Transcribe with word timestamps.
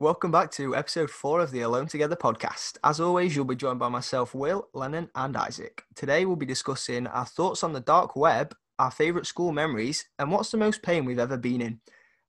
Welcome 0.00 0.30
back 0.30 0.52
to 0.52 0.76
episode 0.76 1.10
four 1.10 1.40
of 1.40 1.50
the 1.50 1.62
Alone 1.62 1.88
Together 1.88 2.14
podcast. 2.14 2.78
As 2.84 3.00
always, 3.00 3.34
you'll 3.34 3.44
be 3.44 3.56
joined 3.56 3.80
by 3.80 3.88
myself, 3.88 4.32
Will, 4.32 4.68
Lennon, 4.72 5.10
and 5.16 5.36
Isaac. 5.36 5.82
Today, 5.96 6.24
we'll 6.24 6.36
be 6.36 6.46
discussing 6.46 7.08
our 7.08 7.26
thoughts 7.26 7.64
on 7.64 7.72
the 7.72 7.80
dark 7.80 8.14
web, 8.14 8.54
our 8.78 8.92
favourite 8.92 9.26
school 9.26 9.50
memories, 9.50 10.08
and 10.20 10.30
what's 10.30 10.52
the 10.52 10.56
most 10.56 10.82
pain 10.82 11.04
we've 11.04 11.18
ever 11.18 11.36
been 11.36 11.60
in. 11.60 11.80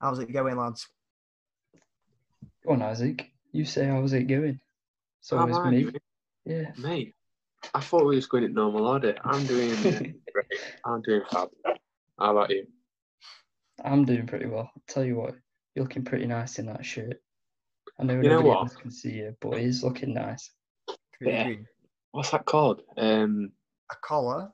How's 0.02 0.18
it 0.18 0.34
going, 0.34 0.58
lads? 0.58 0.88
Go 2.66 2.74
on, 2.74 2.82
Isaac. 2.82 3.30
You 3.52 3.66
say 3.66 3.86
how's 3.86 4.14
it 4.14 4.24
going? 4.24 4.60
So 5.22 5.38
How 5.38 5.48
it's 5.48 5.60
me. 5.60 5.84
doing? 5.84 5.96
Yeah. 6.46 6.72
Mate, 6.78 7.14
I 7.76 7.82
thought 7.82 8.06
we 8.06 8.16
was 8.16 8.26
going 8.26 8.46
in 8.46 8.54
normal 8.54 8.88
order. 8.88 9.16
I'm 9.24 9.46
doing 9.46 9.70
great. 9.82 10.16
I'm 10.86 11.02
doing 11.04 11.22
fab. 11.32 11.50
How 12.18 12.32
about 12.32 12.50
you? 12.50 12.66
I'm 13.84 14.06
doing 14.06 14.26
pretty 14.26 14.48
well. 14.48 14.72
I'll 14.76 14.84
tell 14.88 15.06
you 15.06 15.18
what, 15.18 15.36
you're 15.76 15.86
looking 15.86 16.04
pretty 16.04 16.26
nice 16.26 16.58
in 16.58 16.66
that 16.66 16.84
shirt. 16.84 17.22
I 18.00 18.04
know 18.04 18.22
You 18.22 18.30
know 18.30 18.42
what? 18.42 18.60
else 18.60 18.76
can 18.76 18.92
see 18.92 19.12
you, 19.12 19.36
but 19.42 19.60
he's 19.60 19.84
looking 19.84 20.14
nice. 20.14 20.52
Yeah. 21.22 21.50
What's 22.12 22.32
that 22.32 22.46
called? 22.46 22.82
Um, 22.98 23.52
A 23.92 23.96
collar? 24.02 24.52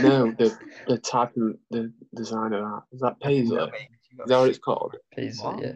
no, 0.00 0.30
the 0.38 0.56
the 0.86 0.98
type 0.98 1.36
of 1.36 1.56
the 1.70 1.92
design 2.14 2.52
of 2.52 2.62
that 2.62 2.82
is 2.92 3.00
that 3.00 3.18
Paisley. 3.20 3.56
No, 3.56 3.64
Is 3.64 3.72
mate, 3.72 3.88
you 4.10 4.18
got 4.18 4.28
that 4.28 4.38
what 4.38 4.48
it's 4.50 4.58
called? 4.58 4.96
Paisley, 5.12 5.44
What? 5.46 5.62
yeah. 5.62 5.72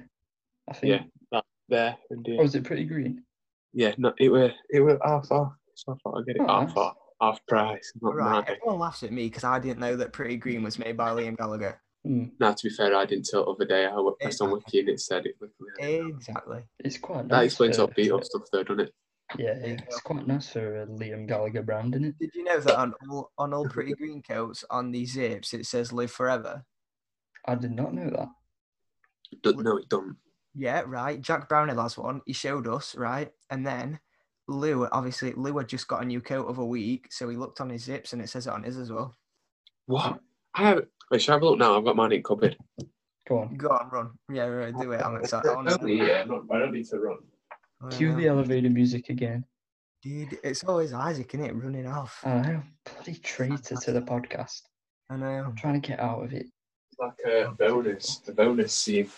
I 0.70 0.72
think. 0.74 0.90
Yeah, 0.90 1.02
that 1.32 1.44
there. 1.68 1.96
And 2.10 2.26
Oh, 2.38 2.42
is 2.44 2.54
it 2.54 2.64
pretty 2.64 2.84
green? 2.84 3.24
yeah. 3.72 3.94
No, 3.98 4.12
it 4.18 4.28
were 4.28 4.52
it 4.70 4.80
were 4.80 4.98
half 5.04 5.30
off. 5.32 5.52
So 5.74 5.92
I 5.92 5.96
thought 6.02 6.18
I'd 6.20 6.26
get 6.26 6.36
it 6.36 6.42
Oh, 6.42 6.46
half 6.46 6.68
nice. 6.68 6.76
off, 6.76 6.96
half 7.20 7.46
price. 7.48 7.92
Not 8.00 8.14
Right, 8.14 8.32
mad. 8.46 8.56
everyone 8.56 8.78
laughs 8.78 9.02
at 9.02 9.10
me 9.12 9.24
because 9.26 9.42
I 9.44 9.58
didn't 9.58 9.80
know 9.80 9.96
that 9.96 10.12
Pretty 10.12 10.36
Green 10.36 10.62
was 10.62 10.78
made 10.78 10.96
by 10.96 11.10
Liam 11.10 11.36
Gallagher. 11.36 11.81
Hmm. 12.04 12.24
Now, 12.40 12.52
to 12.52 12.68
be 12.68 12.74
fair, 12.74 12.94
I 12.96 13.04
didn't 13.06 13.26
till 13.26 13.44
the 13.44 13.50
other 13.52 13.64
day. 13.64 13.86
I 13.86 13.94
wa- 13.94 14.12
pressed 14.20 14.42
on 14.42 14.50
Wiki 14.50 14.80
and 14.80 14.88
it 14.88 15.00
said 15.00 15.24
it. 15.26 15.36
luckily. 15.40 16.08
Exactly. 16.08 16.62
It's 16.80 16.98
quite 16.98 17.26
nice. 17.26 17.30
That 17.30 17.44
explains 17.44 17.76
for- 17.76 17.82
all 17.82 17.92
beat 17.94 18.10
up 18.12 18.24
stuff, 18.24 18.42
though, 18.52 18.62
doesn't 18.64 18.80
it? 18.80 18.94
Yeah, 19.38 19.54
There 19.54 19.66
you 19.68 19.74
yeah. 19.74 19.80
It's 19.86 20.00
quite 20.00 20.26
nice 20.26 20.48
for 20.50 20.82
a 20.82 20.86
Liam 20.86 21.26
Gallagher 21.28 21.62
brand, 21.62 21.94
isn't 21.94 22.04
it? 22.04 22.18
Did 22.18 22.34
you 22.34 22.44
know 22.44 22.60
that 22.60 22.76
on 22.76 22.94
all, 23.08 23.30
on 23.38 23.54
all 23.54 23.68
Pretty 23.68 23.92
Green 23.98 24.20
coats 24.20 24.64
on 24.68 24.90
these 24.90 25.12
zips 25.12 25.54
it 25.54 25.64
says 25.64 25.92
"Live 25.92 26.10
Forever"? 26.10 26.64
I 27.46 27.54
did 27.54 27.70
not 27.72 27.94
know 27.94 28.10
that. 28.10 28.28
Don't, 29.42 29.62
no, 29.62 29.78
it 29.78 29.88
don't. 29.88 30.16
Yeah, 30.54 30.82
right. 30.86 31.20
Jack 31.20 31.48
Brownhill 31.48 31.80
has 31.80 31.96
one. 31.96 32.20
He 32.26 32.34
showed 32.34 32.66
us, 32.66 32.94
right? 32.94 33.30
And 33.48 33.66
then 33.66 34.00
Lou, 34.48 34.86
obviously, 34.86 35.32
Lou 35.32 35.56
had 35.56 35.68
just 35.68 35.88
got 35.88 36.02
a 36.02 36.06
new 36.06 36.20
coat 36.20 36.46
of 36.46 36.58
a 36.58 36.66
week, 36.66 37.06
so 37.10 37.28
he 37.28 37.36
looked 37.36 37.60
on 37.60 37.70
his 37.70 37.84
zips 37.84 38.12
and 38.12 38.20
it 38.20 38.28
says 38.28 38.46
it 38.46 38.52
on 38.52 38.64
his 38.64 38.76
as 38.76 38.92
well. 38.92 39.16
What? 39.86 40.20
I 40.54 40.62
have. 40.62 40.82
Wait, 41.10 41.22
shall 41.22 41.34
I 41.34 41.36
have 41.36 41.42
a 41.42 41.46
look 41.46 41.58
now? 41.58 41.76
I've 41.76 41.84
got 41.84 41.96
mine 41.96 42.12
in 42.12 42.22
cupboard. 42.22 42.56
Go 43.28 43.38
on. 43.38 43.56
Go 43.56 43.68
on, 43.68 43.88
run. 43.90 44.10
Yeah, 44.32 44.44
right, 44.46 44.74
do 44.76 44.92
it. 44.92 45.00
I'm 45.04 45.16
excited. 45.16 45.50
I 45.50 45.54
wanna- 45.54 45.78
yeah, 45.86 46.22
I 46.22 46.58
don't 46.58 46.72
need 46.72 46.86
to 46.88 46.98
run. 46.98 47.18
Cue 47.90 48.10
know. 48.10 48.16
the 48.16 48.28
elevator 48.28 48.70
music 48.70 49.08
again. 49.08 49.44
Dude, 50.02 50.38
it's 50.42 50.64
always 50.64 50.92
Isaac, 50.92 51.32
isn't 51.34 51.46
it? 51.46 51.54
Running 51.54 51.86
off. 51.86 52.20
I 52.24 52.40
know. 52.40 52.62
Bloody 52.84 53.14
traitor 53.14 53.76
to 53.76 53.92
the 53.92 54.02
podcast. 54.02 54.62
I 55.10 55.16
know. 55.16 55.44
I'm 55.46 55.56
trying 55.56 55.80
to 55.80 55.86
get 55.88 56.00
out 56.00 56.24
of 56.24 56.32
it. 56.32 56.46
It's 56.46 56.98
like 56.98 57.12
a 57.26 57.50
bonus, 57.58 58.20
a 58.26 58.32
bonus 58.32 58.72
scene. 58.72 59.08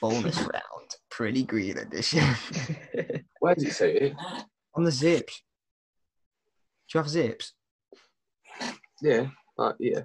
Bonus 0.00 0.38
round. 0.38 0.90
Pretty 1.10 1.42
green 1.44 1.78
edition. 1.78 2.22
Where 3.40 3.54
does 3.54 3.64
it 3.64 3.72
say 3.72 3.94
it? 3.94 4.16
on 4.74 4.84
the 4.84 4.90
zips. 4.90 5.42
Do 6.88 6.98
you 6.98 7.02
have 7.02 7.10
zips? 7.10 7.52
Yeah, 9.00 9.26
like, 9.56 9.76
yeah. 9.78 10.02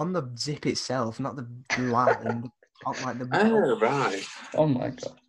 On 0.00 0.12
the 0.14 0.22
zip 0.38 0.64
itself, 0.66 1.20
not 1.20 1.36
the 1.36 1.46
line. 1.78 2.50
Not 2.86 3.02
like 3.04 3.18
the 3.18 3.28
Oh, 3.34 3.78
right. 3.78 4.24
oh 4.54 4.66
my 4.66 4.88
god. 4.88 5.20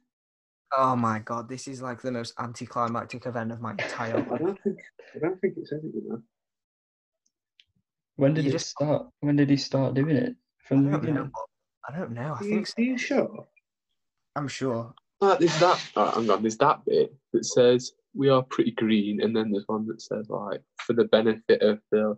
Oh 0.77 0.95
my 0.95 1.19
god, 1.19 1.49
this 1.49 1.67
is 1.67 1.81
like 1.81 2.01
the 2.01 2.09
most 2.13 2.33
anticlimactic 2.39 3.25
event 3.25 3.51
of 3.51 3.59
my 3.59 3.71
entire 3.71 4.15
I 4.33 4.37
don't 4.37 4.57
think, 4.63 4.77
I 5.13 5.19
don't 5.19 5.37
think 5.41 5.57
it 5.57 5.67
says 5.67 5.83
it, 5.83 5.91
you 5.93 6.01
know. 6.07 6.21
When 8.15 8.33
did 8.33 8.45
You 8.45 8.51
it 8.51 8.53
just- 8.53 8.69
start? 8.69 9.07
When 9.19 9.35
did 9.35 9.49
he 9.49 9.57
start 9.57 9.95
doing 9.95 10.15
it? 10.15 10.29
I 10.31 10.67
From 10.69 10.85
the 10.85 10.91
don't 10.97 11.13
know. 11.13 11.29
I 11.89 11.97
don't 11.97 12.11
know. 12.13 12.35
I 12.35 12.39
Are 12.39 12.43
you, 12.45 12.49
think 12.51 12.67
so. 12.67 12.73
are 12.77 12.81
you 12.83 12.97
sure? 12.97 13.47
I'm 14.37 14.47
sure. 14.47 14.93
Like, 15.19 15.39
there's 15.39 15.59
that. 15.59 15.91
Oh, 15.97 16.11
hang 16.21 16.29
on. 16.29 16.41
There's 16.43 16.57
that 16.59 16.85
bit 16.85 17.13
that 17.33 17.43
says 17.43 17.91
we 18.13 18.29
are 18.29 18.43
pretty 18.43 18.71
green, 18.71 19.21
and 19.21 19.35
then 19.35 19.51
there's 19.51 19.67
one 19.67 19.85
that 19.87 20.01
says 20.01 20.29
like 20.29 20.61
for 20.85 20.93
the 20.93 21.05
benefit 21.05 21.61
of 21.61 21.81
the 21.91 22.17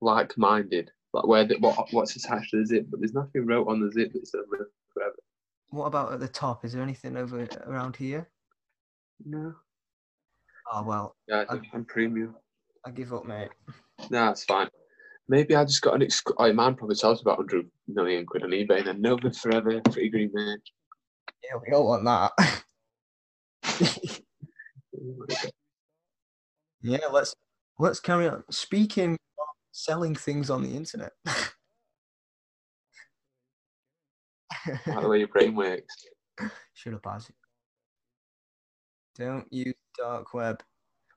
like-minded, 0.00 0.90
like 1.12 1.26
where 1.26 1.44
the, 1.44 1.56
what 1.58 1.92
what's 1.92 2.16
attached 2.16 2.50
to 2.50 2.58
the 2.60 2.66
zip, 2.66 2.86
but 2.90 3.00
there's 3.00 3.14
nothing 3.14 3.46
wrote 3.46 3.68
on 3.68 3.80
the 3.80 3.90
zip 3.92 4.12
that 4.12 4.26
says 4.26 4.42
live 4.50 4.66
forever. 4.94 5.14
What 5.70 5.86
about 5.86 6.12
at 6.12 6.20
the 6.20 6.28
top? 6.28 6.64
Is 6.64 6.72
there 6.72 6.82
anything 6.82 7.16
over 7.16 7.46
around 7.66 7.96
here? 7.96 8.28
No. 9.24 9.54
Oh 10.72 10.82
well, 10.84 11.16
Yeah, 11.28 11.44
I- 11.48 11.60
I'm 11.72 11.84
premium. 11.84 12.36
I 12.86 12.90
give 12.90 13.12
up, 13.12 13.26
mate. 13.26 13.50
No, 14.10 14.30
it's 14.30 14.44
fine. 14.44 14.68
Maybe 15.28 15.54
I 15.54 15.64
just 15.64 15.82
got 15.82 15.94
an 15.94 16.02
ex- 16.02 16.22
oh, 16.38 16.52
man 16.52 16.74
probably 16.74 16.96
sells 16.96 17.20
about 17.20 17.38
100 17.38 17.68
million 17.88 18.24
quid 18.26 18.42
on 18.42 18.50
eBay 18.50 18.78
and 18.78 18.86
then 18.86 19.00
no 19.02 19.14
live 19.16 19.36
forever, 19.36 19.80
pretty 19.82 20.08
green 20.08 20.30
man. 20.32 20.58
Yeah, 21.44 21.58
we 21.64 21.72
all 21.74 21.86
want 21.86 22.04
that. 22.04 22.32
Oh 25.02 25.26
yeah, 26.82 26.98
let's 27.12 27.34
let's 27.78 28.00
carry 28.00 28.28
on. 28.28 28.42
Speaking 28.50 29.16
selling 29.72 30.14
things 30.14 30.50
on 30.50 30.62
the 30.62 30.74
internet. 30.76 31.12
Like 34.86 35.00
the 35.00 35.08
way 35.08 35.18
your 35.18 35.28
brain 35.28 35.54
works. 35.54 35.94
Shut 36.74 36.94
up, 36.94 37.06
Isaac. 37.06 37.34
Don't 39.16 39.52
use 39.52 39.74
dark 39.98 40.32
web. 40.34 40.62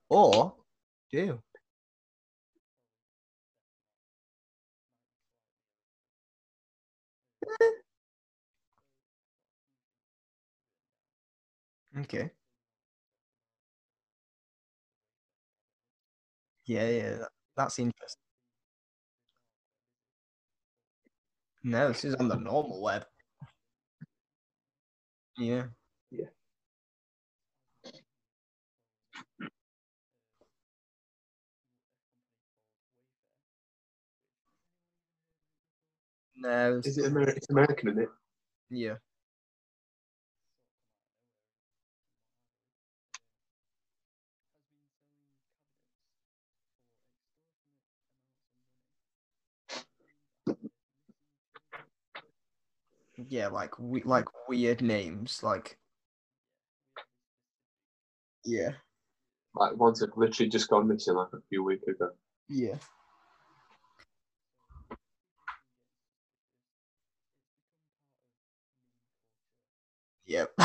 Or 0.10 0.56
do. 1.12 1.42
Eh. 7.62 7.72
Okay. 12.02 12.32
Yeah, 16.66 16.90
yeah, 16.90 17.10
that- 17.18 17.32
that's 17.56 17.78
interesting. 17.80 18.23
No, 21.64 21.88
this 21.90 22.04
is 22.06 22.16
on 22.16 22.28
the 22.28 22.36
normal 22.36 22.82
web. 22.82 23.06
Yeah. 25.38 25.64
Yeah. 26.12 26.26
No, 36.36 36.82
Is 36.84 36.98
it 36.98 37.06
American? 37.06 37.38
It's 37.38 37.50
American, 37.50 37.90
isn't 37.90 38.04
it? 38.04 38.10
yeah. 38.70 38.96
Yeah, 53.18 53.48
like 53.48 53.78
we 53.80 54.04
like 54.04 54.26
weird 54.48 54.82
names, 54.82 55.42
like 55.44 55.78
yeah, 58.46 58.72
Like 59.56 59.76
ones 59.78 60.00
that 60.00 60.18
literally 60.18 60.50
just 60.50 60.70
gone 60.70 60.88
missing 60.88 61.16
like 61.16 61.34
a 61.34 61.42
few 61.50 61.64
weeks 61.64 61.88
ago. 61.88 62.12
yeah. 62.50 62.78
Yep. 70.26 70.54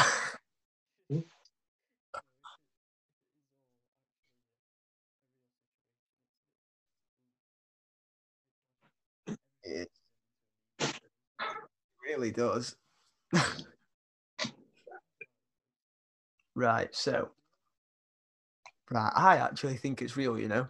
it 9.64 9.90
really 12.08 12.30
does. 12.30 12.76
right, 16.54 16.94
so 16.94 17.30
right, 18.90 19.12
I 19.14 19.36
actually 19.36 19.76
think 19.76 20.02
it's 20.02 20.16
real, 20.16 20.38
you 20.38 20.48
know. 20.48 20.68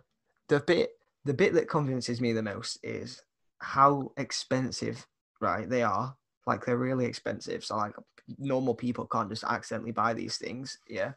The 0.48 0.60
bit 0.60 0.90
the 1.24 1.34
bit 1.34 1.54
that 1.54 1.68
convinces 1.68 2.20
me 2.20 2.32
the 2.32 2.42
most 2.42 2.78
is 2.82 3.22
how 3.58 4.12
expensive, 4.16 5.06
right, 5.40 5.68
they 5.68 5.82
are. 5.82 6.16
Like 6.46 6.64
they're 6.64 6.78
really 6.78 7.04
expensive. 7.04 7.64
So 7.64 7.76
like 7.76 7.94
normal 8.38 8.74
people 8.74 9.06
can't 9.06 9.28
just 9.28 9.44
accidentally 9.44 9.92
buy 9.92 10.14
these 10.14 10.36
things, 10.38 10.78
yeah. 10.88 11.12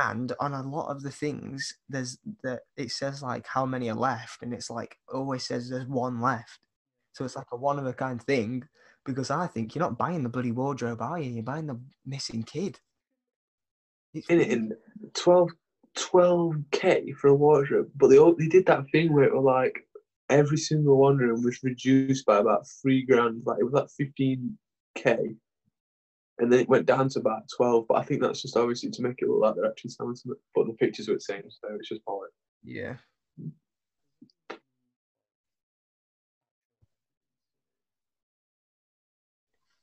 And 0.00 0.32
on 0.38 0.52
a 0.52 0.62
lot 0.62 0.90
of 0.90 1.02
the 1.02 1.10
things, 1.10 1.74
there's 1.88 2.18
that 2.42 2.60
it 2.76 2.90
says 2.90 3.22
like 3.22 3.46
how 3.46 3.66
many 3.66 3.90
are 3.90 3.96
left, 3.96 4.42
and 4.42 4.52
it's 4.52 4.70
like 4.70 4.96
always 5.12 5.44
says 5.44 5.68
there's 5.68 5.86
one 5.86 6.20
left. 6.20 6.60
So 7.12 7.24
it's 7.24 7.36
like 7.36 7.46
a 7.52 7.56
one 7.56 7.78
of 7.78 7.86
a 7.86 7.92
kind 7.92 8.22
thing 8.22 8.62
because 9.08 9.30
I 9.30 9.46
think 9.46 9.74
you're 9.74 9.84
not 9.84 9.98
buying 9.98 10.22
the 10.22 10.28
bloody 10.28 10.52
wardrobe, 10.52 11.02
are 11.02 11.18
you? 11.18 11.30
You're 11.30 11.42
buying 11.42 11.66
the 11.66 11.80
missing 12.06 12.42
kid. 12.42 12.78
It's 14.14 14.28
in 14.28 14.40
it 14.40 14.48
in 14.50 14.72
12 15.14 15.50
12k 15.96 17.14
for 17.16 17.28
a 17.28 17.34
wardrobe, 17.34 17.90
but 17.96 18.08
they 18.08 18.18
all, 18.18 18.34
they 18.34 18.46
did 18.46 18.66
that 18.66 18.84
thing 18.92 19.12
where 19.12 19.24
it 19.24 19.34
was 19.34 19.44
like 19.44 19.80
every 20.30 20.56
single 20.56 20.96
wardrobe 20.96 21.44
was 21.44 21.62
reduced 21.62 22.24
by 22.26 22.38
about 22.38 22.66
three 22.80 23.04
grand, 23.04 23.42
like 23.46 23.58
it 23.58 23.64
was 23.64 23.72
like 23.72 23.88
15k, 24.00 25.36
and 26.38 26.52
then 26.52 26.60
it 26.60 26.68
went 26.68 26.86
down 26.86 27.08
to 27.08 27.18
about 27.18 27.42
12. 27.56 27.86
But 27.88 27.98
I 27.98 28.04
think 28.04 28.22
that's 28.22 28.42
just 28.42 28.56
obviously 28.56 28.90
to 28.90 29.02
make 29.02 29.20
it 29.20 29.28
look 29.28 29.40
like 29.40 29.54
they're 29.56 29.66
actually 29.66 29.90
selling 29.90 30.14
something. 30.14 30.40
But 30.54 30.66
the 30.66 30.74
pictures 30.74 31.08
were 31.08 31.14
the 31.14 31.20
same, 31.20 31.42
so 31.48 31.68
it's 31.74 31.88
just 31.88 32.04
bollocks. 32.06 32.28
Yeah. 32.62 32.94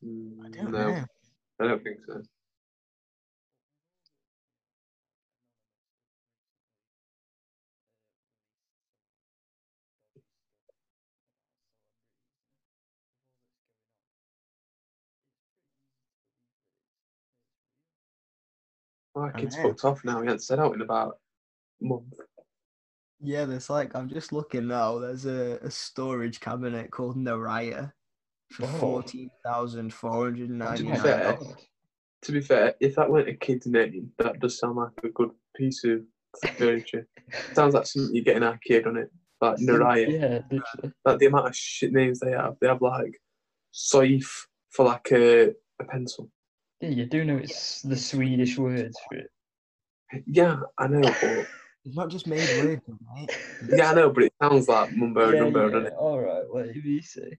I 0.05 0.49
don't 0.49 0.71
no, 0.71 0.89
know. 0.89 1.05
I 1.59 1.67
don't 1.67 1.83
think 1.83 1.97
so. 2.05 2.21
My 19.15 19.31
kid's 19.31 19.55
fucked 19.55 19.85
off 19.85 20.03
now. 20.03 20.21
He 20.21 20.25
hasn't 20.25 20.43
set 20.43 20.59
out 20.59 20.75
in 20.75 20.81
about 20.81 21.17
a 21.81 21.85
month. 21.85 22.03
Yeah, 23.21 23.45
there's 23.45 23.69
like 23.69 23.95
I'm 23.95 24.09
just 24.09 24.33
looking 24.33 24.67
now. 24.67 24.99
There's 24.99 25.25
a, 25.25 25.57
a 25.63 25.71
storage 25.71 26.41
cabinet 26.41 26.91
called 26.91 27.15
Naraya 27.15 27.93
for 28.51 28.63
Oh. 28.63 28.67
fourteen 28.79 29.29
thousand 29.43 29.93
four 29.93 30.25
hundred 30.25 30.49
ninety 30.49 30.83
To 30.83 30.91
be 30.91 30.97
fair, 30.97 31.37
To 32.23 32.31
be 32.31 32.41
fair, 32.41 32.75
if 32.79 32.95
that 32.95 33.09
weren't 33.09 33.29
a 33.29 33.33
kid's 33.35 33.67
name, 33.67 34.11
that 34.19 34.39
does 34.39 34.57
sound 34.59 34.77
like 34.77 34.91
a 35.03 35.09
good 35.09 35.31
piece 35.55 35.83
of 35.83 36.01
furniture. 36.57 37.07
Sounds 37.53 37.73
like 37.73 37.85
something 37.85 38.15
you 38.15 38.23
get 38.23 38.37
in 38.37 38.43
arcade 38.43 38.87
on 38.87 38.97
it. 38.97 39.11
Like 39.41 39.57
Naraya. 39.57 40.09
Yeah, 40.09 40.39
literally. 40.51 40.93
Like 41.05 41.19
the 41.19 41.25
amount 41.27 41.47
of 41.47 41.55
shit 41.55 41.91
names 41.91 42.19
they 42.19 42.31
have. 42.31 42.55
They 42.61 42.67
have 42.67 42.81
like 42.81 43.11
Soif 43.73 44.25
for 44.71 44.85
like 44.85 45.11
a, 45.11 45.49
a 45.79 45.83
pencil. 45.87 46.29
Yeah, 46.81 46.89
you 46.89 47.05
do 47.05 47.23
know 47.25 47.37
it's 47.37 47.81
the 47.81 47.95
Swedish 47.97 48.57
words 48.57 48.97
for 49.07 49.17
it. 49.17 49.27
Yeah, 50.25 50.57
I 50.77 50.87
know, 50.87 51.01
but 51.01 51.47
It's 51.85 51.95
not 51.95 52.09
just 52.09 52.27
made 52.27 52.47
weird, 52.63 52.81
mate. 53.15 53.37
yeah, 53.69 53.91
I 53.91 53.93
know, 53.95 54.09
but 54.09 54.23
it 54.23 54.33
sounds 54.41 54.67
like 54.67 54.91
mumbo 54.95 55.31
yeah, 55.31 55.39
jumbo, 55.39 55.65
yeah. 55.65 55.71
doesn't 55.73 55.87
it? 55.87 55.93
All 55.97 56.19
right, 56.19 56.43
whatever 56.49 56.77
you 56.77 57.01
say. 57.01 57.37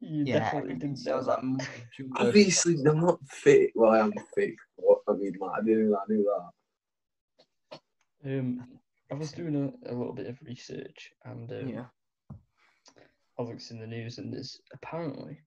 You 0.00 0.24
Yeah, 0.24 0.38
definitely 0.40 0.72
everything 0.72 0.94
didn't 0.94 1.06
know 1.06 1.22
that. 1.22 1.44
like. 1.44 1.68
Obviously, 2.16 2.76
I'm 2.86 3.00
not 3.00 3.20
fit. 3.26 3.70
Well, 3.74 3.92
I 3.92 4.00
am 4.00 4.12
thick, 4.34 4.56
but 4.76 4.98
I 5.08 5.16
mean, 5.16 5.34
like, 5.40 5.58
I 5.58 5.62
knew 5.62 5.90
that, 5.90 5.98
I 5.98 6.12
knew 6.12 6.24
that. 6.24 7.78
Um, 8.26 8.66
I 9.10 9.14
was 9.14 9.32
doing 9.32 9.54
a, 9.56 9.90
a 9.90 9.94
little 9.94 10.14
bit 10.14 10.26
of 10.26 10.38
research 10.42 11.12
and 11.24 11.50
um, 11.52 11.68
Yeah. 11.68 11.84
I 13.38 13.42
looked 13.42 13.70
in 13.70 13.78
the 13.80 13.86
news 13.86 14.18
and 14.18 14.32
there's 14.32 14.60
apparently 14.72 15.38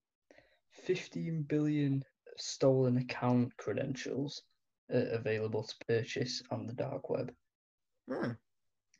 15 0.71 1.44
billion 1.44 2.03
stolen 2.38 2.97
account 2.97 3.55
credentials 3.57 4.44
uh, 4.94 4.97
available 5.11 5.63
to 5.63 5.75
purchase 5.88 6.44
on 6.51 6.67
the 6.67 6.73
dark 6.73 7.09
web. 7.09 7.33
Hmm. 8.09 8.31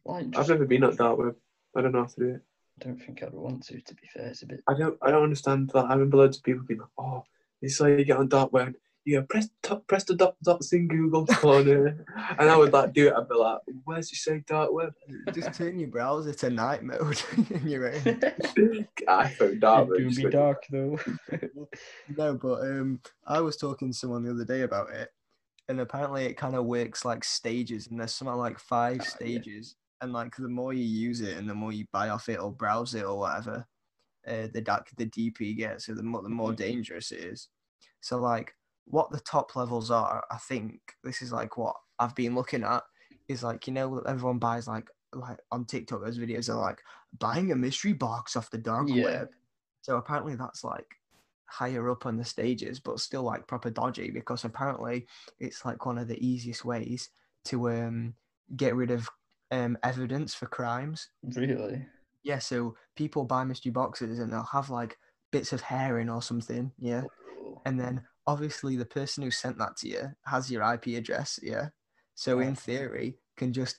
Like, 0.06 0.38
I've 0.38 0.50
never 0.50 0.66
been 0.66 0.84
on 0.84 0.96
dark 0.96 1.18
web. 1.20 1.36
I 1.76 1.82
don't 1.82 1.92
know 1.92 2.02
how 2.02 2.08
to 2.08 2.20
do 2.20 2.30
it. 2.36 2.42
Don't 2.80 2.98
think 3.02 3.24
I'd 3.24 3.34
want 3.34 3.64
to. 3.68 3.80
To 3.82 3.96
be 3.96 4.08
fair, 4.14 4.28
it's 4.28 4.44
a 4.44 4.46
bit. 4.46 4.62
I 4.68 4.74
don't 4.78 4.98
I 5.02 5.12
don't 5.12 5.24
understand 5.24 5.70
that. 5.74 5.86
I 5.86 5.94
remember 5.94 6.18
loads 6.18 6.38
of 6.38 6.44
people 6.44 6.64
being 6.68 6.80
like, 6.80 6.90
oh, 6.98 7.24
this 7.62 7.74
is 7.74 7.80
how 7.80 7.88
you 7.88 8.04
get 8.06 8.18
on 8.18 8.28
dark 8.28 8.52
web. 8.54 8.74
You 9.06 9.22
go 9.22 9.26
press 9.30 9.48
top, 9.64 9.88
press 9.88 10.04
the 10.04 10.16
dot 10.16 10.36
dots 10.44 10.74
in 10.74 10.88
Google 10.90 11.26
corner. 11.28 12.06
and 12.38 12.50
I 12.50 12.58
would 12.58 12.74
like 12.74 12.92
do 12.94 13.08
it, 13.08 13.14
I'd 13.14 13.30
be 13.30 13.36
like, 13.36 13.60
where's 13.86 14.12
you 14.12 14.18
say 14.18 14.44
dark 14.46 14.72
web? 14.74 14.94
Just 15.34 15.54
turn 15.54 15.80
your 15.80 15.88
browser 15.88 16.34
to 16.34 16.50
night 16.50 16.84
mode 16.84 17.22
in 17.50 17.68
your 17.68 17.88
own. 17.94 18.02
iPhone 19.08 19.60
dark 19.62 19.88
it 19.88 19.92
web. 19.92 19.98
do 20.00 20.16
be 20.16 20.24
went- 20.24 20.34
dark 20.34 20.64
though. 20.70 21.00
No, 22.18 22.34
but 22.36 22.62
um, 22.64 23.00
I 23.26 23.40
was 23.40 23.56
talking 23.56 23.92
to 23.92 23.98
someone 23.98 24.24
the 24.26 24.32
other 24.32 24.44
day 24.46 24.62
about 24.64 24.90
it, 24.92 25.10
and 25.70 25.80
apparently 25.80 26.26
it 26.26 26.36
kind 26.38 26.56
of 26.56 26.66
works 26.66 27.06
like 27.06 27.24
stages, 27.24 27.88
and 27.88 28.00
there's 28.00 28.14
something 28.14 28.36
like 28.36 28.60
five 28.60 29.04
stages. 29.04 29.76
yeah. 29.78 29.87
And 30.02 30.14
like 30.14 30.36
the 30.36 30.50
more 30.50 30.74
you 30.74 30.84
use 30.84 31.22
it, 31.22 31.38
and 31.38 31.50
the 31.50 31.56
more 31.56 31.72
you 31.74 31.86
buy 31.92 32.10
off 32.10 32.30
it 32.30 32.40
or 32.40 32.52
browse 32.52 32.94
it 32.96 33.04
or 33.06 33.18
whatever, 33.20 33.68
uh, 34.28 34.48
the 34.54 34.62
dark 34.62 34.90
the 34.98 35.06
deeper 35.06 35.44
you 35.44 35.56
get, 35.56 35.82
so 35.82 35.94
the 35.96 36.04
more 36.04 36.22
the 36.24 36.30
more 36.30 36.54
Mhm. 36.54 36.54
dangerous 36.54 37.12
it 37.12 37.20
is. 37.22 37.50
So 38.02 38.18
like 38.20 38.54
what 38.86 39.12
the 39.12 39.20
top 39.20 39.56
levels 39.56 39.92
are, 39.92 40.26
I 40.32 40.38
think 40.38 40.82
this 41.04 41.22
is 41.22 41.32
like 41.32 41.58
what 41.58 41.76
I've 42.00 42.16
been 42.16 42.36
looking 42.36 42.64
at 42.64 42.84
is 43.28 43.44
like 43.44 43.68
you 43.68 43.74
know 43.74 44.00
everyone 44.00 44.40
buys 44.40 44.68
like 44.68 44.90
like 45.14 45.40
on 45.52 45.66
TikTok 45.66 46.02
those 46.04 46.20
videos 46.20 46.50
are 46.50 46.60
like 46.60 46.82
buying 47.18 47.52
a 47.52 47.56
mystery 47.56 47.94
box 47.94 48.36
off 48.36 48.50
the 48.52 48.58
dark 48.58 48.96
Yeah. 48.96 48.98
web. 48.98 49.30
So 49.82 49.98
apparently 49.98 50.36
that's 50.36 50.64
like 50.64 50.96
higher 51.46 51.90
up 51.90 52.06
on 52.06 52.18
the 52.18 52.26
stages, 52.26 52.80
but 52.80 53.00
still 53.00 53.24
like 53.24 53.48
proper 53.48 53.70
dodgy 53.70 54.12
because 54.12 54.44
apparently 54.46 55.08
it's 55.40 55.64
like 55.66 55.86
one 55.86 55.98
of 55.98 56.08
the 56.08 56.26
easiest 56.26 56.66
ways 56.66 57.10
to 57.46 57.70
um 57.72 58.16
get 58.56 58.76
rid 58.76 58.92
of 58.92 59.10
um 59.52 59.78
evidence 59.84 60.34
for 60.34 60.48
crimes. 60.48 61.10
really? 61.36 61.86
Yeah, 62.24 62.40
so 62.40 62.76
people 62.96 63.24
buy 63.24 63.44
mystery 63.44 63.72
boxes 63.72 64.20
and 64.20 64.32
they'll 64.32 64.44
have 64.44 64.70
like 64.70 64.98
bits 65.32 65.54
of 65.54 65.62
hair 65.62 66.00
in 66.00 66.10
or 66.10 66.22
something, 66.22 66.72
yeah. 66.78 67.04
Oh, 67.42 67.62
And 67.66 67.80
then 67.80 68.02
obviously 68.26 68.76
the 68.76 68.86
person 68.86 69.24
who 69.24 69.32
sent 69.32 69.58
that 69.60 69.78
to 69.78 69.88
you 69.88 70.12
has 70.26 70.52
your 70.52 70.62
IP 70.74 70.88
address, 70.98 71.40
yeah. 71.42 71.70
So 72.16 72.40
in 72.40 72.56
theory, 72.56 73.20
can 73.38 73.54
just 73.54 73.78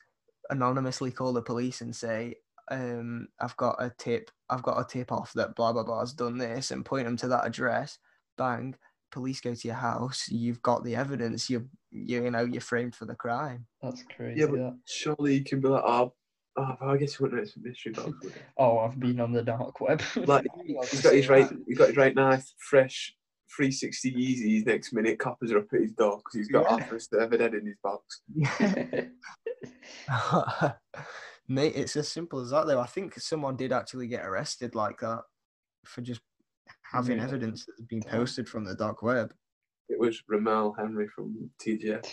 anonymously 0.49 1.11
call 1.11 1.33
the 1.33 1.43
police 1.43 1.81
and 1.81 1.95
say, 1.95 2.37
um, 2.71 3.29
I've 3.41 3.57
got 3.57 3.77
a 3.79 3.93
tip, 3.99 4.31
I've 4.49 4.63
got 4.63 4.81
a 4.81 4.85
tip 4.85 5.11
off 5.13 5.33
that 5.35 5.55
blah 5.57 5.73
blah 5.73 5.83
blah 5.83 6.01
has 6.01 6.13
done 6.13 6.39
this 6.39 6.71
and 6.71 6.85
point 6.85 7.07
them 7.07 7.17
to 7.19 7.29
that 7.29 7.47
address. 7.47 7.99
Bang, 8.37 8.77
police 9.11 9.41
go 9.41 9.55
to 9.55 9.69
your 9.69 9.77
house, 9.77 10.29
you've 10.29 10.63
got 10.63 10.85
the 10.85 10.97
evidence, 10.97 11.49
you 11.49 11.69
you, 11.91 12.23
you 12.25 12.31
know, 12.31 12.45
you're 12.45 12.61
framed 12.61 12.95
for 12.95 13.07
the 13.07 13.15
crime. 13.15 13.67
That's 13.83 14.05
crazy. 14.15 14.41
Yeah, 14.41 14.47
but 14.47 14.57
that. 14.57 14.79
surely 14.87 15.35
you 15.37 15.45
can 15.45 15.61
be 15.61 15.69
like, 15.69 15.83
oh, 15.87 16.13
oh 16.57 16.77
I 16.83 16.97
guess 16.97 17.19
you 17.19 17.25
wouldn't 17.25 17.41
know 17.41 17.43
it's 17.43 17.57
a 17.57 17.61
mystery 17.61 17.93
box. 17.93 18.13
Oh, 18.59 18.79
I've 18.79 18.99
been 18.99 19.21
on 19.21 19.33
the 19.33 19.43
dark 19.43 19.81
web. 19.81 20.03
Like, 20.17 20.47
he's 20.91 21.01
got 21.01 21.15
his 21.15 21.29
right, 21.29 21.49
he's 21.67 21.79
got 21.79 21.89
his 21.89 21.97
right 21.97 22.15
nice, 22.15 22.55
fresh 22.59 23.15
360 23.57 24.13
Yeezys. 24.13 24.67
Next 24.67 24.93
minute, 24.93 25.19
coppers 25.19 25.53
are 25.53 25.59
up 25.59 25.73
at 25.73 25.81
his 25.81 25.93
door 25.93 26.19
because 26.19 26.35
he's 26.35 26.49
got 26.49 26.65
Yeah. 26.65 26.79
half 26.79 26.93
a 26.93 27.01
server 27.01 27.39
dead 27.39 27.55
in 27.55 27.67
his 27.67 27.77
box. 27.83 28.21
Mate, 31.51 31.73
it's 31.75 31.97
as 31.97 32.09
simple 32.09 32.41
as 32.41 32.51
that 32.51 32.67
though. 32.67 32.81
I 32.81 32.87
think 32.87 33.19
someone 33.19 33.57
did 33.57 33.73
actually 33.73 34.07
get 34.07 34.27
arrested 34.27 34.75
like 34.75 35.01
that 35.01 35.23
for 35.87 36.03
just 36.03 36.21
having 36.91 37.19
Really? 37.19 37.29
evidence 37.29 37.65
that's 37.67 37.81
been 37.83 38.03
posted 38.03 38.49
from 38.49 38.65
the 38.65 38.75
dark 38.75 39.03
web. 39.03 39.33
It 39.89 39.99
was 39.99 40.23
Romell 40.31 40.75
Henry 40.79 41.09
from 41.09 41.51
TGF. 41.65 42.05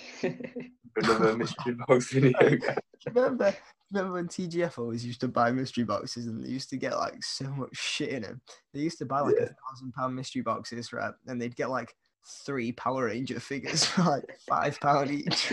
Another 0.95 1.37
mystery 1.37 1.75
box 1.87 2.11
video. 2.13 2.37
remember, 3.13 3.53
remember 3.91 4.13
when 4.13 4.27
TGF 4.27 4.77
always 4.77 5.05
used 5.05 5.19
to 5.21 5.27
buy 5.27 5.51
mystery 5.51 5.83
boxes 5.83 6.27
and 6.27 6.41
they 6.43 6.47
used 6.49 6.69
to 6.69 6.77
get 6.77 6.97
like 6.97 7.21
so 7.23 7.49
much 7.51 7.75
shit 7.75 8.09
in 8.09 8.21
them. 8.21 8.41
They 8.73 8.79
used 8.79 8.97
to 8.99 9.05
buy 9.05 9.19
like 9.19 9.35
a 9.35 9.47
thousand 9.47 9.93
pound 9.97 10.15
mystery 10.15 10.41
boxes, 10.41 10.93
right? 10.93 11.13
And 11.27 11.41
they'd 11.41 11.55
get 11.55 11.69
like 11.69 11.93
three 12.45 12.71
Power 12.71 13.05
Ranger 13.05 13.39
figures 13.41 13.83
for 13.85 14.03
like 14.03 14.39
five 14.47 14.79
pound 14.79 15.11
each. 15.11 15.51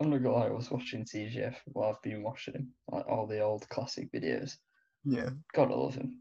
I'm 0.00 0.10
not 0.10 0.22
gonna 0.22 0.32
lie, 0.34 0.46
I 0.46 0.50
was 0.50 0.70
watching 0.70 1.04
TGF 1.04 1.54
while 1.66 1.90
I've 1.90 2.02
been 2.02 2.22
watching 2.22 2.68
like 2.90 3.06
all 3.08 3.26
the 3.26 3.40
old 3.40 3.68
classic 3.68 4.12
videos. 4.12 4.56
yeah, 5.04 5.30
Gotta 5.54 5.74
love 5.74 5.94
him. 5.94 6.18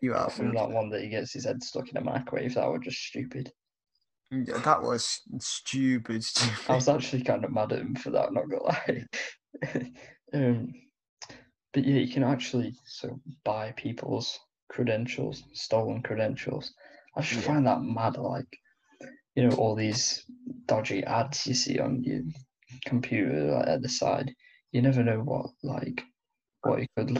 You 0.00 0.14
are. 0.14 0.30
From 0.30 0.54
that 0.54 0.70
one 0.70 0.90
that 0.90 1.02
he 1.02 1.08
gets 1.08 1.32
his 1.32 1.44
head 1.44 1.62
stuck 1.62 1.88
in 1.88 1.96
a 1.96 2.00
microwave, 2.00 2.54
that 2.54 2.70
was 2.70 2.80
just 2.82 2.98
stupid. 2.98 3.52
Yeah, 4.30 4.58
that 4.58 4.82
was 4.82 5.22
stupid, 5.40 6.22
stupid. 6.22 6.58
I 6.68 6.74
was 6.74 6.88
actually 6.88 7.22
kind 7.22 7.44
of 7.44 7.52
mad 7.52 7.72
at 7.72 7.80
him 7.80 7.96
for 7.96 8.10
that, 8.10 8.32
not 8.32 8.48
gonna 8.48 8.62
lie. 8.62 9.04
um, 10.32 10.72
but 11.72 11.84
yeah, 11.84 11.96
you 11.96 12.12
can 12.12 12.22
actually 12.22 12.74
so 12.84 13.20
buy 13.44 13.72
people's 13.76 14.38
credentials, 14.68 15.42
stolen 15.52 16.02
credentials. 16.02 16.72
I 17.16 17.22
just 17.22 17.40
Yeah. 17.40 17.54
find 17.54 17.66
that 17.66 17.82
mad. 17.82 18.16
Like, 18.16 18.46
you 19.34 19.48
know, 19.48 19.56
all 19.56 19.74
these 19.74 20.24
dodgy 20.66 21.02
ads 21.04 21.46
you 21.46 21.54
see 21.54 21.78
on 21.80 22.04
your 22.04 22.22
computer 22.84 23.52
like, 23.52 23.68
at 23.68 23.82
the 23.82 23.88
side. 23.88 24.32
You 24.72 24.82
never 24.82 25.02
know 25.02 25.20
what 25.20 25.50
like 25.64 26.04
what 26.62 26.80
it 26.80 26.90
could 26.96 27.18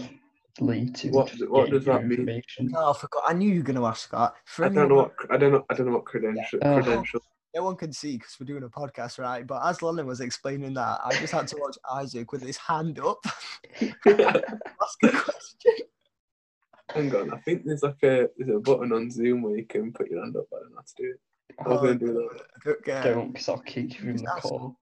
l- 0.60 1.12
What- 1.12 1.32
what 1.48 1.70
does 1.70 1.84
that 1.84 2.02
mean? 2.04 2.20
information. 2.20 2.72
Oh, 2.76 2.90
I 2.92 2.96
forgot. 2.96 3.22
I 3.26 3.32
knew 3.34 3.48
you 3.50 3.60
were 3.60 3.64
going 3.66 3.76
to 3.76 3.86
ask 3.86 4.10
that. 4.10 4.34
For 4.44 4.64
I 4.64 4.68
don't 4.68 4.88
know 4.88 4.94
what 4.96 5.12
I 5.30 5.36
don't 5.36 5.52
know 5.52 5.64
I 5.70 5.74
don't 5.74 5.86
know 5.86 5.92
what 5.92 6.04
credential 6.04 6.58
Uh, 6.62 6.74
credential. 6.82 7.20
no 7.54 7.64
one 7.64 7.76
can 7.76 7.92
see 7.92 8.16
because 8.16 8.36
we're 8.38 8.46
doing 8.46 8.62
a 8.64 8.68
podcast, 8.68 9.18
right? 9.18 9.46
But 9.46 9.64
as 9.66 9.82
Lennon 9.82 10.06
was 10.06 10.20
explaining 10.20 10.74
that, 10.74 11.00
I 11.04 11.12
just 11.18 11.32
had 11.32 11.46
to 11.48 11.56
watch 11.58 11.76
Isaac 11.92 12.32
with 12.32 12.42
his 12.42 12.56
hand 12.56 12.98
up 13.00 13.18
ask 13.80 15.02
a 15.02 15.08
question. 15.08 15.72
Hang 16.90 17.14
on, 17.14 17.32
I 17.32 17.38
think 17.38 17.64
there's 17.64 17.82
like 17.84 18.02
a 18.02 18.28
there's 18.36 18.56
a 18.56 18.58
button 18.58 18.92
on 18.92 19.10
Zoom 19.10 19.42
where 19.42 19.56
you 19.56 19.64
can 19.66 19.92
put 19.92 20.10
your 20.10 20.22
hand 20.22 20.36
up. 20.36 20.46
I 20.52 20.58
don't 20.60 20.70
know 20.72 20.76
how 20.78 20.82
to 20.82 20.94
do 21.02 21.10
it. 21.10 21.20
I 21.64 21.68
was 21.68 21.78
Oh, 21.78 21.82
gonna 21.82 21.94
do 21.94 22.06
that. 22.14 22.40
Don't 22.64 22.84
get- 22.84 23.04
Don't, 23.04 23.32
because 23.32 23.48
I'll 23.48 23.58
kick 23.60 24.00
you 24.00 24.10
in 24.10 24.16
the 24.16 24.24
call. 24.40 24.76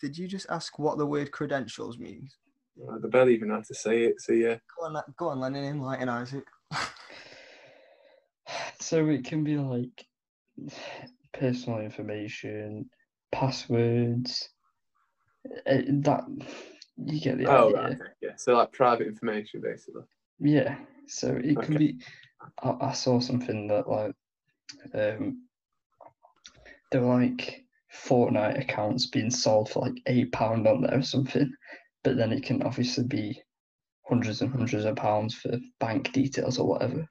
Did 0.00 0.18
you 0.18 0.26
just 0.26 0.46
ask 0.50 0.76
what 0.80 0.98
the 0.98 1.06
word 1.06 1.30
credentials 1.30 1.98
means? 1.98 2.36
I 2.80 3.06
barely 3.08 3.34
even 3.34 3.50
have 3.50 3.66
to 3.68 3.74
say 3.74 4.04
it. 4.04 4.20
So 4.20 4.32
yeah, 4.32 4.56
Go 4.78 4.86
on, 4.86 5.02
go 5.16 5.28
on, 5.28 5.40
Lennon, 5.40 5.64
enlighten 5.64 6.08
Isaac. 6.08 6.44
So 8.80 9.06
it 9.08 9.24
can 9.24 9.44
be 9.44 9.56
like 9.56 10.04
personal 11.32 11.78
information, 11.80 12.90
passwords. 13.30 14.50
uh, 15.66 15.82
That 15.88 16.24
you 16.96 17.20
get 17.20 17.38
the 17.38 17.46
oh 17.46 17.68
idea. 17.68 17.80
right, 17.82 17.92
okay. 17.92 18.10
yeah. 18.20 18.32
So 18.36 18.54
like 18.54 18.72
private 18.72 19.06
information 19.06 19.60
basically. 19.62 20.02
Yeah, 20.40 20.76
so 21.06 21.28
it 21.42 21.54
can 21.62 21.74
Okay. 21.76 21.78
be. 21.78 21.98
I, 22.62 22.88
I 22.88 22.92
saw 22.92 23.20
something 23.20 23.68
that 23.68 23.88
like, 23.88 24.14
um, 24.94 25.44
there 26.90 27.00
were 27.02 27.20
like 27.20 27.64
Fortnite 28.06 28.60
accounts 28.60 29.06
being 29.06 29.30
sold 29.30 29.70
for 29.70 29.82
like 29.86 30.02
eight 30.06 30.32
pound 30.32 30.66
on 30.66 30.82
there 30.82 30.98
or 30.98 31.02
something, 31.02 31.50
but 32.04 32.16
then 32.16 32.32
it 32.32 32.42
can 32.42 32.62
obviously 32.62 33.04
be 33.04 33.40
hundreds 34.08 34.42
and 34.42 34.50
hundreds 34.52 34.84
of 34.84 34.96
pounds 34.96 35.34
for 35.34 35.58
bank 35.80 36.12
details 36.12 36.58
or 36.58 36.66
whatever. 36.66 37.08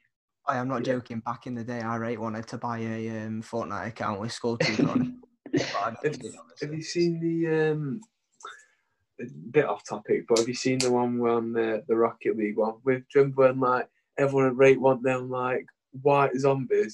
I 0.48 0.58
am 0.58 0.68
not 0.68 0.86
Yeah. 0.86 0.94
joking. 0.94 1.20
Back 1.20 1.48
in 1.48 1.56
the 1.56 1.64
day, 1.64 1.82
I 1.82 1.96
rate 1.96 2.20
wanted 2.20 2.48
to 2.48 2.58
buy 2.58 2.80
a 2.80 3.26
um, 3.26 3.42
Fortnite 3.42 3.88
account 3.88 4.20
with 4.20 4.32
Skull 4.34 4.58
Trooper 4.58 4.90
on 4.90 5.02
it. 5.02 5.62
but 5.74 5.76
I 5.76 5.86
never 5.92 6.08
Have, 6.08 6.20
did, 6.20 6.36
have 6.62 6.74
you 6.74 6.82
seen 6.84 7.20
the 7.20 7.72
um? 7.72 8.02
A 9.20 9.26
bit 9.52 9.66
off 9.66 9.88
topic, 9.88 10.26
but 10.28 10.40
have 10.40 10.48
you 10.48 10.56
seen 10.56 10.80
the 10.80 10.92
one 10.92 11.20
on 11.22 11.54
the 11.54 11.84
the 11.88 11.96
Rocket 11.96 12.36
League 12.36 12.58
one 12.58 12.76
with 12.84 13.04
do 13.14 13.20
you 13.20 13.22
remember 13.22 13.42
when 13.44 13.60
like 13.60 13.88
everyone 14.18 14.48
at 14.48 14.56
rate 14.56 14.82
want 14.82 15.04
them 15.04 15.30
like 15.30 15.66
white 16.02 16.34
Zombas 16.34 16.94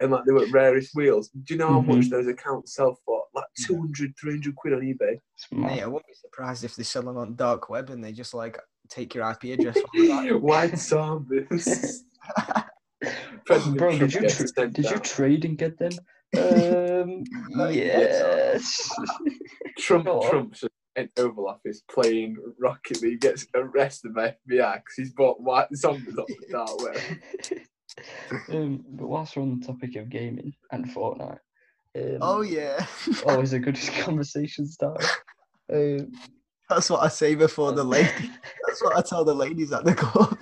and 0.00 0.10
like 0.10 0.24
they 0.24 0.32
were 0.32 0.46
rarest 0.50 0.94
wheels? 0.94 1.28
Do 1.30 1.54
you 1.54 1.58
know 1.58 1.68
how 1.72 1.80
much 1.80 2.06
Mhm. 2.06 2.10
those 2.10 2.26
accounts 2.26 2.74
sell 2.74 2.98
for? 3.04 3.24
Like 3.34 3.44
200, 3.60 4.12
300 4.20 4.54
quid 4.56 4.72
on 4.74 4.80
eBay. 4.80 5.18
It's 5.36 5.46
mad. 5.52 5.70
Mate, 5.70 5.82
I 5.82 5.86
wouldn't 5.86 6.06
be 6.06 6.14
surprised 6.14 6.64
if 6.64 6.74
they 6.76 6.82
sell 6.82 7.02
them 7.02 7.16
on 7.16 7.36
dark 7.36 7.68
web 7.70 7.90
and 7.90 8.02
they 8.02 8.12
just 8.12 8.34
like 8.34 8.58
take 8.88 9.14
your 9.14 9.28
IP 9.30 9.44
address. 9.58 9.76
off 9.76 9.84
the 9.94 10.08
back. 10.08 10.30
White 10.42 10.72
Zombas. 10.72 11.98
Oh, 13.48 13.74
bro, 13.76 13.98
did 13.98 14.12
you 14.12 14.28
tra- 14.28 14.68
did 14.68 14.84
you 14.90 14.98
trade 14.98 15.44
and 15.46 15.56
get 15.58 15.78
them? 15.78 15.92
Um, 16.38 17.24
yes. 17.72 18.88
Trump 19.78 20.04
Go. 20.04 20.28
Trump's 20.30 20.62
in 20.94 21.08
Oval 21.16 21.48
Office 21.48 21.82
playing 21.90 22.36
Rocket 22.60 23.02
League 23.02 23.20
gets 23.20 23.46
arrested 23.54 24.14
by 24.14 24.36
FBI 24.48 24.74
because 24.76 24.94
he's 24.96 25.12
bought 25.12 25.40
white 25.40 25.66
Zombas 25.74 26.18
off 26.18 26.28
the 26.28 26.46
dark 26.52 26.80
web. 26.82 27.60
um, 28.50 28.84
but 28.88 29.08
whilst 29.08 29.36
we're 29.36 29.42
on 29.42 29.60
the 29.60 29.66
topic 29.66 29.96
of 29.96 30.08
gaming 30.10 30.52
and 30.72 30.86
Fortnite, 30.86 31.38
um, 31.96 32.18
oh 32.20 32.42
yeah, 32.42 32.86
always 33.26 33.52
a 33.52 33.58
good 33.58 33.76
conversation 34.00 34.66
starter. 34.66 35.06
Um, 35.72 36.12
that's 36.68 36.88
what 36.88 37.02
I 37.02 37.08
say 37.08 37.34
before 37.34 37.72
the 37.72 37.84
lady. 37.84 38.30
That's 38.66 38.84
what 38.84 38.96
I 38.96 39.02
tell 39.02 39.24
the 39.24 39.34
ladies 39.34 39.72
at 39.72 39.84
the 39.84 39.92
club 39.92 40.38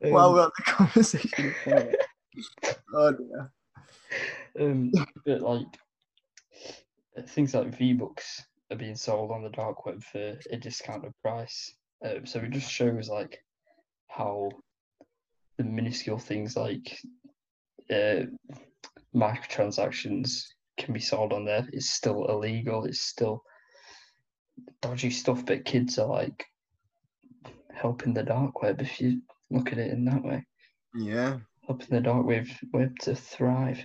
while 0.00 0.28
um, 0.28 0.34
we're 0.34 0.42
at 0.46 0.52
the 0.56 0.62
conversation. 0.62 1.54
oh 2.94 3.12
dear. 3.12 3.50
um, 4.60 4.90
but 5.26 5.42
like 5.42 5.66
things 7.28 7.54
like 7.54 7.76
V-Bucks 7.76 8.42
are 8.70 8.76
being 8.76 8.96
sold 8.96 9.30
on 9.30 9.42
the 9.42 9.50
dark 9.50 9.84
web 9.84 10.02
for 10.02 10.38
a 10.50 10.56
discounted 10.56 11.12
price. 11.22 11.74
Um, 12.04 12.26
so 12.26 12.40
it 12.40 12.50
just 12.50 12.70
shows 12.70 13.08
like 13.08 13.38
how 14.08 14.50
the 15.62 15.70
minuscule 15.70 16.18
things 16.18 16.56
like 16.56 16.98
uh, 17.90 18.22
microtransactions 19.14 20.42
can 20.78 20.92
be 20.92 21.00
sold 21.00 21.32
on 21.32 21.44
there. 21.44 21.66
It's 21.72 21.90
still 21.90 22.26
illegal. 22.26 22.84
It's 22.84 23.00
still 23.02 23.42
dodgy 24.80 25.10
stuff, 25.10 25.44
but 25.46 25.64
kids 25.64 25.98
are 25.98 26.08
like 26.08 26.44
helping 27.72 28.14
the 28.14 28.22
dark 28.22 28.62
web 28.62 28.80
if 28.80 29.00
you 29.00 29.20
look 29.50 29.72
at 29.72 29.78
it 29.78 29.92
in 29.92 30.04
that 30.06 30.22
way. 30.24 30.44
Yeah, 30.94 31.38
Helping 31.66 31.88
the 31.90 32.00
dark 32.00 32.26
web 32.26 32.46
web 32.72 32.98
to 33.00 33.14
thrive. 33.14 33.82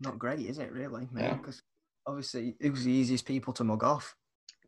not 0.00 0.18
great, 0.18 0.40
is 0.40 0.58
it? 0.58 0.72
Really? 0.72 1.08
Yeah. 1.16 1.34
Because 1.34 1.62
obviously, 2.06 2.56
it 2.60 2.70
was 2.70 2.84
the 2.84 2.92
easiest 2.92 3.26
people 3.26 3.52
to 3.54 3.64
mug 3.64 3.84
off. 3.84 4.14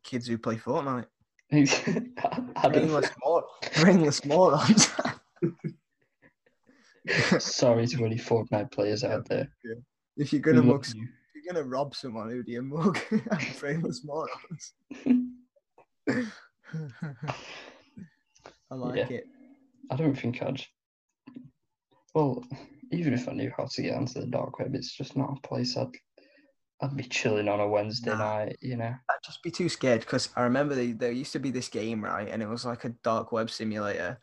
Kids 0.04 0.26
who 0.26 0.38
play 0.38 0.56
Fortnite. 0.56 1.06
Brainless, 1.50 3.10
mor- 3.24 3.44
brainless 3.80 4.24
morons. 4.24 4.88
Sorry 7.38 7.86
to 7.86 8.04
any 8.04 8.16
Fortnite 8.16 8.72
players 8.72 9.04
out 9.04 9.28
there. 9.28 9.48
if 10.16 10.32
you're 10.32 10.42
gonna 10.42 10.62
mug, 10.62 10.86
you. 10.94 11.02
if 11.34 11.44
you're 11.44 11.52
gonna 11.54 11.66
rob 11.66 11.94
someone, 11.94 12.30
who 12.30 12.42
do 12.42 12.50
you 12.52 12.62
mug? 12.62 12.98
brainless 13.60 14.04
morons. 14.04 14.72
I 18.70 18.74
like 18.74 18.96
Yeah. 18.96 19.16
it. 19.18 19.24
I 19.90 19.96
don't 19.96 20.18
think 20.18 20.42
I'd. 20.42 20.62
Well, 22.14 22.44
even 22.90 23.12
if 23.14 23.28
I 23.28 23.32
knew 23.32 23.52
how 23.56 23.66
to 23.66 23.82
get 23.82 23.94
onto 23.94 24.20
the 24.20 24.26
dark 24.26 24.58
web, 24.58 24.74
it's 24.74 24.92
just 24.96 25.16
not 25.16 25.38
a 25.38 25.46
place 25.46 25.76
I'd. 25.76 25.92
I'd 26.82 26.96
be 26.96 27.04
chilling 27.04 27.48
on 27.48 27.60
a 27.60 27.66
Wednesday 27.68 28.10
Nah. 28.10 28.18
night, 28.18 28.56
you 28.60 28.76
know. 28.76 28.84
I'd 29.08 29.24
just 29.24 29.42
be 29.42 29.50
too 29.50 29.68
scared 29.70 30.00
because 30.00 30.28
I 30.36 30.42
remember 30.42 30.74
they, 30.74 30.92
there 30.92 31.10
used 31.10 31.32
to 31.32 31.38
be 31.38 31.50
this 31.50 31.68
game, 31.70 32.04
right? 32.04 32.28
And 32.28 32.42
it 32.42 32.48
was 32.48 32.66
like 32.66 32.84
a 32.84 32.90
dark 33.02 33.32
web 33.32 33.48
simulator. 33.48 34.20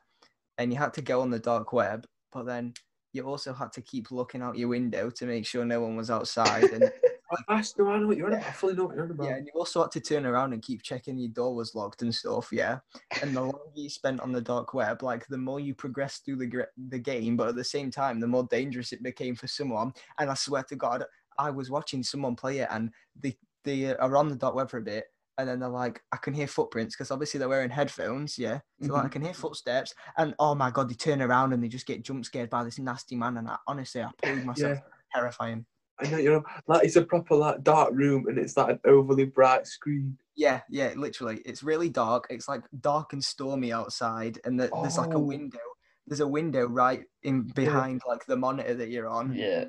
And 0.58 0.72
you 0.72 0.78
had 0.78 0.94
to 0.94 1.02
go 1.02 1.22
on 1.22 1.30
the 1.30 1.40
dark 1.40 1.74
web, 1.74 2.06
but 2.32 2.46
then 2.46 2.74
you 3.14 3.24
also 3.24 3.54
had 3.54 3.72
to 3.74 3.82
keep 3.82 4.12
looking 4.12 4.42
out 4.42 4.58
your 4.58 4.70
window 4.70 5.10
to 5.12 5.26
make 5.26 5.46
sure 5.46 5.64
no 5.66 5.82
one 5.82 5.96
was 5.96 6.10
outside. 6.10 6.64
And 6.64 6.84
I, 7.48 7.64
know, 7.78 7.90
I 7.90 7.98
know 7.98 8.08
what 8.08 8.18
you're 8.18 8.28
on 8.28 8.34
about. 8.34 8.48
I 8.48 8.52
fully 8.52 8.74
know 8.74 8.86
what 8.86 8.96
you're 8.96 9.06
on 9.06 9.12
about. 9.12 9.28
yeah, 9.28 9.36
and 9.36 9.48
you 9.48 9.54
also 9.56 9.84
had 9.84 9.92
to 9.92 10.00
turn 10.00 10.26
around 10.26 10.54
and 10.54 10.62
keep 10.62 10.82
checking 10.82 11.18
your 11.18 11.30
door 11.30 11.56
was 11.56 11.76
locked 11.76 12.02
and 12.02 12.14
stuff. 12.14 12.50
Yeah. 12.52 12.80
And 13.22 13.36
the 13.36 13.42
longer 13.42 13.60
you 13.76 13.90
spent 13.90 14.20
on 14.20 14.32
the 14.32 14.42
dark 14.42 14.74
web, 14.74 15.04
like 15.04 15.26
the 15.28 15.38
more 15.38 15.60
you 15.60 15.74
progressed 15.74 16.26
through 16.26 16.38
the 16.38 16.68
the 16.90 17.00
game, 17.00 17.38
but 17.38 17.50
at 17.50 17.56
the 17.56 17.64
same 17.64 17.92
time, 17.92 18.20
the 18.20 18.28
more 18.28 18.48
dangerous 18.50 18.94
it 18.94 19.04
became 19.04 19.36
for 19.36 19.48
someone. 19.48 19.94
And 20.20 20.30
I 20.30 20.34
swear 20.34 20.64
to 20.64 20.76
God, 20.76 21.04
I 21.38 21.50
was 21.50 21.70
watching 21.70 22.04
someone 22.04 22.36
play 22.36 22.60
it, 22.60 22.68
and 22.72 22.92
they 23.20 23.38
they 23.64 23.88
uh, 23.88 23.96
are 23.96 24.18
on 24.18 24.30
the 24.30 24.36
dark 24.36 24.56
web 24.56 24.70
for 24.70 24.78
a 24.78 24.82
bit, 24.82 25.06
and 25.38 25.48
then 25.48 25.60
they're 25.60 25.70
like, 25.70 26.02
I 26.12 26.18
can 26.18 26.34
hear 26.34 26.48
footprints 26.48 26.96
because 26.96 27.12
obviously 27.12 27.40
they're 27.40 27.50
wearing 27.50 27.70
headphones, 27.70 28.38
yeah. 28.38 28.60
So 28.82 28.94
like, 28.94 28.94
I 28.94 29.00
mm-hmm. 29.06 29.14
can 29.14 29.22
hear 29.24 29.34
footsteps, 29.34 29.94
and 30.18 30.34
oh 30.40 30.56
my 30.56 30.72
God, 30.72 30.90
they 30.90 30.96
turn 30.96 31.22
around 31.22 31.54
and 31.54 31.64
they 31.64 31.68
just 31.68 31.86
get 31.86 32.04
jump 32.04 32.26
scared 32.26 32.50
by 32.50 32.64
this 32.64 32.80
nasty 32.80 33.16
man, 33.16 33.38
and 33.38 33.50
I, 33.50 33.58
honestly, 33.68 34.02
I 34.02 34.10
pooed 34.24 34.46
myself. 34.46 34.80
Yeah. 34.80 35.20
Terrifying. 35.20 35.66
I 36.00 36.10
know 36.10 36.18
you're 36.18 36.44
like 36.68 36.84
it's 36.84 36.96
a 36.96 37.04
proper 37.04 37.36
like 37.36 37.64
dark 37.64 37.92
room 37.94 38.28
and 38.28 38.40
it's 38.40 38.58
like 38.58 38.70
an 38.70 38.80
overly 38.86 39.26
bright 39.26 39.68
screen. 39.68 40.18
Yeah, 40.36 40.62
yeah, 40.70 40.94
literally. 40.96 41.42
It's 41.46 41.62
really 41.62 41.90
dark. 41.90 42.26
It's 42.32 42.48
like 42.48 42.64
dark 42.82 43.14
and 43.14 43.24
stormy 43.24 43.72
outside, 43.72 44.40
and 44.44 44.60
the, 44.60 44.72
there's 44.82 44.98
like 44.98 45.14
a 45.14 45.18
Oh. 45.18 45.20
window. 45.20 45.60
There's 46.08 46.20
a 46.20 46.28
window 46.28 46.68
right 46.68 47.04
in 47.22 47.44
behind 47.44 48.02
like 48.08 48.26
the 48.26 48.36
monitor 48.36 48.74
that 48.74 48.90
you're 48.90 49.08
on. 49.08 49.34
Yeah. 49.34 49.66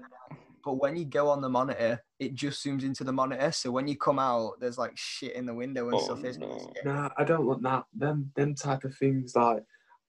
But 0.64 0.74
when 0.74 0.96
you 0.96 1.04
go 1.04 1.28
on 1.28 1.40
the 1.42 1.48
monitor, 1.48 2.00
it 2.18 2.34
just 2.34 2.64
zooms 2.64 2.84
into 2.84 3.04
the 3.04 3.12
monitor. 3.12 3.52
So 3.52 3.70
when 3.70 3.86
you 3.86 3.96
come 3.96 4.18
out, 4.18 4.60
there's 4.60 4.78
like 4.78 4.92
shit 4.96 5.34
in 5.34 5.44
the 5.46 5.54
window 5.54 5.88
and 5.88 5.98
Oh, 5.98 6.04
stuff. 6.04 6.24
It's 6.24 6.38
no. 6.38 6.72
Nah, 6.84 7.10
I 7.18 7.24
don't 7.24 7.46
want 7.46 7.62
that. 7.62 7.84
Them 7.94 8.32
them 8.34 8.54
type 8.54 8.84
of 8.84 8.96
things 8.96 9.34
like 9.36 9.62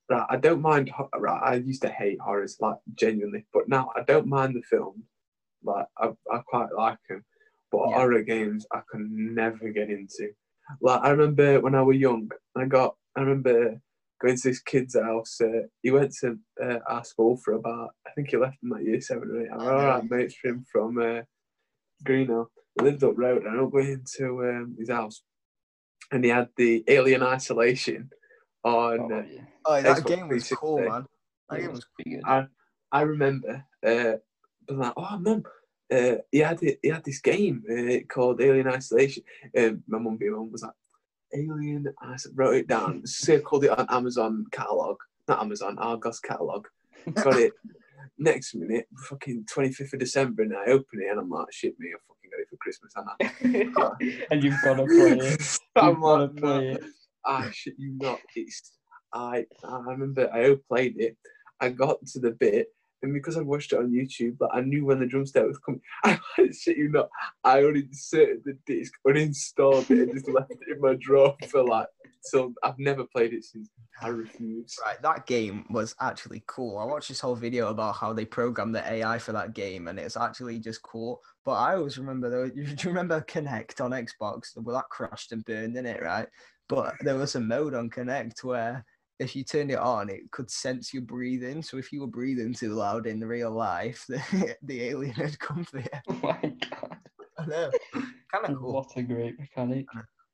right. 0.09 0.25
I 0.29 0.37
don't 0.37 0.61
mind. 0.61 0.91
Right, 1.17 1.41
I 1.43 1.55
used 1.55 1.81
to 1.81 1.89
hate 1.89 2.19
horrors 2.21 2.57
like 2.61 2.77
genuinely, 2.95 3.45
but 3.53 3.67
now 3.67 3.89
I 3.95 4.01
don't 4.03 4.27
mind 4.27 4.55
the 4.55 4.61
film. 4.61 5.03
Like 5.63 5.87
I, 5.97 6.11
I 6.31 6.39
quite 6.47 6.71
like 6.73 6.99
them, 7.09 7.25
but 7.71 7.89
Yeah. 7.89 7.95
horror 7.95 8.21
games 8.21 8.65
I 8.71 8.81
can 8.89 9.33
never 9.35 9.69
get 9.69 9.89
into. 9.89 10.29
Like 10.81 11.01
I 11.01 11.09
remember 11.09 11.59
when 11.59 11.75
I 11.75 11.81
was 11.81 11.97
young, 11.97 12.29
I 12.55 12.65
got. 12.65 12.95
I 13.17 13.21
remember 13.21 13.79
going 14.21 14.35
to 14.35 14.49
this 14.49 14.61
kid's 14.61 14.97
house. 14.97 15.39
Uh, 15.41 15.67
he 15.81 15.91
went 15.91 16.13
to 16.21 16.37
uh, 16.63 16.79
our 16.87 17.03
school 17.03 17.37
for 17.43 17.53
about. 17.53 17.89
I 18.07 18.11
think 18.11 18.29
he 18.29 18.37
left 18.37 18.57
in 18.63 18.69
like 18.69 18.83
year 18.83 19.01
seven 19.01 19.29
or 19.29 19.41
eight. 19.41 19.49
I'm 19.53 19.61
I 19.61 19.71
all 19.71 19.79
know. 19.79 19.87
right 19.87 20.09
mates 20.09 20.35
for 20.35 20.49
him 20.49 20.65
from 20.71 20.97
uh, 20.97 21.21
Greenock. 22.03 22.47
He 22.77 22.83
lived 22.83 23.03
up 23.03 23.17
road, 23.17 23.43
and 23.43 23.59
I 23.59 23.63
went 23.63 23.87
into 23.87 24.43
um, 24.43 24.75
his 24.77 24.89
house, 24.89 25.23
and 26.11 26.23
he 26.23 26.29
had 26.29 26.49
the 26.57 26.83
Alien 26.87 27.23
Isolation 27.23 28.09
on. 28.63 29.11
Oh, 29.11 29.17
uh, 29.17 29.23
yeah. 29.31 29.41
Oh, 29.65 29.81
that 29.81 29.97
Xbox 29.97 30.07
game 30.07 30.27
was 30.27 30.49
cool, 30.49 30.79
man. 30.79 31.05
That 31.49 31.59
game 31.59 31.69
was 31.69 31.79
was 31.79 31.85
pretty 31.95 32.17
good. 32.17 32.23
I 32.25 32.47
I 32.91 33.01
remember 33.01 33.65
uh, 33.85 34.13
being 34.67 34.79
like, 34.79 34.93
"Oh, 34.97 35.17
mum, 35.19 35.43
uh, 35.91 36.15
he 36.31 36.39
had 36.39 36.61
it, 36.63 36.79
he 36.81 36.89
had 36.89 37.03
this 37.03 37.21
game 37.21 37.63
uh, 37.69 38.05
called 38.07 38.41
Alien 38.41 38.67
Isolation." 38.67 39.23
Um, 39.57 39.83
my 39.87 39.99
mum, 39.99 40.17
being 40.17 40.33
mum, 40.33 40.51
was 40.51 40.63
like, 40.63 40.73
"Alien," 41.33 41.87
I 42.01 42.15
wrote 42.33 42.55
it 42.55 42.67
down, 42.67 43.05
circled 43.05 43.65
it 43.65 43.77
on 43.77 43.85
Amazon 43.89 44.45
catalog, 44.51 44.97
not 45.27 45.41
Amazon, 45.41 45.77
Argos 45.79 46.19
catalog, 46.19 46.67
got 47.13 47.37
it. 47.37 47.53
Next 48.17 48.55
minute, 48.55 48.87
fucking 49.09 49.45
25th 49.53 49.93
of 49.93 49.99
December, 49.99 50.43
and 50.43 50.55
I 50.55 50.65
open 50.67 51.01
it 51.01 51.11
and 51.11 51.19
I'm 51.19 51.29
like, 51.29 51.51
shit 51.51 51.77
me, 51.79 51.89
I 51.89 51.99
fucking 52.07 52.29
got 52.31 52.39
it 52.39 52.47
for 52.49 52.57
Christmas, 52.57 52.93
haven't 52.95 53.99
I? 53.99 54.25
and 54.31 54.43
you've 54.43 54.61
got 54.61 54.75
to 54.75 54.85
play 54.85 55.17
it. 55.17 55.59
I'm 55.75 55.89
You've 55.89 56.01
got 56.01 56.17
to 56.17 56.23
like, 56.23 56.35
play 56.37 56.69
it. 56.69 56.83
I 57.25 57.49
shit 57.51 57.73
you 57.77 57.97
not. 57.99 58.19
It's 58.35 58.77
I 59.13 59.45
I 59.63 59.79
remember 59.87 60.31
I 60.31 60.55
played 60.69 60.95
it. 60.97 61.17
I 61.59 61.69
got 61.69 62.05
to 62.05 62.19
the 62.19 62.31
bit 62.31 62.67
And 63.01 63.13
because 63.13 63.37
I 63.37 63.41
watched 63.41 63.73
it 63.73 63.79
on 63.79 63.91
YouTube, 63.91 64.37
like 64.39 64.51
I 64.53 64.61
knew 64.61 64.85
when 64.85 64.99
the 64.99 65.05
drum 65.05 65.25
set 65.25 65.47
was 65.47 65.59
coming. 65.59 65.81
I 66.03 66.19
shit 66.51 66.77
you 66.77 66.89
not, 66.89 67.09
I 67.43 67.59
only 67.59 67.81
uninserted 67.81 68.41
the 68.45 68.57
disc, 68.65 68.93
uninstalled 69.05 69.89
it, 69.91 69.99
and 69.99 70.13
just 70.13 70.29
left 70.29 70.51
it 70.51 70.75
in 70.75 70.81
my 70.81 70.95
drawer 70.99 71.35
for 71.49 71.63
like. 71.63 71.87
So 72.21 72.53
I've 72.63 72.79
never 72.79 73.03
played 73.03 73.33
it 73.33 73.43
since. 73.43 73.69
I 74.01 74.07
refuse. 74.07 74.75
Right, 74.83 74.99
that 75.03 75.27
game 75.27 75.65
was 75.69 75.95
actually 76.01 76.43
cool. 76.47 76.79
I 76.79 76.85
watched 76.85 77.09
this 77.09 77.19
whole 77.19 77.35
video 77.35 77.69
about 77.69 77.95
how 77.95 78.13
they 78.13 78.25
programmed 78.25 78.73
the 78.73 78.91
AI 78.91 79.19
for 79.19 79.31
that 79.33 79.53
game, 79.53 79.87
and 79.87 79.99
it's 79.99 80.17
actually 80.17 80.59
just 80.59 80.81
cool. 80.81 81.21
But 81.43 81.53
I 81.53 81.75
always 81.75 81.97
remember 81.97 82.29
though, 82.29 82.49
do 82.49 82.61
you 82.61 82.75
remember 82.85 83.21
Kinect 83.21 83.79
on 83.81 83.91
Xbox? 83.91 84.57
Well, 84.57 84.75
that 84.75 84.89
crashed 84.89 85.31
and 85.31 85.45
burned 85.45 85.77
in 85.77 85.85
it, 85.85 86.01
right? 86.01 86.27
But 86.67 86.95
there 87.01 87.15
was 87.15 87.35
a 87.35 87.39
mode 87.39 87.75
on 87.75 87.91
Kinect 87.91 88.43
where 88.43 88.83
if 89.19 89.35
you 89.35 89.43
turned 89.43 89.71
it 89.71 89.79
on, 89.79 90.09
it 90.09 90.29
could 90.31 90.51
sense 90.51 90.93
your 90.93 91.03
breathing. 91.03 91.61
So 91.61 91.77
if 91.77 91.91
you 91.91 92.01
were 92.01 92.07
breathing 92.07 92.53
too 92.53 92.73
loud 92.73 93.07
in 93.07 93.19
real 93.21 93.51
life, 93.51 94.05
the, 94.09 94.55
the 94.63 94.83
alien 94.83 95.13
had 95.13 95.39
come 95.39 95.63
for 95.63 95.79
you. 95.79 95.85
Oh 96.09 96.19
my 96.21 96.53
god. 96.71 96.97
I 97.37 97.45
know. 97.45 97.71
Kind 97.93 98.45
of 98.45 98.55
cool. 98.59 98.73
What 98.73 98.91
a 98.95 99.03
great 99.03 99.39
mechanic. 99.39 99.85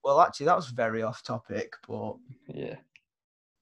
Well, 0.04 0.22
actually, 0.22 0.48
that 0.48 0.56
was 0.56 0.70
very 0.70 1.04
off 1.04 1.24
topic, 1.24 1.74
but 1.88 2.16
Yeah. 2.48 2.76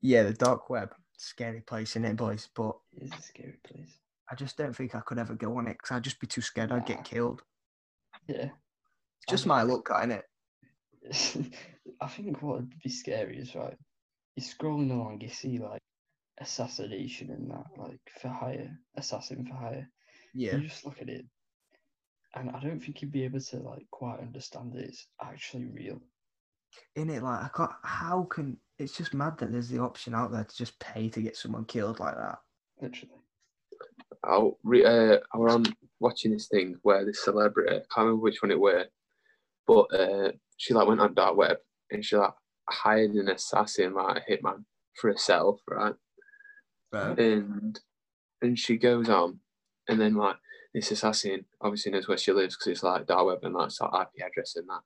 yeah, 0.01 0.23
the 0.23 0.33
dark 0.33 0.69
web, 0.69 0.93
scary 1.17 1.61
place 1.61 1.95
in 1.95 2.05
it, 2.05 2.15
boys. 2.15 2.47
But 2.55 2.77
It 2.93 3.03
is 3.03 3.11
a 3.11 3.21
scary 3.21 3.57
place. 3.63 3.99
I 4.31 4.35
just 4.35 4.57
don't 4.57 4.75
think 4.75 4.95
I 4.95 5.01
could 5.01 5.17
ever 5.17 5.33
go 5.35 5.57
on 5.57 5.67
it 5.67 5.77
because 5.77 5.95
I'd 5.95 6.03
just 6.03 6.19
be 6.19 6.27
too 6.27 6.41
scared 6.41 6.71
I'd 6.71 6.85
get 6.85 7.03
killed. 7.03 7.41
Yeah. 8.27 8.49
It's 9.17 9.25
just 9.27 9.45
my 9.47 9.63
look, 9.63 9.89
ain't 9.93 10.11
it? 10.11 10.25
I 12.01 12.07
think 12.07 12.41
what 12.41 12.57
would 12.57 12.73
be 12.83 12.89
scary 12.89 13.37
is 13.39 13.55
right. 13.55 13.77
You're 14.39 14.47
scrolling 14.47 14.91
along, 14.91 15.19
you 15.19 15.27
see 15.27 15.59
like 15.59 15.81
assassination 16.39 17.29
and 17.31 17.51
that, 17.51 17.65
like 17.77 17.99
for 18.21 18.29
hire, 18.29 18.71
assassin 18.95 19.45
for 19.45 19.53
hire. 19.53 19.89
Yeah. 20.33 20.55
You 20.55 20.61
just 20.61 20.85
look 20.85 21.01
at 21.01 21.09
it, 21.09 21.25
and 22.35 22.49
I 22.51 22.61
don't 22.61 22.79
think 22.79 23.01
you'd 23.01 23.11
be 23.11 23.25
able 23.25 23.41
to 23.41 23.57
like 23.57 23.85
quite 23.91 24.21
understand 24.21 24.71
that 24.73 24.85
it's 24.85 25.07
actually 25.21 25.65
real. 25.65 25.99
In 26.95 27.09
it, 27.09 27.21
like 27.21 27.43
I 27.43 27.49
can't. 27.53 27.71
How 27.83 28.23
can? 28.31 28.55
It's 28.77 28.95
just 28.95 29.13
mad 29.13 29.37
that 29.39 29.51
there's 29.51 29.67
the 29.67 29.79
option 29.79 30.15
out 30.15 30.31
there 30.31 30.45
to 30.45 30.55
just 30.55 30.79
pay 30.79 31.09
to 31.09 31.21
get 31.21 31.35
someone 31.35 31.65
killed 31.65 31.99
like 31.99 32.15
that. 32.15 32.37
Literally. 32.81 33.15
I 34.23 34.49
re- 34.63 34.85
uh, 34.85 35.17
I 35.33 35.37
were 35.37 35.49
on 35.49 35.65
watching 35.99 36.31
this 36.31 36.47
thing 36.47 36.77
where 36.83 37.03
this 37.03 37.25
celebrity, 37.25 37.71
I 37.71 37.79
can't 37.79 37.89
remember 37.97 38.21
which 38.21 38.41
one 38.41 38.51
it 38.51 38.59
were, 38.59 38.85
but 39.67 39.93
uh, 39.93 40.31
she 40.55 40.73
like 40.73 40.87
went 40.87 41.01
on 41.01 41.13
dark 41.13 41.35
web 41.35 41.57
and 41.91 42.05
she 42.05 42.15
like 42.15 42.31
hired 42.71 43.11
an 43.11 43.29
assassin, 43.29 43.93
like 43.93 44.23
a 44.27 44.31
hitman, 44.31 44.65
for 44.95 45.11
herself, 45.11 45.59
right? 45.67 45.95
Right. 46.91 47.17
And 47.19 47.79
and 48.41 48.57
she 48.57 48.77
goes 48.77 49.09
on, 49.09 49.39
and 49.87 49.99
then 49.99 50.15
like 50.15 50.37
this 50.73 50.91
assassin 50.91 51.45
obviously 51.61 51.91
knows 51.91 52.07
where 52.07 52.17
she 52.17 52.31
lives 52.31 52.55
because 52.55 52.67
it's 52.67 52.83
like 52.83 53.07
dark 53.07 53.25
web 53.25 53.39
and 53.43 53.53
like 53.53 53.71
of 53.81 54.01
IP 54.01 54.25
address 54.25 54.55
and 54.55 54.67
that. 54.69 54.81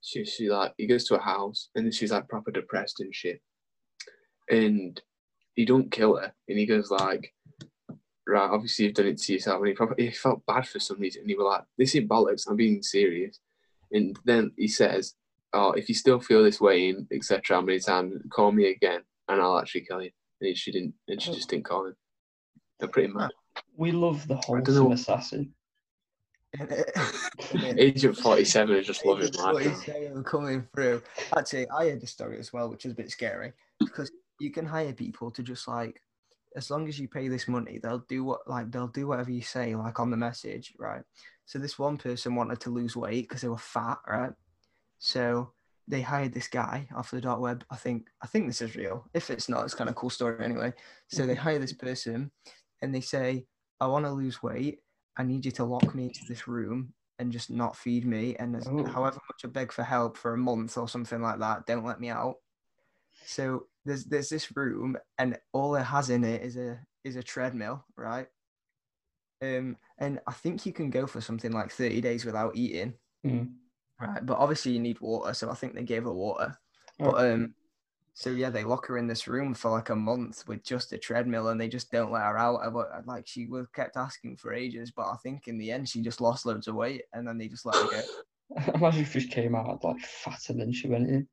She 0.00 0.24
she 0.24 0.48
like 0.48 0.74
he 0.76 0.86
goes 0.86 1.04
to 1.04 1.16
a 1.16 1.22
house 1.22 1.68
and 1.74 1.84
then 1.84 1.92
she's 1.92 2.12
like 2.12 2.28
proper 2.28 2.50
depressed 2.50 3.00
and 3.00 3.14
shit, 3.14 3.40
and 4.50 5.00
he 5.54 5.64
don't 5.64 5.92
kill 5.92 6.16
her 6.16 6.32
and 6.48 6.58
he 6.58 6.66
goes 6.66 6.90
like 6.90 7.34
right, 8.26 8.50
obviously 8.50 8.86
you've 8.86 8.94
done 8.94 9.06
it 9.06 9.18
to 9.18 9.32
yourself. 9.32 9.58
And 9.58 9.68
he, 9.68 9.74
probably, 9.74 10.06
he 10.06 10.12
felt 10.12 10.44
bad 10.46 10.66
for 10.66 10.80
some 10.80 10.98
reason. 10.98 11.22
And 11.22 11.30
he 11.30 11.36
was 11.36 11.44
like, 11.44 11.64
this 11.78 11.94
is 11.94 12.04
bollocks. 12.04 12.48
I'm 12.48 12.56
being 12.56 12.82
serious. 12.82 13.40
And 13.90 14.18
then 14.24 14.52
he 14.56 14.68
says, 14.68 15.14
oh, 15.52 15.72
if 15.72 15.88
you 15.88 15.94
still 15.94 16.20
feel 16.20 16.42
this 16.42 16.60
way 16.60 16.88
in 16.88 17.06
etc. 17.12 17.56
how 17.56 17.62
many 17.62 17.78
times, 17.78 18.14
call 18.30 18.52
me 18.52 18.70
again 18.70 19.02
and 19.28 19.40
I'll 19.40 19.58
actually 19.58 19.82
kill 19.82 20.02
you. 20.02 20.10
And 20.40 20.56
she 20.56 20.72
didn't, 20.72 20.94
and 21.08 21.22
she 21.22 21.32
just 21.32 21.48
didn't 21.48 21.64
call 21.64 21.86
him. 21.86 21.96
They're 22.80 22.88
pretty 22.88 23.12
ah, 23.14 23.18
mad. 23.18 23.30
We 23.76 23.92
love 23.92 24.26
the 24.26 24.34
don't 24.34 24.66
wholesome 24.66 24.92
assassin. 24.92 25.54
Agent 27.78 28.16
47 28.18 28.76
is 28.76 28.86
just 28.86 29.06
loving 29.06 29.30
What 29.36 29.54
life. 29.54 29.66
he's 29.66 29.84
saying 29.84 30.22
coming 30.24 30.66
through. 30.74 31.02
Actually, 31.36 31.68
I 31.70 31.90
heard 31.90 32.00
the 32.00 32.06
story 32.06 32.38
as 32.38 32.52
well, 32.52 32.68
which 32.68 32.84
is 32.84 32.92
a 32.92 32.96
bit 32.96 33.10
scary 33.10 33.52
because 33.78 34.10
you 34.40 34.50
can 34.50 34.66
hire 34.66 34.92
people 34.92 35.30
to 35.30 35.42
just 35.42 35.66
like, 35.68 36.02
as 36.56 36.70
long 36.70 36.88
as 36.88 36.98
you 36.98 37.08
pay 37.08 37.28
this 37.28 37.48
money, 37.48 37.78
they'll 37.82 38.04
do 38.08 38.24
what 38.24 38.40
like 38.46 38.70
they'll 38.70 38.88
do 38.88 39.06
whatever 39.06 39.30
you 39.30 39.40
say, 39.40 39.74
like 39.74 39.98
on 39.98 40.10
the 40.10 40.16
message, 40.16 40.74
right? 40.78 41.02
So 41.46 41.58
this 41.58 41.78
one 41.78 41.96
person 41.96 42.34
wanted 42.34 42.60
to 42.60 42.70
lose 42.70 42.96
weight 42.96 43.28
because 43.28 43.40
they 43.40 43.48
were 43.48 43.56
fat, 43.56 43.98
right? 44.06 44.32
So 45.04 45.52
they 45.88 46.00
hired 46.00 46.32
this 46.32 46.46
guy 46.46 46.86
off 46.94 47.10
the 47.10 47.20
dark 47.20 47.40
web. 47.40 47.64
I 47.68 47.74
think 47.76 48.06
I 48.22 48.28
think 48.28 48.46
this 48.46 48.62
is 48.62 48.76
real. 48.76 49.10
If 49.14 49.30
it's 49.30 49.48
not, 49.48 49.64
it's 49.64 49.74
kind 49.74 49.90
of 49.90 49.96
cool 49.96 50.10
story 50.10 50.44
anyway. 50.44 50.72
So 51.08 51.26
they 51.26 51.34
hire 51.34 51.58
this 51.58 51.72
person, 51.72 52.30
and 52.80 52.94
they 52.94 53.00
say, 53.00 53.46
"I 53.80 53.88
want 53.88 54.04
to 54.04 54.12
lose 54.12 54.44
weight. 54.44 54.78
I 55.16 55.24
need 55.24 55.44
you 55.44 55.50
to 55.52 55.64
lock 55.64 55.92
me 55.92 56.04
into 56.04 56.24
this 56.28 56.46
room 56.46 56.94
and 57.18 57.32
just 57.32 57.50
not 57.50 57.76
feed 57.76 58.06
me. 58.06 58.36
And 58.36 58.54
as, 58.54 58.68
Oh. 58.68 58.84
however 58.86 59.18
much 59.28 59.44
I 59.44 59.48
beg 59.48 59.72
for 59.72 59.82
help 59.82 60.16
for 60.16 60.34
a 60.34 60.38
month 60.38 60.78
or 60.78 60.88
something 60.88 61.20
like 61.20 61.40
that, 61.40 61.66
don't 61.66 61.84
let 61.84 62.00
me 62.00 62.08
out." 62.08 62.36
So 63.26 63.66
there's 63.84 64.04
there's 64.04 64.28
this 64.28 64.56
room, 64.56 64.96
and 65.18 65.36
all 65.52 65.74
it 65.74 65.82
has 65.82 66.10
in 66.10 66.22
it 66.22 66.42
is 66.42 66.56
a 66.56 66.78
is 67.02 67.16
a 67.16 67.24
treadmill, 67.24 67.84
right? 67.96 68.28
Um, 69.42 69.76
and 69.98 70.20
I 70.28 70.32
think 70.32 70.64
you 70.64 70.72
can 70.72 70.90
go 70.90 71.08
for 71.08 71.20
something 71.20 71.50
like 71.50 71.72
30 71.72 72.00
days 72.00 72.24
without 72.24 72.54
eating. 72.54 72.94
Mm. 73.26 73.54
Right, 74.02 74.26
but 74.26 74.38
obviously 74.38 74.72
you 74.72 74.80
need 74.80 75.00
water, 75.00 75.32
so 75.32 75.50
I 75.50 75.54
think 75.54 75.74
they 75.74 75.82
gave 75.82 76.04
her 76.04 76.12
water. 76.12 76.58
Oh. 77.00 77.12
But 77.12 77.32
um, 77.32 77.54
so 78.14 78.30
yeah, 78.30 78.50
they 78.50 78.64
lock 78.64 78.86
her 78.88 78.98
in 78.98 79.06
this 79.06 79.26
room 79.26 79.54
for 79.54 79.70
like 79.70 79.88
a 79.88 79.96
month 79.96 80.46
with 80.46 80.64
just 80.64 80.92
a 80.92 80.98
treadmill, 80.98 81.48
and 81.48 81.60
they 81.60 81.68
just 81.68 81.90
don't 81.90 82.12
let 82.12 82.24
her 82.24 82.38
out. 82.38 82.60
But 82.72 83.06
like 83.06 83.26
she 83.26 83.46
was 83.46 83.66
kept 83.68 83.96
asking 83.96 84.36
for 84.36 84.52
ages, 84.52 84.90
but 84.90 85.06
I 85.06 85.16
think 85.22 85.48
in 85.48 85.56
the 85.56 85.70
end 85.70 85.88
she 85.88 86.02
just 86.02 86.20
lost 86.20 86.44
loads 86.44 86.68
of 86.68 86.74
weight, 86.74 87.02
and 87.12 87.26
then 87.26 87.38
they 87.38 87.48
just 87.48 87.64
let 87.64 87.76
her 87.76 87.88
go 87.88 88.02
Imagine 88.74 89.02
if 89.02 89.12
she 89.12 89.28
came 89.28 89.54
out 89.54 89.82
like 89.82 90.00
fatter 90.00 90.52
than 90.52 90.72
she 90.72 90.88
went 90.88 91.08
in. 91.08 91.26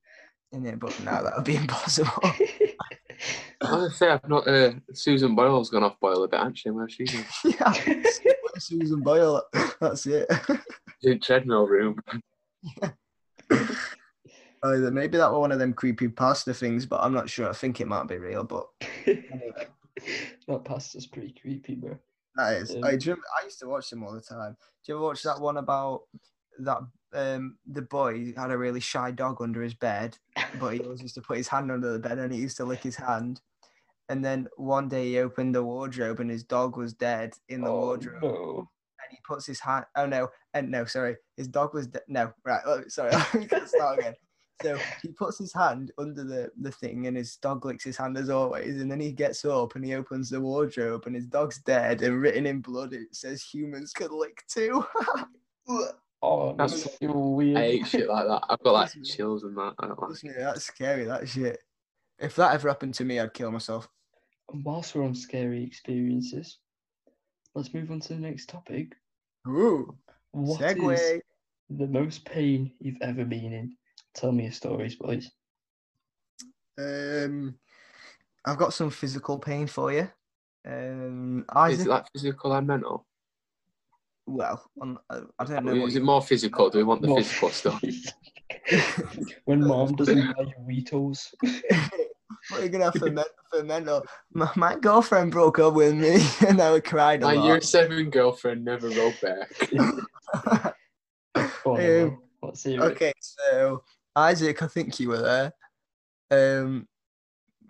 in 0.54 0.66
it. 0.66 0.80
But 0.80 0.98
no, 1.02 1.24
that 1.24 1.36
would 1.36 1.46
be 1.46 1.56
impossible. 1.58 2.12
I 3.62 3.76
was 3.76 3.98
say 3.98 4.10
I've 4.10 4.28
not. 4.30 4.48
Uh, 4.48 4.74
Susan 4.94 5.36
Boyle's 5.36 5.70
gone 5.70 5.84
off 5.84 6.00
boil 6.00 6.24
a 6.24 6.28
bit, 6.30 6.40
actually. 6.40 6.72
Where 6.72 6.88
she's 6.88 7.14
in 7.14 7.26
yeah, 7.44 7.74
Susan 8.58 9.02
Boyle. 9.02 9.44
That's 9.82 10.06
it. 10.06 10.30
the 11.02 11.20
treadmill 11.20 11.68
room. 11.68 12.00
Either 14.62 14.92
maybe 14.92 15.18
that 15.18 15.32
were 15.32 15.40
one 15.40 15.52
of 15.54 15.60
them 15.60 15.74
creepy 15.74 16.10
pasta 16.10 16.54
things, 16.54 16.86
but 16.86 17.00
I'm 17.02 17.14
not 17.14 17.30
sure. 17.30 17.50
I 17.50 17.54
think 17.54 17.80
it 17.80 17.88
might 17.88 18.08
be 18.08 18.18
real, 18.18 18.44
but 18.44 18.68
that 19.06 20.66
pasta's 20.66 21.08
pretty 21.08 21.34
creepy, 21.42 21.76
bro. 21.76 21.98
That 22.36 22.54
is. 22.58 22.72
Um, 22.76 22.84
I, 22.84 22.90
remember- 22.92 23.22
I 23.42 23.46
used 23.46 23.60
to 23.60 23.68
watch 23.70 23.90
them 23.90 24.04
all 24.04 24.14
the 24.14 24.22
time. 24.22 24.58
Do 24.86 24.92
you 24.92 24.96
ever 24.98 25.04
watch 25.06 25.24
that 25.24 25.40
one 25.40 25.58
about 25.58 26.02
that 26.60 26.80
um 27.14 27.58
the 27.66 27.82
boy 27.82 28.34
had 28.38 28.52
a 28.52 28.58
really 28.58 28.80
shy 28.82 29.12
dog 29.12 29.42
under 29.42 29.62
his 29.64 29.74
bed, 29.74 30.18
but 30.60 30.74
he 30.74 30.80
always 30.82 31.02
used 31.02 31.16
to 31.16 31.22
put 31.22 31.38
his 31.38 31.48
hand 31.48 31.72
under 31.72 31.92
the 31.94 32.00
bed 32.00 32.20
and 32.20 32.32
he 32.34 32.40
used 32.40 32.58
to 32.58 32.66
lick 32.66 32.84
his 32.84 32.98
hand. 32.98 33.40
And 34.10 34.24
then 34.26 34.48
one 34.58 34.90
day 34.90 35.06
he 35.10 35.20
opened 35.20 35.56
the 35.56 35.64
wardrobe 35.64 36.20
and 36.20 36.30
his 36.30 36.44
dog 36.44 36.76
was 36.78 36.94
dead 36.94 37.34
in 37.48 37.62
the 37.62 37.70
Oh, 37.70 37.80
wardrobe. 37.80 38.22
No. 38.24 38.70
And 39.10 39.18
he 39.18 39.22
puts 39.28 39.46
his 39.46 39.60
hand. 39.60 39.86
Oh 39.96 40.06
no! 40.06 40.30
And 40.54 40.70
no, 40.70 40.86
sorry, 40.86 41.16
his 41.36 41.48
dog 41.48 41.74
was 41.74 41.88
de- 41.88 42.02
no. 42.08 42.32
Right, 42.46 42.62
oh, 42.66 42.84
sorry. 42.88 43.12
Let 43.34 43.52
me 43.52 43.68
start 43.68 44.00
again. 44.00 44.14
So 44.62 44.78
he 45.02 45.08
puts 45.14 45.40
his 45.40 45.54
hand 45.54 45.92
under 45.98 46.24
the, 46.26 46.52
the 46.60 46.72
thing 46.72 47.08
and 47.08 47.16
his 47.16 47.38
dog 47.38 47.66
licks 47.66 47.86
his 47.86 47.96
hand 47.96 48.18
as 48.18 48.30
always. 48.30 48.82
And 48.82 48.92
then 48.92 49.00
he 49.00 49.14
gets 49.14 49.46
up 49.46 49.76
and 49.76 49.86
he 49.86 49.96
opens 49.96 50.30
the 50.30 50.42
wardrobe 50.42 51.04
and 51.06 51.16
his 51.16 51.28
dog's 51.28 51.60
dead 51.60 52.02
and 52.02 52.22
written 52.22 52.46
in 52.46 52.60
blood 52.60 52.92
it 52.94 53.08
says 53.16 53.42
humans 53.42 53.94
could 53.94 54.12
lick 54.12 54.44
too. 54.50 54.86
Oh, 56.22 56.54
That's- 56.58 56.84
that's 56.84 56.98
so 57.00 57.18
weird. 57.18 57.58
I 57.58 57.62
hate 57.62 57.88
shit 57.88 58.10
like 58.10 58.28
that. 58.28 58.44
I've 58.50 58.60
got 58.60 58.74
like 58.74 58.92
chills 59.06 59.44
and 59.44 59.56
that. 59.56 59.74
I 59.80 59.88
don't 59.88 60.00
like 60.02 60.10
Trust 60.10 60.24
me, 60.26 60.32
that's 60.38 60.66
scary, 60.66 61.06
that 61.06 61.30
shit. 61.30 61.60
If 62.18 62.36
that 62.36 62.54
ever 62.54 62.68
happened 62.68 62.94
to 62.96 63.06
me, 63.06 63.20
I'd 63.22 63.34
kill 63.34 63.52
myself. 63.52 63.88
And 64.52 64.66
whilst 64.66 64.94
we're 64.96 65.06
on 65.06 65.16
scary 65.16 65.64
experiences, 65.64 66.58
let's 67.56 67.74
move 67.74 67.92
on 67.92 68.00
to 68.02 68.14
the 68.14 68.20
next 68.20 68.50
topic. 68.50 68.94
Ooh, 69.48 69.96
What 70.32 70.62
is 70.62 70.78
segue. 70.78 71.22
the 71.70 71.88
most 71.88 72.26
pain 72.26 72.72
you've 72.80 73.02
ever 73.02 73.26
been 73.26 73.54
in? 73.54 73.76
Tell 74.16 74.32
me 74.32 74.44
your 74.44 74.52
stories, 74.52 74.96
boys. 74.96 75.30
Um, 76.78 77.56
I've 78.46 78.58
got 78.58 78.74
some 78.74 78.90
physical 78.90 79.38
pain 79.40 79.68
for 79.68 79.92
you. 79.92 80.10
Um, 80.66 81.40
Is 81.42 81.56
Isaac, 81.56 81.86
it 81.88 81.90
like 81.90 82.06
physical 82.14 82.54
and 82.54 82.68
mental? 82.68 83.06
well, 84.26 84.64
on, 84.80 84.98
uh, 85.10 85.22
I 85.40 85.44
don't 85.44 85.66
know. 85.66 85.74
Is 85.74 85.82
What 85.82 85.96
it 85.96 86.04
more 86.04 86.22
physical? 86.22 86.70
Do 86.70 86.78
we 86.78 86.84
want 86.84 87.02
the 87.02 87.08
More- 87.08 87.18
physical 87.18 87.50
stuff? 87.50 87.82
when 89.46 89.66
mom 89.66 89.96
doesn't 89.96 90.20
buy 90.38 90.44
you 90.44 90.84
Weetos. 90.84 91.34
what 92.50 92.62
are 92.62 92.64
you 92.64 92.70
gonna 92.70 92.86
have 92.86 92.96
for, 92.96 93.12
men, 93.12 93.26
for 93.50 93.64
mental? 93.64 94.04
My, 94.34 94.50
my 94.56 94.76
girlfriend 94.76 95.32
broke 95.32 95.60
up 95.60 95.74
with 95.74 95.96
me, 95.96 96.26
and 96.48 96.62
I 96.62 96.80
cried 96.80 97.22
a 97.22 97.28
My 97.28 97.34
lot. 97.34 97.46
year 97.46 97.62
seven 97.62 98.10
girlfriend 98.10 98.64
never 98.66 98.90
wrote 98.90 99.20
back. 99.22 100.76
Um, 101.66 101.78
Emma, 101.78 102.18
Let's 102.42 102.64
hear 102.64 102.82
it. 102.84 102.92
Okay, 102.94 103.14
so 103.20 103.84
Isaac, 104.16 104.64
I 104.64 104.68
think 104.68 105.00
you 105.00 105.10
were 105.10 105.52
there. 106.32 106.62
Um, 106.62 106.88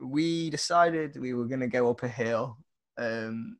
we 0.02 0.50
decided 0.50 1.20
we 1.20 1.34
were 1.34 1.46
gonna 1.46 1.68
go 1.68 1.90
up 1.90 2.04
a 2.04 2.08
hill. 2.08 2.58
Um, 2.98 3.58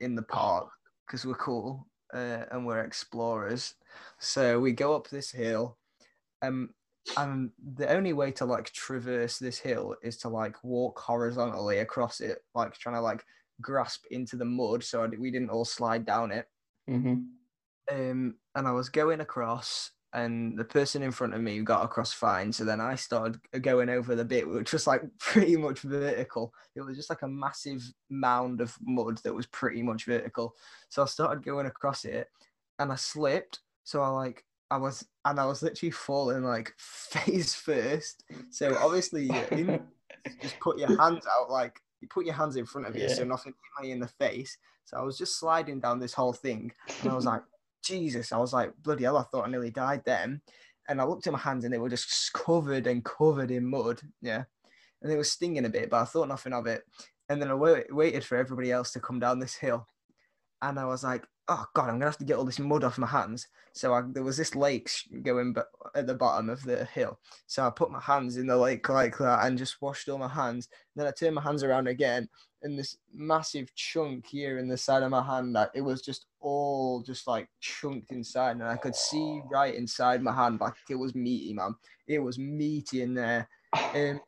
in 0.00 0.14
the 0.14 0.22
park 0.22 0.68
because 1.06 1.24
we're 1.24 1.34
cool 1.34 1.86
uh, 2.14 2.44
and 2.50 2.66
we're 2.66 2.80
explorers. 2.80 3.74
So 4.18 4.60
we 4.60 4.72
go 4.72 4.94
up 4.94 5.08
this 5.08 5.30
hill, 5.30 5.76
um, 6.42 6.70
and 7.16 7.50
the 7.76 7.88
only 7.90 8.12
way 8.12 8.30
to 8.32 8.44
like 8.44 8.70
traverse 8.72 9.38
this 9.38 9.58
hill 9.58 9.96
is 10.02 10.16
to 10.18 10.28
like 10.28 10.62
walk 10.62 10.98
horizontally 10.98 11.78
across 11.78 12.20
it, 12.20 12.38
like 12.54 12.74
trying 12.74 12.94
to 12.96 13.00
like 13.00 13.24
grasp 13.60 14.04
into 14.10 14.36
the 14.36 14.44
mud 14.44 14.84
so 14.84 15.08
we 15.18 15.30
didn't 15.30 15.50
all 15.50 15.64
slide 15.64 16.06
down 16.06 16.30
it. 16.30 16.46
hmm 16.88 17.38
Um, 17.90 18.36
and 18.54 18.68
I 18.68 18.72
was 18.72 18.88
going 18.88 19.20
across, 19.20 19.92
and 20.12 20.58
the 20.58 20.64
person 20.64 21.02
in 21.02 21.10
front 21.12 21.34
of 21.34 21.40
me 21.40 21.60
got 21.60 21.84
across 21.84 22.12
fine. 22.12 22.52
So 22.52 22.64
then 22.64 22.80
I 22.80 22.94
started 22.96 23.40
going 23.62 23.88
over 23.88 24.14
the 24.14 24.24
bit 24.24 24.48
which 24.48 24.72
was 24.72 24.86
like 24.86 25.02
pretty 25.18 25.56
much 25.56 25.80
vertical. 25.80 26.52
It 26.74 26.82
was 26.82 26.96
just 26.96 27.10
like 27.10 27.22
a 27.22 27.28
massive 27.28 27.82
mound 28.10 28.60
of 28.60 28.76
mud 28.82 29.18
that 29.24 29.34
was 29.34 29.46
pretty 29.46 29.82
much 29.82 30.04
vertical. 30.04 30.54
So 30.88 31.02
I 31.02 31.06
started 31.06 31.44
going 31.44 31.66
across 31.66 32.04
it, 32.04 32.28
and 32.78 32.92
I 32.92 32.96
slipped. 32.96 33.60
So 33.84 34.02
I 34.02 34.08
like 34.08 34.44
I 34.70 34.76
was 34.76 35.06
and 35.24 35.40
I 35.40 35.46
was 35.46 35.62
literally 35.62 35.90
falling 35.90 36.42
like 36.42 36.74
face 36.78 37.54
first. 37.54 38.24
So 38.50 38.76
obviously 38.78 39.24
you 39.24 39.44
in, 39.52 39.80
just 40.42 40.58
put 40.60 40.78
your 40.78 40.96
hands 40.98 41.24
out 41.38 41.50
like 41.50 41.80
you 42.00 42.08
put 42.08 42.26
your 42.26 42.34
hands 42.34 42.56
in 42.56 42.66
front 42.66 42.86
of 42.86 42.96
you 42.96 43.08
so 43.08 43.24
nothing 43.24 43.52
hit 43.52 43.86
me 43.86 43.92
in 43.92 44.00
the 44.00 44.08
face. 44.08 44.56
So 44.84 44.96
I 44.96 45.02
was 45.02 45.18
just 45.18 45.38
sliding 45.38 45.80
down 45.80 45.98
this 45.98 46.14
whole 46.14 46.32
thing, 46.32 46.72
and 47.02 47.10
I 47.10 47.14
was 47.14 47.26
like, 47.26 47.42
Jesus! 47.84 48.32
I 48.32 48.38
was 48.38 48.54
like, 48.54 48.72
bloody 48.82 49.04
hell! 49.04 49.18
I 49.18 49.24
thought 49.24 49.46
I 49.46 49.50
nearly 49.50 49.70
died 49.70 50.02
then. 50.06 50.40
And 50.88 50.98
I 50.98 51.04
looked 51.04 51.26
at 51.26 51.32
my 51.34 51.38
hands, 51.38 51.64
and 51.64 51.74
they 51.74 51.78
were 51.78 51.90
just 51.90 52.32
covered 52.32 52.86
and 52.86 53.04
covered 53.04 53.50
in 53.50 53.66
mud. 53.66 54.00
Yeah, 54.22 54.44
and 55.02 55.12
it 55.12 55.18
was 55.18 55.30
stinging 55.30 55.66
a 55.66 55.68
bit, 55.68 55.90
but 55.90 56.00
I 56.00 56.04
thought 56.06 56.28
nothing 56.28 56.54
of 56.54 56.66
it. 56.66 56.84
And 57.28 57.42
then 57.42 57.50
I 57.50 57.54
waited 57.54 58.24
for 58.24 58.38
everybody 58.38 58.72
else 58.72 58.92
to 58.92 59.00
come 59.00 59.18
down 59.18 59.38
this 59.38 59.56
hill, 59.56 59.86
and 60.62 60.78
I 60.78 60.86
was 60.86 61.04
like, 61.04 61.26
oh 61.48 61.64
god, 61.74 61.84
I'm 61.84 61.94
gonna 61.94 62.06
have 62.06 62.18
to 62.18 62.24
get 62.24 62.36
all 62.36 62.44
this 62.44 62.58
mud 62.58 62.84
off 62.84 62.98
my 62.98 63.06
hands. 63.06 63.48
So 63.72 63.94
I, 63.94 64.02
there 64.06 64.22
was 64.22 64.36
this 64.36 64.54
lake 64.54 64.90
going 65.22 65.54
at 65.94 66.06
the 66.06 66.14
bottom 66.14 66.50
of 66.50 66.62
the 66.62 66.84
hill. 66.86 67.18
So 67.46 67.66
I 67.66 67.70
put 67.70 67.90
my 67.90 68.00
hands 68.00 68.36
in 68.36 68.46
the 68.46 68.56
lake 68.56 68.88
like 68.88 69.16
that 69.18 69.46
and 69.46 69.56
just 69.56 69.80
washed 69.80 70.08
all 70.08 70.18
my 70.18 70.28
hands. 70.28 70.68
Then 70.94 71.06
I 71.06 71.10
turned 71.10 71.34
my 71.34 71.42
hands 71.42 71.62
around 71.62 71.88
again, 71.88 72.28
and 72.62 72.78
this 72.78 72.96
massive 73.14 73.74
chunk 73.74 74.26
here 74.26 74.58
in 74.58 74.68
the 74.68 74.76
side 74.76 75.02
of 75.02 75.10
my 75.10 75.22
hand, 75.22 75.56
it 75.74 75.80
was 75.80 76.02
just 76.02 76.26
all 76.40 77.02
just 77.02 77.26
like 77.26 77.48
chunked 77.60 78.10
inside, 78.10 78.52
and 78.52 78.64
I 78.64 78.76
could 78.76 78.96
see 78.96 79.40
right 79.50 79.74
inside 79.74 80.22
my 80.22 80.34
hand, 80.34 80.60
like 80.60 80.74
it 80.90 80.96
was 80.96 81.14
meaty, 81.14 81.54
man. 81.54 81.74
It 82.06 82.18
was 82.18 82.38
meaty 82.38 83.02
in 83.02 83.14
there. 83.14 83.48
Um, 83.94 84.20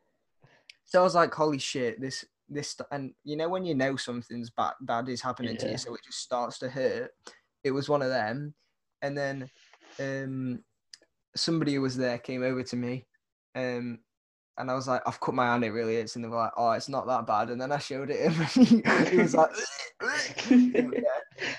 so 0.85 0.99
I 0.99 1.03
was 1.03 1.15
like, 1.15 1.33
holy 1.33 1.57
shit, 1.57 2.01
this 2.01 2.25
this 2.51 2.75
and 2.91 3.13
you 3.23 3.35
know 3.37 3.49
when 3.49 3.65
you 3.65 3.73
know 3.73 3.95
something's 3.95 4.49
bad 4.51 4.73
bad 4.81 5.09
is 5.09 5.21
happening 5.21 5.55
to 5.57 5.69
you, 5.71 5.77
so 5.77 5.95
it 5.95 6.01
just 6.05 6.19
starts 6.19 6.59
to 6.59 6.69
hurt. 6.69 7.11
It 7.63 7.71
was 7.71 7.89
one 7.89 8.01
of 8.01 8.09
them, 8.09 8.53
and 9.01 9.17
then 9.17 9.49
um 9.99 10.63
somebody 11.35 11.75
who 11.75 11.81
was 11.81 11.95
there 11.97 12.17
came 12.17 12.43
over 12.43 12.61
to 12.63 12.75
me, 12.75 13.07
um. 13.55 13.99
And 14.57 14.69
I 14.69 14.75
was 14.75 14.87
like, 14.87 15.01
I've 15.07 15.19
cut 15.21 15.33
my 15.33 15.45
hand, 15.45 15.63
it 15.63 15.71
really 15.71 15.95
is. 15.95 16.15
And 16.15 16.23
they 16.23 16.29
were 16.29 16.35
like, 16.35 16.51
oh, 16.57 16.71
it's 16.71 16.89
not 16.89 17.07
that 17.07 17.25
bad. 17.25 17.49
And 17.49 17.59
then 17.59 17.71
I 17.71 17.79
showed 17.79 18.11
it 18.11 18.19
him. 18.29 18.81
And 18.85 19.07
he, 19.07 19.17
was 19.17 19.33
like, 19.33 19.49
yeah. 20.51 20.81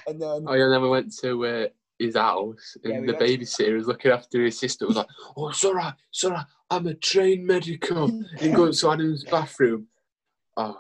And 0.07 0.21
then 0.21 0.45
Oh 0.47 0.53
yeah, 0.53 0.65
and 0.65 0.73
then 0.75 0.83
we 0.83 0.89
went 0.91 1.13
to 1.21 1.47
uh, 1.47 1.67
his 1.99 2.15
house, 2.17 2.77
and 2.85 2.93
Yeah, 2.93 3.01
we 3.01 3.07
the 3.07 3.15
went 3.15 3.27
to- 3.27 3.39
babysitter 3.39 3.75
was 3.77 3.87
looking 3.89 4.13
after 4.13 4.45
his 4.45 4.59
sister. 4.61 4.87
Was 4.87 4.97
like, 4.97 5.07
"Oh, 5.37 5.49
it's 5.49 5.65
all 5.65 5.75
right, 5.75 5.95
it's 6.11 6.23
all 6.23 6.33
right. 6.33 6.45
I'm 6.71 6.87
a 6.87 6.95
trained 6.95 7.47
medical." 7.47 8.09
And 8.41 8.55
go 8.55 8.71
to 8.71 8.91
Adam's 8.91 9.25
bathroom. 9.25 9.87
Oh, 10.57 10.77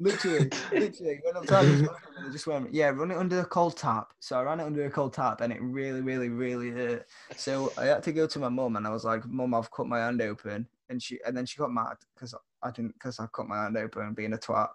Literally, 0.00 0.48
literally, 0.72 1.20
when 1.22 1.36
I'm 1.36 1.46
to 1.46 1.90
they 2.24 2.32
just 2.32 2.46
went, 2.46 2.72
yeah, 2.72 2.88
run 2.88 3.10
it 3.10 3.18
under 3.18 3.40
a 3.40 3.44
cold 3.44 3.76
tap. 3.76 4.14
So 4.18 4.38
I 4.38 4.42
ran 4.42 4.58
it 4.58 4.64
under 4.64 4.86
a 4.86 4.90
cold 4.90 5.12
tap 5.12 5.42
and 5.42 5.52
it 5.52 5.60
really, 5.60 6.00
really, 6.00 6.30
really 6.30 6.70
hurt. 6.70 7.06
So 7.36 7.70
I 7.76 7.84
had 7.84 8.02
to 8.04 8.12
go 8.12 8.26
to 8.26 8.38
my 8.38 8.48
mum 8.48 8.76
and 8.76 8.86
I 8.86 8.90
was 8.90 9.04
like, 9.04 9.26
Mum, 9.26 9.54
I've 9.54 9.70
cut 9.70 9.86
my 9.86 9.98
hand 9.98 10.22
open. 10.22 10.66
And 10.88 11.02
she 11.02 11.20
and 11.26 11.36
then 11.36 11.44
she 11.44 11.58
got 11.58 11.70
mad 11.70 11.96
because 12.14 12.34
I 12.62 12.70
didn't 12.70 12.94
because 12.94 13.20
I 13.20 13.26
cut 13.34 13.46
my 13.46 13.62
hand 13.62 13.76
open 13.76 14.14
being 14.14 14.32
a 14.32 14.38
twat. 14.38 14.68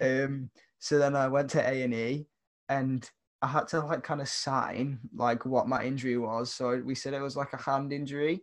Um 0.00 0.48
so 0.78 0.96
then 0.96 1.16
I 1.16 1.26
went 1.26 1.50
to 1.50 1.68
A 1.68 1.82
and 1.82 1.92
E 1.92 2.26
and 2.68 3.10
I 3.42 3.48
had 3.48 3.66
to 3.68 3.80
like 3.80 4.04
kind 4.04 4.20
of 4.20 4.28
sign 4.28 5.00
like 5.14 5.44
what 5.44 5.68
my 5.68 5.82
injury 5.84 6.18
was. 6.18 6.52
So 6.54 6.80
we 6.84 6.94
said 6.94 7.14
it 7.14 7.20
was 7.20 7.36
like 7.36 7.52
a 7.52 7.60
hand 7.60 7.92
injury. 7.92 8.42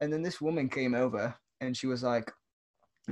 And 0.00 0.10
then 0.10 0.22
this 0.22 0.40
woman 0.40 0.70
came 0.70 0.94
over 0.94 1.34
and 1.60 1.76
she 1.76 1.86
was 1.86 2.02
like, 2.02 2.32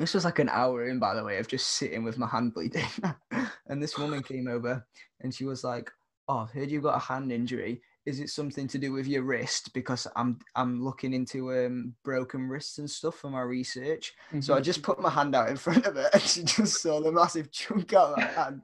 this 0.00 0.14
was 0.14 0.24
like 0.24 0.38
an 0.38 0.48
hour 0.48 0.88
in, 0.88 0.98
by 0.98 1.14
the 1.14 1.24
way, 1.24 1.38
of 1.38 1.48
just 1.48 1.68
sitting 1.68 2.04
with 2.04 2.18
my 2.18 2.26
hand 2.26 2.54
bleeding. 2.54 2.87
and 3.66 3.82
this 3.82 3.98
woman 3.98 4.22
came 4.22 4.48
over 4.48 4.87
and 5.20 5.34
she 5.34 5.44
was 5.44 5.64
like, 5.64 5.90
Oh, 6.28 6.40
I've 6.40 6.50
heard 6.50 6.70
you've 6.70 6.82
got 6.82 6.96
a 6.96 7.00
hand 7.00 7.32
injury. 7.32 7.80
Is 8.04 8.20
it 8.20 8.28
something 8.28 8.66
to 8.68 8.78
do 8.78 8.92
with 8.92 9.06
your 9.06 9.22
wrist? 9.22 9.72
Because 9.72 10.06
I'm 10.16 10.38
I'm 10.54 10.82
looking 10.82 11.12
into 11.12 11.52
um 11.52 11.94
broken 12.04 12.48
wrists 12.48 12.78
and 12.78 12.90
stuff 12.90 13.16
for 13.16 13.30
my 13.30 13.40
research. 13.40 14.12
So 14.40 14.54
I 14.54 14.61
just 14.61 14.82
put 14.82 15.00
my 15.00 15.11
hand 15.11 15.34
out 15.34 15.48
in 15.48 15.56
front 15.56 15.87
of 15.87 15.94
her 15.94 16.08
and 16.12 16.22
she 16.22 16.42
just 16.42 16.82
saw 16.82 17.00
the 17.00 17.12
massive 17.12 17.50
chunk 17.50 17.92
out 17.94 18.12
of 18.12 18.18
my 18.18 18.24
hand. 18.24 18.62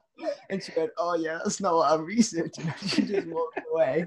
And 0.51 0.63
she 0.63 0.73
went, 0.77 0.91
Oh 0.99 1.15
yeah, 1.15 1.39
that's 1.43 1.61
not 1.61 1.75
what 1.75 1.91
I'm 1.91 2.05
researching. 2.05 2.73
And 2.81 2.91
she 2.91 3.03
just 3.03 3.27
walked 3.29 3.61
away. 3.73 4.07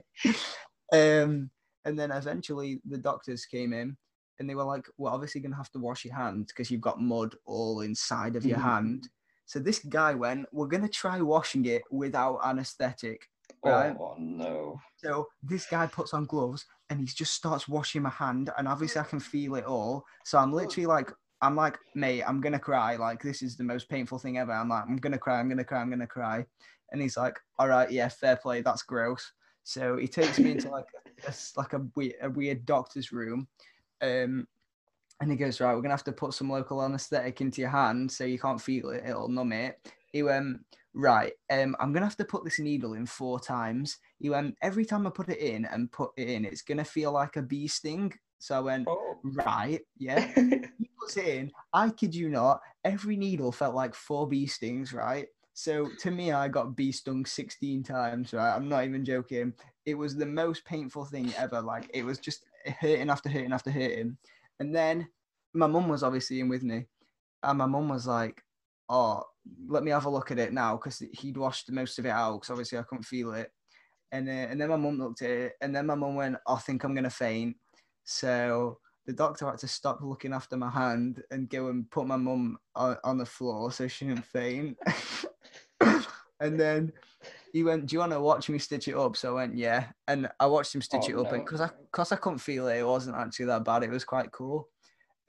Um 0.93 1.49
and 1.85 1.97
then 1.97 2.11
eventually 2.11 2.81
the 2.85 2.97
doctors 2.97 3.45
came 3.45 3.73
in 3.73 3.97
and 4.39 4.49
they 4.49 4.55
were 4.55 4.63
like, 4.63 4.87
"We're 4.97 5.09
obviously 5.11 5.41
gonna 5.41 5.55
have 5.55 5.71
to 5.71 5.79
wash 5.79 6.05
your 6.05 6.15
hands 6.15 6.47
because 6.51 6.69
you've 6.71 6.81
got 6.81 7.01
mud 7.01 7.35
all 7.45 7.81
inside 7.81 8.35
of 8.35 8.45
your 8.45 8.57
Mhm. 8.57 8.63
hand." 8.63 9.09
So 9.45 9.59
this 9.59 9.79
guy 9.79 10.13
went, 10.13 10.47
"We're 10.51 10.67
gonna 10.67 10.89
try 10.89 11.21
washing 11.21 11.65
it 11.65 11.83
without 11.91 12.39
anaesthetic." 12.43 13.29
right? 13.63 13.95
Oh 13.97 14.15
no. 14.19 14.79
So 14.97 15.27
this 15.41 15.65
guy 15.67 15.87
puts 15.87 16.13
on 16.13 16.25
gloves 16.25 16.65
and 16.89 16.99
he 16.99 17.05
just 17.05 17.33
starts 17.33 17.67
washing 17.67 18.01
my 18.01 18.09
hand, 18.09 18.49
and 18.57 18.67
obviously 18.67 19.01
I 19.01 19.05
can 19.05 19.19
feel 19.19 19.55
it 19.55 19.65
all. 19.65 20.05
So 20.25 20.37
I'm 20.37 20.51
literally 20.53 20.85
like, 20.85 21.11
I'm 21.41 21.55
like, 21.55 21.77
mate, 21.95 22.23
I'm 22.23 22.41
gonna 22.41 22.59
cry. 22.59 22.95
Like 22.95 23.21
this 23.21 23.41
is 23.41 23.55
the 23.57 23.63
most 23.63 23.89
painful 23.89 24.19
thing 24.19 24.37
ever. 24.37 24.51
I'm 24.51 24.69
like, 24.69 24.83
I'm 24.87 24.97
gonna 24.97 25.17
cry. 25.17 25.39
I'm 25.39 25.49
gonna 25.49 25.63
cry. 25.63 25.81
I'm 25.81 25.89
gonna 25.89 26.07
cry. 26.07 26.45
And 26.91 27.01
he's 27.01 27.17
like, 27.17 27.39
all 27.59 27.67
right, 27.67 27.91
yeah, 27.91 28.07
fair 28.07 28.37
play. 28.37 28.61
That's 28.61 28.83
gross. 28.83 29.33
So 29.63 29.97
he 29.97 30.07
takes 30.07 30.39
me 30.39 30.51
into 30.51 30.69
like 30.69 30.85
a, 31.27 31.33
like 31.57 31.73
a 31.73 31.85
weird, 31.95 32.15
a 32.21 32.29
weird 32.29 32.65
doctor's 32.65 33.11
room, 33.11 33.47
um, 34.01 34.47
and 35.19 35.31
he 35.31 35.37
goes, 35.37 35.59
right, 35.59 35.73
we're 35.73 35.81
gonna 35.81 35.93
have 35.93 36.03
to 36.05 36.11
put 36.11 36.33
some 36.33 36.49
local 36.49 36.83
anaesthetic 36.83 37.41
into 37.41 37.61
your 37.61 37.71
hand 37.71 38.11
so 38.11 38.23
you 38.23 38.37
can't 38.39 38.61
feel 38.61 38.89
it. 38.89 39.03
It'll 39.05 39.29
numb 39.29 39.51
it. 39.51 39.79
He 40.11 40.23
went, 40.23 40.59
right, 40.93 41.33
um, 41.49 41.75
I'm 41.79 41.91
gonna 41.91 42.05
have 42.05 42.17
to 42.17 42.25
put 42.25 42.43
this 42.43 42.59
needle 42.59 42.93
in 42.93 43.05
four 43.05 43.39
times. 43.39 43.97
He 44.19 44.29
went, 44.29 44.55
every 44.61 44.85
time 44.85 45.07
I 45.07 45.09
put 45.09 45.29
it 45.29 45.39
in 45.39 45.65
and 45.65 45.91
put 45.91 46.11
it 46.17 46.29
in, 46.29 46.45
it's 46.45 46.61
gonna 46.61 46.85
feel 46.85 47.11
like 47.11 47.35
a 47.35 47.41
bee 47.41 47.67
sting. 47.67 48.13
So 48.39 48.55
I 48.55 48.59
went, 48.59 48.87
Oh. 48.87 49.17
right, 49.23 49.81
yeah. 49.97 50.31
He 50.77 50.89
puts 50.99 51.17
it 51.17 51.27
in. 51.27 51.51
I 51.73 51.89
kid 51.89 52.13
you 52.13 52.29
not, 52.29 52.61
every 52.83 53.15
needle 53.17 53.51
felt 53.51 53.73
like 53.75 53.95
four 53.95 54.27
bee 54.27 54.45
stings, 54.45 54.93
right? 54.93 55.27
So 55.53 55.89
to 56.01 56.11
me, 56.11 56.31
I 56.31 56.47
got 56.49 56.75
bee 56.75 56.91
stung 56.91 57.25
16 57.25 57.81
times, 57.81 58.31
right? 58.33 58.55
I'm 58.55 58.69
not 58.69 58.83
even 58.85 59.03
joking. 59.03 59.53
It 59.87 59.95
was 59.95 60.15
the 60.15 60.25
most 60.27 60.63
painful 60.65 61.05
thing 61.05 61.33
ever. 61.35 61.59
Like 61.61 61.89
it 61.95 62.05
was 62.05 62.19
just 62.19 62.45
hurting 62.69 63.09
after 63.09 63.29
hurting 63.29 63.53
after 63.53 63.71
hurting. 63.71 64.17
And 64.59 64.75
then 64.75 65.07
my 65.53 65.67
mum 65.67 65.87
was 65.87 66.03
obviously 66.03 66.39
in 66.39 66.49
with 66.49 66.63
me. 66.63 66.85
And 67.43 67.57
my 67.57 67.65
mum 67.65 67.89
was 67.89 68.07
like, 68.07 68.41
Oh, 68.89 69.23
let 69.67 69.83
me 69.83 69.91
have 69.91 70.05
a 70.05 70.09
look 70.09 70.31
at 70.31 70.39
it 70.39 70.53
now 70.53 70.77
because 70.77 71.03
he'd 71.13 71.37
washed 71.37 71.71
most 71.71 71.99
of 71.99 72.05
it 72.05 72.09
out 72.09 72.35
because 72.35 72.49
obviously 72.49 72.77
I 72.77 72.83
couldn't 72.83 73.03
feel 73.03 73.33
it. 73.33 73.51
And, 74.11 74.29
uh, 74.29 74.31
and 74.31 74.61
then 74.61 74.69
my 74.69 74.77
mum 74.77 74.97
looked 74.97 75.21
at 75.21 75.29
it 75.29 75.53
and 75.61 75.75
then 75.75 75.85
my 75.85 75.95
mum 75.95 76.15
went, 76.15 76.37
I 76.47 76.55
think 76.55 76.83
I'm 76.83 76.95
to 76.95 77.09
faint. 77.09 77.57
So 78.05 78.79
the 79.05 79.13
doctor 79.13 79.45
had 79.45 79.57
to 79.59 79.67
stop 79.67 79.99
looking 80.01 80.33
after 80.33 80.55
my 80.55 80.69
hand 80.69 81.21
and 81.31 81.49
go 81.49 81.67
and 81.67 81.89
put 81.91 82.07
my 82.07 82.15
mum 82.15 82.57
on, 82.75 82.97
on 83.03 83.17
the 83.17 83.25
floor 83.25 83.71
so 83.71 83.87
she 83.87 84.05
didn't 84.05 84.25
faint. 84.25 84.77
and 86.39 86.59
then 86.59 86.93
he 87.57 87.63
went, 87.63 87.87
"Do 87.87 87.95
you 87.95 87.99
want 87.99 88.11
to 88.11 88.21
watch 88.21 88.49
me 88.49 88.59
stitch 88.59 88.87
it 88.87 88.95
up?" 88.95 89.17
So 89.17 89.31
I 89.31 89.35
went, 89.41 89.57
"Yeah." 89.57 89.91
And 90.07 90.29
I 90.39 90.45
watched 90.45 90.75
him 90.75 90.81
stitch 90.81 91.09
Oh, 91.09 91.11
it 91.11 91.17
up, 91.25 91.31
and 91.31 91.43
because 91.43 91.61
I 91.61 91.69
because 91.91 92.11
I 92.11 92.17
couldn't 92.17 92.39
feel 92.39 92.67
it, 92.67 92.77
it 92.79 92.85
wasn't 92.85 93.17
actually 93.17 93.45
that 93.47 93.63
bad. 93.65 93.83
It 93.83 93.89
was 93.89 94.05
quite 94.05 94.31
cool. 94.31 94.69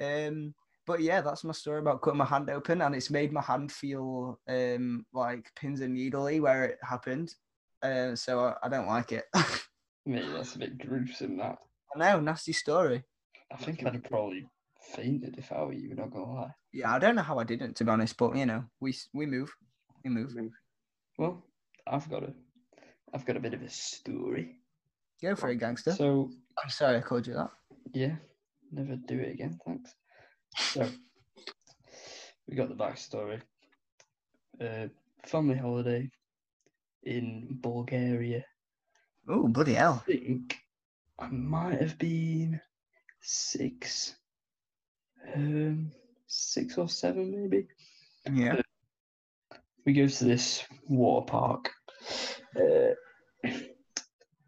Um, 0.01 0.55
but 0.87 1.01
yeah, 1.01 1.21
that's 1.23 1.45
my 1.45 1.53
story 1.53 1.81
about 1.81 2.03
cutting 2.03 2.19
my 2.19 2.25
hand 2.27 2.51
open, 2.51 2.83
and 2.83 2.95
it's 2.95 3.11
made 3.11 3.33
my 3.33 3.41
hand 3.43 3.73
feel 3.73 4.39
um 4.49 5.07
like 5.13 5.51
pins 5.57 5.81
and 5.81 5.95
needly 5.95 6.41
where 6.41 6.65
it 6.65 6.79
happened. 6.83 7.35
Uh, 7.83 8.15
so 8.15 8.41
I, 8.41 8.57
I 8.65 8.69
don't 8.69 8.87
like 8.87 9.13
it. 9.13 9.25
Mate, 10.07 10.25
that's 10.33 10.55
a 10.55 10.59
bit 10.59 10.79
gruesome. 10.79 11.39
That 11.39 11.59
I 11.95 11.99
know, 11.99 12.21
nasty 12.21 12.53
story. 12.53 13.05
I 13.51 13.57
think 13.57 13.85
I'd 13.85 13.95
have 13.95 14.05
probably 14.05 14.47
fainted 14.81 15.39
if 15.39 15.51
I 15.53 15.65
were 15.65 15.73
you. 15.73 15.95
Not 15.95 16.11
gonna 16.11 16.33
lie. 16.33 16.55
Yeah, 16.73 16.93
I 16.95 16.99
don't 16.99 17.17
know 17.17 17.23
how 17.23 17.39
I 17.39 17.45
didn't, 17.45 17.77
to 17.77 17.85
be 17.85 17.91
honest, 17.91 18.17
but 18.19 18.37
you 18.37 18.47
know, 18.47 18.65
we 18.81 18.95
we 19.15 19.27
move, 19.27 19.51
we 20.05 20.11
move. 20.11 20.35
Well, 21.19 21.43
I've 21.91 22.09
got 22.11 22.23
a, 22.25 22.33
I've 23.15 23.25
got 23.25 23.37
a 23.37 23.41
bit 23.41 23.55
of 23.55 23.63
a 23.63 23.69
story. 23.71 24.57
Go 25.23 25.35
for 25.35 25.51
it, 25.51 25.57
gangster. 25.57 25.93
So 25.93 26.31
I'm 26.63 26.71
sorry 26.71 26.97
I 26.97 27.01
called 27.01 27.27
you 27.27 27.35
that. 27.35 27.51
yeah, 27.93 28.17
never 28.73 28.97
do 28.97 29.19
it 29.19 29.33
again. 29.33 29.59
Thanks. 29.67 29.95
So 30.57 30.89
we 32.47 32.57
got 32.57 32.69
the 32.69 32.75
backstory. 32.75 33.41
Uh, 34.61 34.89
family 35.27 35.57
holiday. 35.57 36.11
in 37.05 37.47
Bulgaria. 37.61 38.45
Oh, 39.29 39.49
bloody 39.49 39.75
hell. 39.75 40.03
I 40.09 40.13
think 40.13 40.59
I 41.19 41.29
might 41.29 41.81
have 41.81 41.99
been 41.99 42.61
six, 43.21 44.15
um, 45.35 45.93
six 46.27 46.79
or 46.79 46.89
seven 46.89 47.31
maybe. 47.31 47.67
Yeah. 48.33 48.61
We 49.85 49.93
go 49.95 50.07
to 50.07 50.25
this 50.25 50.65
water 50.89 51.27
park. 51.27 51.71
Uh, 52.57 53.51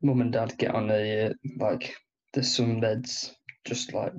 Mum 0.02 0.20
and 0.20 0.32
Dad 0.32 0.56
get 0.58 0.74
on 0.74 0.90
a 0.90 1.26
uh, 1.26 1.32
like 1.58 1.94
the 2.32 2.40
sunbeds, 2.40 3.32
just 3.66 3.92
like 3.92 4.14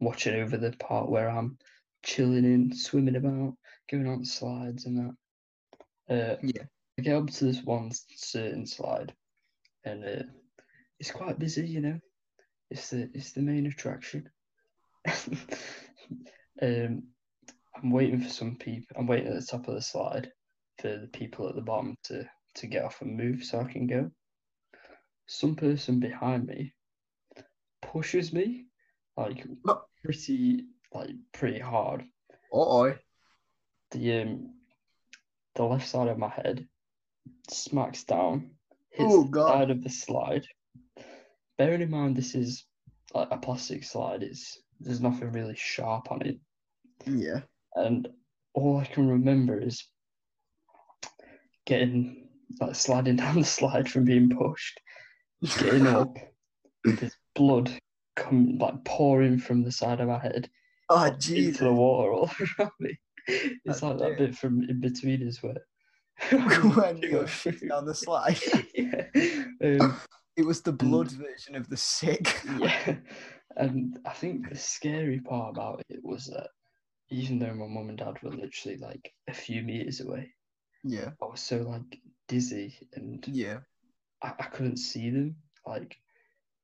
watching 0.00 0.40
over 0.40 0.56
the 0.56 0.72
part 0.72 1.08
where 1.08 1.28
I'm 1.28 1.58
chilling 2.02 2.44
in, 2.44 2.74
swimming 2.74 3.16
about, 3.16 3.54
going 3.90 4.06
on 4.08 4.24
slides 4.24 4.86
and 4.86 4.98
that. 4.98 5.14
Uh, 6.14 6.36
Yeah. 6.42 6.64
I 6.98 7.02
get 7.02 7.16
up 7.16 7.30
to 7.30 7.44
this 7.44 7.62
one 7.62 7.90
certain 8.14 8.66
slide, 8.66 9.14
and 9.84 10.04
uh, 10.04 10.22
it's 10.98 11.10
quite 11.10 11.38
busy, 11.38 11.66
you 11.66 11.80
know. 11.80 11.98
It's 12.70 12.90
the 12.90 13.10
it's 13.14 13.32
the 13.32 13.40
main 13.40 13.66
attraction. 13.66 14.28
um, 16.60 17.02
I'm 17.76 17.90
waiting 17.90 18.20
for 18.20 18.28
some 18.28 18.56
people. 18.56 18.96
I'm 18.98 19.06
waiting 19.06 19.28
at 19.28 19.40
the 19.40 19.46
top 19.46 19.66
of 19.68 19.74
the 19.74 19.82
slide 19.82 20.30
for 20.78 20.88
the 20.88 21.08
people 21.08 21.48
at 21.48 21.54
the 21.54 21.62
bottom 21.62 21.96
to 22.04 22.28
to 22.56 22.66
get 22.66 22.84
off 22.84 23.00
and 23.02 23.16
move 23.16 23.44
so 23.44 23.60
I 23.60 23.64
can 23.70 23.86
go. 23.86 24.10
Some 25.26 25.54
person 25.56 26.00
behind 26.00 26.46
me 26.46 26.74
pushes 27.82 28.32
me 28.32 28.66
like 29.16 29.46
Oh. 29.68 29.82
pretty 30.02 30.64
like 30.92 31.10
pretty 31.32 31.58
hard. 31.60 32.04
Oh, 32.52 32.94
The 33.92 34.20
um 34.22 34.54
the 35.54 35.64
left 35.64 35.88
side 35.88 36.08
of 36.08 36.18
my 36.18 36.28
head 36.28 36.66
smacks 37.48 38.04
down, 38.04 38.50
hits 38.90 39.12
Oh, 39.12 39.24
the 39.24 39.46
side 39.48 39.70
of 39.70 39.82
the 39.82 39.90
slide. 39.90 40.46
Bearing 41.58 41.82
in 41.82 41.90
mind 41.90 42.16
this 42.16 42.34
is 42.34 42.64
like 43.14 43.28
a 43.30 43.36
plastic 43.38 43.84
slide, 43.84 44.22
it's 44.22 44.58
there's 44.80 45.00
nothing 45.00 45.30
really 45.32 45.56
sharp 45.56 46.10
on 46.10 46.22
it. 46.22 46.38
yeah. 47.06 47.40
and 47.76 48.08
all 48.54 48.78
I 48.78 48.84
can 48.84 49.08
remember 49.08 49.60
is 49.60 49.86
getting 51.66 52.28
like 52.60 52.74
sliding 52.74 53.16
down 53.22 53.36
the 53.40 53.44
slide 53.44 53.90
from 53.90 54.04
being 54.04 54.28
pushed, 54.30 54.80
getting 55.58 55.86
up, 55.86 56.16
there's 56.84 57.16
blood 57.34 57.70
coming 58.16 58.58
like 58.58 58.84
pouring 58.84 59.38
from 59.38 59.62
the 59.62 59.72
side 59.72 60.00
of 60.00 60.08
my 60.08 60.18
head 60.18 60.48
Oh, 60.92 61.04
into 61.04 61.52
the 61.64 61.72
water 61.72 62.12
all 62.12 62.30
around 62.58 62.72
me. 62.80 62.98
It's 63.28 63.54
That's 63.64 63.82
like 63.82 63.98
that 63.98 64.18
bit 64.18 64.34
from 64.36 64.62
in 64.64 64.80
between 64.80 65.22
is 65.22 65.40
where 65.42 65.54
when 66.74 66.98
you 66.98 67.12
got 67.12 67.28
shit 67.28 67.68
down 67.68 67.86
the 67.86 67.94
slide. 67.94 68.38
yeah. 68.74 69.04
Um, 69.62 69.96
It 70.36 70.44
was 70.44 70.62
the 70.62 70.72
blood 70.72 71.10
version 71.12 71.54
of 71.54 71.68
the 71.68 71.76
sick. 71.76 72.42
yeah. 72.58 72.96
And 73.56 73.98
I 74.06 74.10
think 74.12 74.48
the 74.48 74.56
scary 74.56 75.20
part 75.20 75.50
about 75.56 75.82
it 75.88 76.00
was 76.02 76.26
that 76.26 76.48
even 77.10 77.38
though 77.38 77.54
my 77.54 77.66
mum 77.66 77.88
and 77.88 77.98
dad 77.98 78.20
were 78.22 78.30
literally 78.30 78.78
like 78.78 79.12
a 79.28 79.34
few 79.34 79.62
meters 79.62 80.00
away, 80.00 80.32
Yeah. 80.84 81.10
I 81.22 81.26
was 81.26 81.40
so 81.40 81.58
like 81.58 82.00
dizzy 82.30 82.72
and 82.94 83.26
Yeah. 83.28 83.58
I, 84.22 84.32
I 84.38 84.44
couldn't 84.44 84.76
see 84.78 85.10
them. 85.10 85.36
Like, 85.66 85.96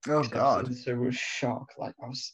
Oh, 0.09 0.19
was 0.19 0.29
God. 0.29 0.75
so 0.75 0.95
much 0.95 1.17
shock. 1.17 1.73
Like, 1.77 1.95
I 2.03 2.07
was, 2.07 2.33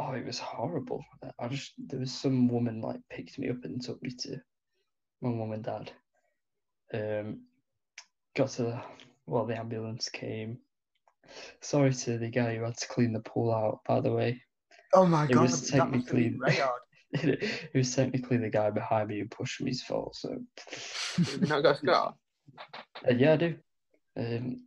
oh, 0.00 0.12
it 0.12 0.26
was 0.26 0.40
horrible. 0.40 1.04
I 1.38 1.46
just, 1.48 1.72
there 1.78 2.00
was 2.00 2.12
some 2.12 2.48
woman 2.48 2.80
like 2.80 3.00
picked 3.10 3.38
me 3.38 3.48
up 3.48 3.64
and 3.64 3.80
took 3.80 4.02
me 4.02 4.10
to 4.22 4.40
my 5.22 5.30
mum 5.30 5.52
and 5.52 5.62
dad. 5.62 5.92
Um, 6.92 7.42
got 8.34 8.48
to 8.50 8.62
the, 8.64 8.80
well, 9.26 9.46
the 9.46 9.56
ambulance 9.56 10.08
came. 10.08 10.58
Sorry 11.60 11.94
to 11.94 12.18
the 12.18 12.28
guy 12.28 12.56
who 12.56 12.64
had 12.64 12.76
to 12.78 12.88
clean 12.88 13.12
the 13.12 13.20
pool 13.20 13.54
out, 13.54 13.80
by 13.86 14.00
the 14.00 14.12
way. 14.12 14.42
Oh, 14.92 15.06
my 15.06 15.26
god, 15.26 15.30
It 15.36 15.40
was 15.40 15.70
that 15.70 15.90
must 15.90 16.08
have 16.08 16.16
been 16.16 16.40
technically- 16.40 16.70
it 17.16 17.70
was 17.74 17.94
technically 17.94 18.38
the 18.38 18.50
guy 18.50 18.70
behind 18.70 19.08
me 19.08 19.20
who 19.20 19.28
pushed 19.28 19.60
me's 19.62 19.82
fault. 19.84 20.16
So, 20.16 20.36
not 21.42 21.62
got 21.62 21.76
a 21.76 21.78
scar? 21.78 22.14
Uh, 23.08 23.14
yeah, 23.14 23.32
I 23.32 23.36
do. 23.36 23.54
Um, 24.16 24.62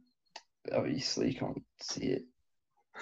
obviously, 0.73 1.31
you 1.31 1.39
can't 1.39 1.63
see 1.81 2.05
it. 2.07 2.23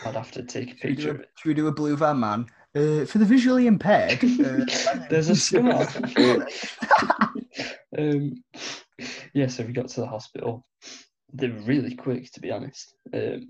I'd 0.05 0.15
have 0.15 0.31
to 0.31 0.43
take 0.43 0.73
a 0.73 0.77
Should 0.77 0.83
we, 0.83 0.89
do 0.89 0.95
picture 0.95 1.11
of 1.11 1.19
it. 1.21 1.29
should 1.38 1.47
we 1.49 1.53
do 1.53 1.67
a 1.67 1.71
blue 1.71 1.95
van 1.95 2.19
man? 2.19 2.45
Uh, 2.75 3.05
for 3.05 3.19
the 3.19 3.25
visually 3.25 3.67
impaired. 3.67 4.21
Uh, 4.23 4.65
There's 5.09 5.29
a 5.29 5.35
scar. 5.35 5.88
um, 7.97 8.43
yeah, 9.33 9.47
so 9.47 9.63
we 9.63 9.71
got 9.73 9.88
to 9.89 10.01
the 10.01 10.07
hospital. 10.07 10.65
They 11.33 11.47
were 11.49 11.61
really 11.61 11.95
quick, 11.95 12.31
to 12.33 12.41
be 12.41 12.51
honest. 12.51 12.93
Um, 13.13 13.47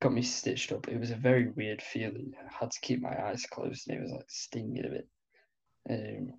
got 0.00 0.12
me 0.12 0.22
stitched 0.22 0.72
up. 0.72 0.88
It 0.88 0.98
was 0.98 1.12
a 1.12 1.16
very 1.16 1.48
weird 1.50 1.80
feeling. 1.80 2.32
I 2.38 2.52
had 2.60 2.72
to 2.72 2.80
keep 2.80 3.00
my 3.00 3.16
eyes 3.26 3.44
closed, 3.46 3.88
and 3.88 3.98
it 3.98 4.02
was 4.02 4.10
like 4.12 4.28
stinging 4.28 4.84
a 4.84 4.88
bit. 4.88 5.08
Um, 5.88 6.32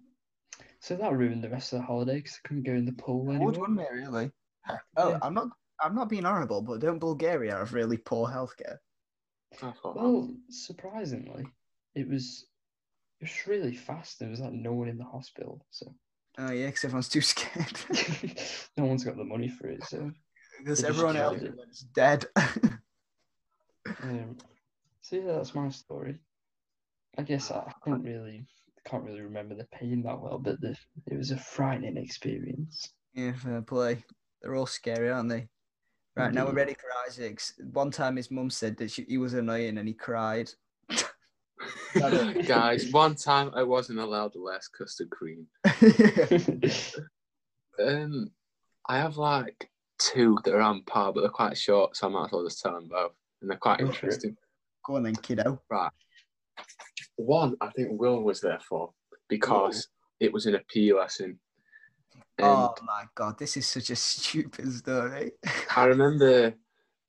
so 0.80 0.96
that 0.96 1.14
ruined 1.14 1.44
the 1.44 1.50
rest 1.50 1.74
of 1.74 1.80
the 1.80 1.86
holiday 1.86 2.16
because 2.18 2.40
I 2.44 2.48
couldn't 2.48 2.64
go 2.64 2.74
in 2.74 2.86
the 2.86 2.92
pool 2.94 3.26
Would, 3.26 3.36
anymore. 3.36 3.60
wouldn't 3.60 3.82
it, 3.82 3.92
really? 3.94 4.32
Oh, 4.98 5.12
Yeah. 5.12 5.20
I'm 5.22 5.34
not. 5.34 5.50
I'm 5.82 5.96
not 5.96 6.08
being 6.10 6.24
horrible, 6.24 6.62
but 6.62 6.80
don't 6.80 7.00
Bulgaria 7.00 7.58
have 7.58 7.74
really 7.74 7.98
poor 7.98 8.28
healthcare? 8.30 8.78
I 9.62 9.74
Well, 9.84 10.34
surprisingly, 10.50 11.46
it 11.96 12.08
was 12.08 12.46
it 13.20 13.26
was 13.26 13.48
really 13.48 13.76
fast. 13.76 14.20
There 14.20 14.30
was 14.30 14.40
like 14.40 14.54
no 14.54 14.74
one 14.74 14.88
in 14.88 14.98
the 14.98 15.04
hospital, 15.04 15.66
so 15.72 15.94
Oh 16.38 16.52
yeah, 16.52 16.68
because 16.68 16.84
everyone's 16.86 17.10
too 17.10 17.22
scared. 17.22 17.80
no 18.78 18.86
one's 18.86 19.04
got 19.04 19.18
the 19.18 19.24
money 19.24 19.50
for 19.50 19.68
it. 19.68 19.84
So, 19.84 20.12
Because 20.60 20.84
everyone 20.84 21.16
else 21.18 21.40
killed 21.42 21.54
it. 21.60 21.70
is 21.70 21.86
dead. 21.94 22.26
um, 24.04 24.38
so 25.02 25.16
yeah, 25.18 25.34
that's 25.34 25.54
my 25.54 25.70
story. 25.70 26.18
I 27.18 27.22
guess 27.22 27.52
I, 27.52 27.60
I 27.60 27.74
can't 27.86 28.04
really 28.04 28.46
can't 28.86 29.04
really 29.04 29.22
remember 29.22 29.56
the 29.56 29.66
pain 29.66 30.04
that 30.04 30.20
well, 30.20 30.38
but 30.38 30.60
the, 30.62 30.76
it 31.08 31.18
was 31.18 31.32
a 31.32 31.38
frightening 31.38 31.98
experience. 31.98 32.94
yeah, 33.14 33.34
fair 33.34 33.62
play. 33.62 34.04
They're 34.42 34.56
all 34.56 34.66
scary, 34.66 35.10
aren't 35.10 35.30
they? 35.30 35.48
Right 36.16 36.34
now 36.34 36.46
we're 36.46 36.54
ready 36.54 36.74
for 36.74 36.88
Isaac's. 37.08 37.54
One 37.72 37.90
time 37.90 38.18
his 38.18 38.30
mum 38.30 38.50
said 38.52 38.78
that 38.78 38.92
she, 38.92 39.04
he 39.08 39.18
was 39.18 39.34
annoying 39.34 39.80
and 39.80 39.88
he 39.88 39.96
cried. 39.96 40.50
Guys, 42.46 42.88
one 42.92 43.16
time 43.16 43.52
I 43.56 43.64
wasn't 43.64 44.00
allowed 44.00 44.34
to 44.34 44.44
less 44.44 44.68
custard 44.68 45.10
cream. 45.10 45.48
Um, 47.82 48.30
I 48.88 48.98
have 48.98 49.18
like 49.18 49.70
two 49.98 50.38
that 50.44 50.54
are 50.54 50.62
on 50.62 50.84
par, 50.84 51.14
but 51.14 51.22
they're 51.22 51.30
quite 51.30 51.58
short, 51.58 51.96
so 51.96 52.08
I 52.08 52.12
might 52.12 52.26
as 52.26 52.32
well 52.32 52.44
just 52.44 52.62
tell 52.62 52.74
them 52.74 52.88
both, 52.88 53.14
and 53.42 53.50
they're 53.50 53.58
quite 53.58 53.80
Go 53.80 53.88
interesting. 53.88 54.38
Go 54.86 54.98
on 54.98 55.04
then, 55.04 55.16
kiddo. 55.16 55.62
One, 57.16 57.56
I 57.62 57.70
think 57.72 58.00
Will 58.00 58.22
was 58.22 58.42
there 58.42 58.60
for 58.68 58.92
because 59.30 59.88
it 60.20 60.32
was 60.32 60.46
in 60.46 60.56
a 60.56 60.62
PE 60.74 60.94
lesson. 60.94 61.40
And 62.38 62.48
Oh 62.48 62.76
my 62.84 63.04
god, 63.16 63.38
this 63.38 63.58
is 63.58 63.68
such 63.68 63.90
a 63.90 63.96
stupid 64.12 64.72
story. 64.74 65.32
I 65.76 65.86
remember 65.86 66.54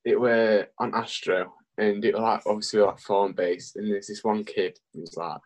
it 0.05 0.21
were 0.21 0.67
on 0.79 0.95
Astro, 0.95 1.53
and 1.79 2.05
it 2.05 2.14
was 2.14 2.23
like 2.23 2.43
obviously 2.47 2.81
like 2.81 2.99
phone 2.99 3.33
based, 3.33 3.77
and 3.77 3.90
there's 3.90 4.09
this 4.09 4.25
one 4.25 4.45
kid 4.45 4.79
who's 4.93 5.17
like 5.17 5.40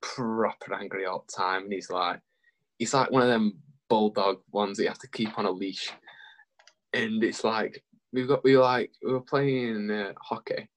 proper 0.00 0.74
angry 0.74 1.06
all 1.06 1.24
the 1.26 1.32
time, 1.32 1.64
and 1.64 1.72
he's 1.72 1.90
like, 1.90 2.20
he's 2.78 2.94
like 2.94 3.10
one 3.10 3.22
of 3.22 3.28
them 3.28 3.58
bulldog 3.88 4.38
ones 4.52 4.76
that 4.76 4.84
you 4.84 4.88
have 4.88 4.98
to 4.98 5.10
keep 5.10 5.38
on 5.38 5.46
a 5.46 5.50
leash, 5.50 5.90
and 6.92 7.22
it's 7.24 7.42
like 7.42 7.82
we've 8.12 8.28
got 8.28 8.44
we 8.44 8.56
like 8.56 8.92
we 9.04 9.12
were 9.12 9.20
playing 9.20 9.90
uh, 9.90 10.12
hockey, 10.20 10.68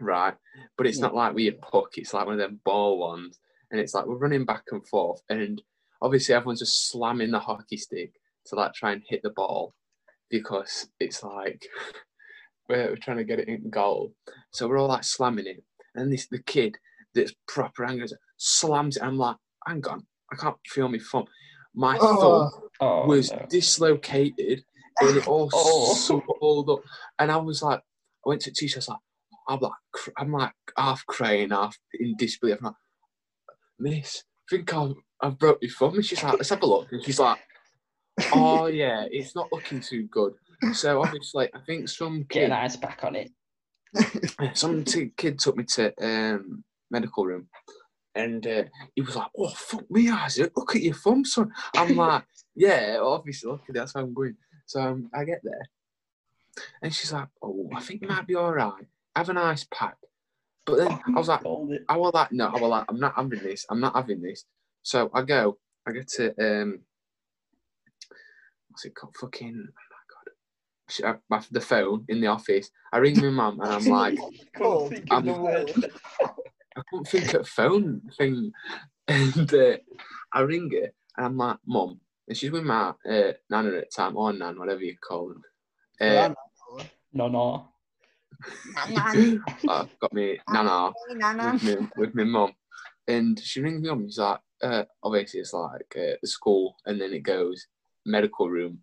right? 0.00 0.34
But 0.76 0.86
it's 0.86 0.98
Yeah. 0.98 1.06
not 1.06 1.14
like 1.14 1.34
we 1.34 1.46
had 1.46 1.60
puck; 1.60 1.96
it's 1.98 2.14
like 2.14 2.26
one 2.26 2.34
of 2.34 2.40
them 2.40 2.60
ball 2.64 2.98
ones, 2.98 3.38
and 3.70 3.80
it's 3.80 3.94
like 3.94 4.06
we're 4.06 4.16
running 4.16 4.44
back 4.44 4.64
and 4.70 4.86
forth, 4.86 5.22
and 5.28 5.62
obviously 6.02 6.34
everyone's 6.34 6.60
just 6.60 6.90
slamming 6.90 7.30
the 7.30 7.38
hockey 7.38 7.76
stick 7.76 8.12
to 8.46 8.56
like 8.56 8.72
try 8.74 8.92
and 8.92 9.02
hit 9.08 9.22
the 9.22 9.30
ball 9.30 9.74
because 10.30 10.88
it's 11.00 11.22
like 11.22 11.66
we're, 12.68 12.90
we're 12.90 12.96
trying 12.96 13.16
to 13.18 13.24
get 13.24 13.38
it 13.38 13.48
in 13.48 13.70
goal. 13.70 14.12
So 14.52 14.68
we're 14.68 14.78
all 14.78 14.88
like 14.88 15.04
slamming 15.04 15.46
it, 15.46 15.64
and 15.94 16.12
this 16.12 16.26
the 16.28 16.42
kid 16.42 16.76
that's 17.14 17.32
proper 17.46 17.84
angry 17.84 18.08
slams 18.36 18.96
it. 18.96 19.02
I'm 19.02 19.16
like, 19.18 19.36
hang 19.66 19.84
on, 19.86 20.06
I 20.32 20.36
can't 20.36 20.56
feel 20.66 20.88
my 20.88 20.98
thumb. 20.98 21.26
My 21.74 21.98
Oh. 22.00 22.20
thumb 22.50 22.60
Oh, 22.80 23.06
was 23.06 23.30
no. 23.32 23.46
dislocated 23.48 24.64
and 25.00 25.16
it 25.16 25.26
all 25.28 25.48
Oh. 25.54 25.94
swelled 25.94 26.70
up. 26.70 26.80
And 27.18 27.30
I 27.30 27.36
was 27.36 27.62
like, 27.62 27.78
I 27.78 28.28
went 28.28 28.40
to 28.42 28.50
the 28.50 28.54
teacher. 28.54 28.76
I 28.76 28.78
was 28.78 28.88
like, 28.88 28.98
I'm 29.48 29.60
like, 29.60 29.72
I'm 30.16 30.32
like 30.32 30.52
half 30.76 31.04
crying, 31.06 31.50
half 31.50 31.76
in 31.98 32.16
disbelief. 32.16 32.58
I'm 32.60 32.64
like, 32.66 32.74
Miss, 33.78 34.24
I 34.50 34.56
think 34.56 34.74
I've, 34.74 34.94
I've 35.20 35.38
broke 35.38 35.58
my 35.62 35.68
thumb. 35.68 35.94
And 35.94 36.04
she's 36.04 36.22
like, 36.22 36.34
let's 36.34 36.50
have 36.50 36.62
a 36.62 36.66
look. 36.66 36.92
And 36.92 37.04
she's 37.04 37.18
like, 37.18 37.38
Oh 38.32 38.66
yeah, 38.66 39.06
it's 39.10 39.34
not 39.34 39.52
looking 39.52 39.80
too 39.80 40.04
good. 40.04 40.34
So 40.72 41.02
obviously, 41.02 41.48
I 41.54 41.58
think 41.66 41.88
some 41.88 42.20
get 42.20 42.28
kid, 42.28 42.44
an 42.44 42.52
ice 42.52 42.76
pack 42.76 43.04
on 43.04 43.16
it. 43.16 43.30
some 44.54 44.84
t- 44.84 45.12
kid 45.16 45.38
took 45.38 45.56
me 45.56 45.64
to 45.74 45.92
um 46.02 46.64
medical 46.90 47.26
room, 47.26 47.48
and 48.14 48.46
uh, 48.46 48.64
he 48.94 49.02
was 49.02 49.16
like, 49.16 49.28
"Oh 49.36 49.48
fuck 49.50 49.90
me, 49.90 50.08
Isaac! 50.10 50.52
Look 50.56 50.74
at 50.76 50.82
your 50.82 50.94
thumb, 50.94 51.24
son." 51.24 51.52
I'm 51.76 51.96
like, 51.96 52.24
Yeah, 52.54 52.98
obviously, 53.02 53.50
look, 53.50 53.62
that's 53.68 53.94
how 53.94 54.00
I'm 54.00 54.14
going. 54.14 54.36
So 54.66 54.80
um, 54.80 55.10
I 55.12 55.24
get 55.24 55.40
there, 55.42 55.68
and 56.82 56.94
she's 56.94 57.12
like, 57.12 57.28
"Oh, 57.42 57.68
I 57.74 57.80
think 57.80 58.02
you 58.02 58.08
might 58.08 58.26
be 58.26 58.36
all 58.36 58.52
right. 58.52 58.86
Have 59.16 59.28
an 59.28 59.38
ice 59.38 59.66
pack." 59.72 59.96
But 60.66 60.76
then 60.76 60.98
I 61.14 61.18
was 61.18 61.28
like, 61.28 61.42
Called. 61.42 61.72
I 61.88 61.96
was 61.98 62.14
like, 62.14 62.32
no, 62.32 62.46
I 62.46 62.52
was 62.52 62.62
like, 62.62 62.84
I'm 62.88 62.98
not 62.98 63.14
having 63.16 63.42
this. 63.42 63.66
I'm 63.68 63.80
not 63.80 63.94
having 63.94 64.22
this. 64.22 64.44
So 64.82 65.10
I 65.12 65.22
go, 65.22 65.58
I 65.86 65.92
get 65.92 66.08
to 66.16 66.28
um, 66.40 66.80
what's 68.70 68.84
it 68.86 68.94
called? 68.94 69.14
Fucking, 69.20 69.66
oh 69.68 69.72
my 69.90 70.04
god, 70.08 70.32
Sh- 70.88 71.02
uh, 71.04 71.14
my, 71.28 71.42
the 71.50 71.60
phone 71.60 72.04
in 72.08 72.20
the 72.22 72.28
office. 72.28 72.70
I 72.92 72.98
ring 72.98 73.20
my 73.20 73.28
mum 73.30 73.60
and 73.60 73.70
I'm 73.72 73.84
like, 73.84 74.18
Couldn't 74.56 74.88
think 74.90 75.12
of 75.12 75.24
the 75.24 75.32
I'm- 75.32 75.42
word. 75.42 75.72
I 76.76 76.80
couldn't 76.90 77.06
think 77.08 77.34
of 77.34 77.46
phone 77.48 78.00
thing, 78.18 78.50
and 79.08 79.54
uh, 79.54 79.76
I 80.32 80.40
ring 80.40 80.70
her 80.72 80.90
and 81.16 81.26
I'm 81.26 81.36
like, 81.36 81.58
mum, 81.66 82.00
and 82.26 82.36
she's 82.36 82.50
with 82.50 82.64
my 82.64 82.88
uh, 83.08 83.32
nana 83.50 83.68
at 83.68 83.84
the 83.84 83.86
time 83.94 84.16
or 84.16 84.32
nan, 84.32 84.58
whatever 84.58 84.80
you 84.80 84.96
call 84.96 85.28
them. 85.28 85.42
Uh, 86.00 86.34
No, 87.12 87.28
no. 87.28 87.68
I've 89.68 89.98
got 90.00 90.12
me 90.12 90.38
nana. 90.50 90.92
with 91.54 91.80
me 91.80 91.88
with 91.96 92.14
my 92.14 92.24
mum, 92.24 92.52
and 93.08 93.38
she 93.40 93.60
rings 93.60 93.82
me 93.82 93.88
up. 93.88 93.98
and 93.98 94.10
She's 94.10 94.18
like, 94.18 94.40
uh, 94.62 94.84
obviously 95.02 95.40
it's 95.40 95.52
like 95.52 95.94
uh, 95.96 96.16
the 96.20 96.26
school, 96.28 96.76
and 96.86 97.00
then 97.00 97.12
it 97.12 97.22
goes 97.22 97.66
medical 98.06 98.48
room, 98.50 98.78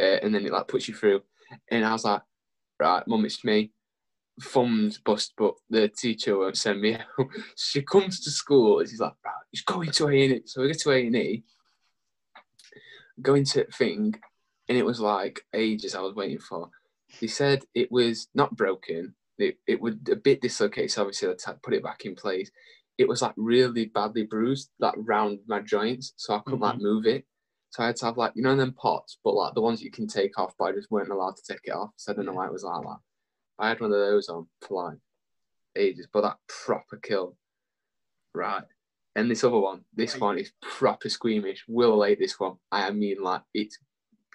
uh, 0.00 0.18
and 0.22 0.34
then 0.34 0.46
it 0.46 0.52
like 0.52 0.68
puts 0.68 0.88
you 0.88 0.94
through. 0.94 1.22
And 1.70 1.84
I 1.84 1.92
was 1.92 2.04
like, 2.04 2.22
right, 2.80 3.06
mum, 3.06 3.24
it's 3.24 3.44
me. 3.44 3.72
Thumbs 4.40 4.98
bust, 4.98 5.34
but 5.36 5.54
the 5.68 5.88
teacher 5.88 6.38
won't 6.38 6.56
send 6.56 6.80
me 6.80 6.94
out. 7.18 7.26
she 7.56 7.82
comes 7.82 8.20
to 8.20 8.30
school 8.30 8.80
and 8.80 8.88
she's 8.88 9.00
like, 9.00 9.12
right, 9.24 9.34
just 9.54 9.66
going 9.66 9.90
to 9.90 10.08
A 10.08 10.24
and 10.24 10.34
E. 10.34 10.42
So 10.46 10.62
we 10.62 10.68
get 10.68 10.78
to 10.80 10.90
A 10.92 11.06
and 11.06 11.16
E, 11.16 11.44
go 13.20 13.34
into 13.34 13.64
thing, 13.64 14.14
and 14.68 14.78
it 14.78 14.84
was 14.86 15.00
like 15.00 15.44
ages 15.52 15.94
I 15.94 16.00
was 16.00 16.14
waiting 16.14 16.38
for. 16.38 16.70
They 17.20 17.26
said 17.26 17.64
it 17.74 17.90
was 17.90 18.28
not 18.34 18.56
broken. 18.56 19.14
It, 19.38 19.58
it 19.66 19.80
was 19.80 19.94
a 20.10 20.16
bit 20.16 20.40
dislocated, 20.40 20.90
so 20.90 21.02
obviously 21.02 21.28
I 21.28 21.30
had 21.32 21.38
to 21.38 21.54
put 21.62 21.74
it 21.74 21.82
back 21.82 22.04
in 22.04 22.14
place. 22.14 22.50
It 22.98 23.08
was 23.08 23.22
like 23.22 23.34
really 23.36 23.86
badly 23.86 24.24
bruised, 24.24 24.70
like 24.78 24.94
round 24.96 25.40
my 25.46 25.60
joints, 25.60 26.12
so 26.16 26.34
I 26.34 26.40
couldn't 26.40 26.60
like 26.60 26.74
mm-hmm. 26.74 26.84
move 26.84 27.06
it. 27.06 27.24
So 27.70 27.82
I 27.82 27.86
had 27.86 27.96
to 27.96 28.06
have 28.06 28.18
like 28.18 28.32
you 28.34 28.42
know 28.42 28.54
them 28.54 28.74
pots, 28.74 29.18
but 29.24 29.34
like 29.34 29.54
the 29.54 29.62
ones 29.62 29.82
you 29.82 29.90
can 29.90 30.06
take 30.06 30.38
off, 30.38 30.54
but 30.58 30.66
I 30.66 30.72
just 30.72 30.90
weren't 30.90 31.10
allowed 31.10 31.36
to 31.36 31.52
take 31.52 31.62
it 31.64 31.70
off. 31.72 31.90
So 31.96 32.12
I 32.12 32.14
don't 32.14 32.26
know 32.26 32.34
why 32.34 32.46
it 32.46 32.52
was 32.52 32.64
like 32.64 32.82
that. 32.82 32.98
I 33.58 33.68
had 33.68 33.80
one 33.80 33.92
of 33.92 33.98
those 33.98 34.28
on 34.28 34.46
for 34.60 34.90
like 34.90 34.98
ages, 35.76 36.06
but 36.12 36.22
that 36.22 36.36
proper 36.48 36.98
kill, 36.98 37.36
right? 38.34 38.62
And 39.14 39.30
this 39.30 39.44
other 39.44 39.58
one, 39.58 39.84
this 39.94 40.18
one 40.18 40.38
is 40.38 40.52
proper 40.60 41.08
squeamish. 41.08 41.64
Will 41.68 42.02
hate 42.02 42.18
this 42.18 42.38
one. 42.38 42.56
I 42.70 42.90
mean, 42.90 43.22
like 43.22 43.42
it's 43.54 43.78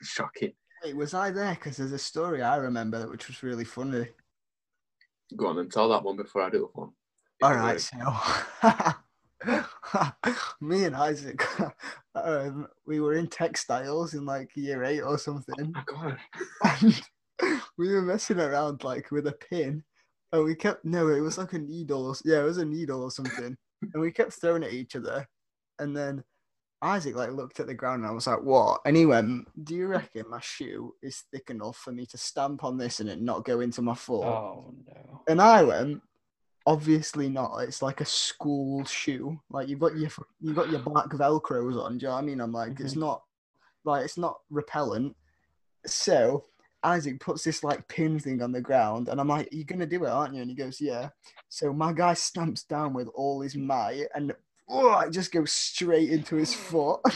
shocking. 0.02 0.54
Wait, 0.88 0.96
was 0.96 1.14
I 1.14 1.32
there? 1.32 1.54
Because 1.54 1.76
there's 1.76 1.92
a 1.92 2.00
story 2.00 2.42
I 2.42 2.56
remember 2.56 3.10
which 3.10 3.28
was 3.28 3.44
really 3.44 3.66
funny. 3.66 4.08
Go 5.36 5.48
on 5.48 5.60
and 5.60 5.70
tell 5.70 5.90
that 5.90 6.02
one 6.02 6.16
before 6.16 6.44
I 6.44 6.50
do 6.50 6.60
the 6.60 6.80
one. 6.80 6.92
All 7.44 7.54
right, 7.54 7.82
so 7.82 7.98
me 10.62 10.86
and 10.86 10.96
Isaac, 10.96 11.46
um, 12.16 12.70
we 12.86 13.02
were 13.02 13.16
in 13.16 13.28
textiles 13.28 14.14
in 14.14 14.26
like 14.26 14.56
year 14.56 14.86
eight 14.86 15.02
or 15.02 15.18
something, 15.18 15.74
Oh 15.76 16.16
and 16.64 17.04
we 17.78 17.94
were 17.94 18.02
messing 18.02 18.40
around 18.40 18.86
like 18.86 19.12
with 19.12 19.28
a 19.28 19.34
pin, 19.34 19.84
and 20.32 20.44
we 20.46 20.56
kept 20.56 20.86
no, 20.86 21.10
it 21.10 21.20
was 21.20 21.38
like 21.38 21.52
a 21.52 21.60
needle, 21.60 22.06
or, 22.06 22.16
yeah, 22.24 22.40
it 22.40 22.46
was 22.46 22.60
a 22.60 22.66
needle 22.66 23.04
or 23.04 23.12
something, 23.12 23.58
and 23.94 24.02
we 24.02 24.10
kept 24.10 24.40
throwing 24.40 24.64
at 24.64 24.72
each 24.72 24.96
other, 24.96 25.28
and 25.80 25.98
then 25.98 26.24
Isaac 26.82 27.16
like 27.16 27.32
looked 27.32 27.60
at 27.60 27.68
the 27.68 27.74
ground 27.74 28.04
and 28.04 28.12
I 28.12 28.14
was 28.14 28.28
like, 28.28 28.42
"What?" 28.42 28.82
And 28.86 28.96
he 28.96 29.06
went, 29.06 29.48
"Do 29.64 29.76
you 29.76 29.88
reckon 29.88 30.30
my 30.30 30.40
shoe 30.42 30.94
is 31.02 31.24
thick 31.32 31.50
enough 31.50 31.78
for 31.78 31.92
me 31.92 32.06
to 32.08 32.18
stamp 32.18 32.64
on 32.64 32.78
this 32.78 33.00
and 33.00 33.10
it 33.10 33.22
not 33.22 33.46
go 33.46 33.62
into 33.62 33.82
my 33.82 33.96
foot?" 33.96 34.26
Oh 34.26 34.74
no. 34.86 35.22
And 35.28 35.42
I 35.42 35.64
went, 35.64 36.02
obviously 36.68 37.30
not. 37.30 37.60
It's 37.60 37.82
like 37.82 38.02
a 38.02 38.06
school 38.06 38.84
shoe. 38.86 39.40
Like 39.50 39.70
you've 39.70 39.80
got 39.80 39.98
your 39.98 40.12
you've 40.40 40.56
got 40.56 40.70
your 40.70 40.82
black 40.82 41.08
velcros 41.08 41.82
on. 41.82 41.98
Do 41.98 42.06
you 42.06 42.10
know 42.10 42.16
what 42.16 42.22
I 42.22 42.26
mean? 42.26 42.42
I'm 42.42 42.52
like, 42.52 42.80
it's 42.80 42.92
mm-hmm. 42.92 43.00
not 43.00 43.24
like 43.84 44.06
it's 44.06 44.18
not 44.18 44.40
repellent. 44.52 45.16
So 45.86 46.44
Isaac 46.84 47.20
puts 47.20 47.44
this 47.44 47.64
like 47.64 47.88
pin 47.88 48.20
thing 48.20 48.42
on 48.42 48.52
the 48.52 48.62
ground, 48.62 49.08
and 49.08 49.20
I'm 49.20 49.28
like, 49.28 49.50
"You're 49.52 49.66
gonna 49.66 49.88
do 49.88 50.04
it, 50.04 50.10
aren't 50.10 50.36
you?" 50.36 50.42
And 50.42 50.50
he 50.50 50.56
goes, 50.56 50.80
"Yeah." 50.80 51.10
So 51.50 51.74
my 51.74 51.94
guy 51.94 52.14
stamps 52.14 52.64
down 52.64 52.94
with 52.94 53.08
all 53.16 53.42
his 53.42 53.56
might, 53.56 54.08
and 54.14 54.34
oh, 54.70 55.00
it 55.00 55.12
just 55.12 55.32
goes 55.32 55.52
straight 55.52 56.10
into 56.10 56.36
his 56.36 56.54
foot. 56.54 57.02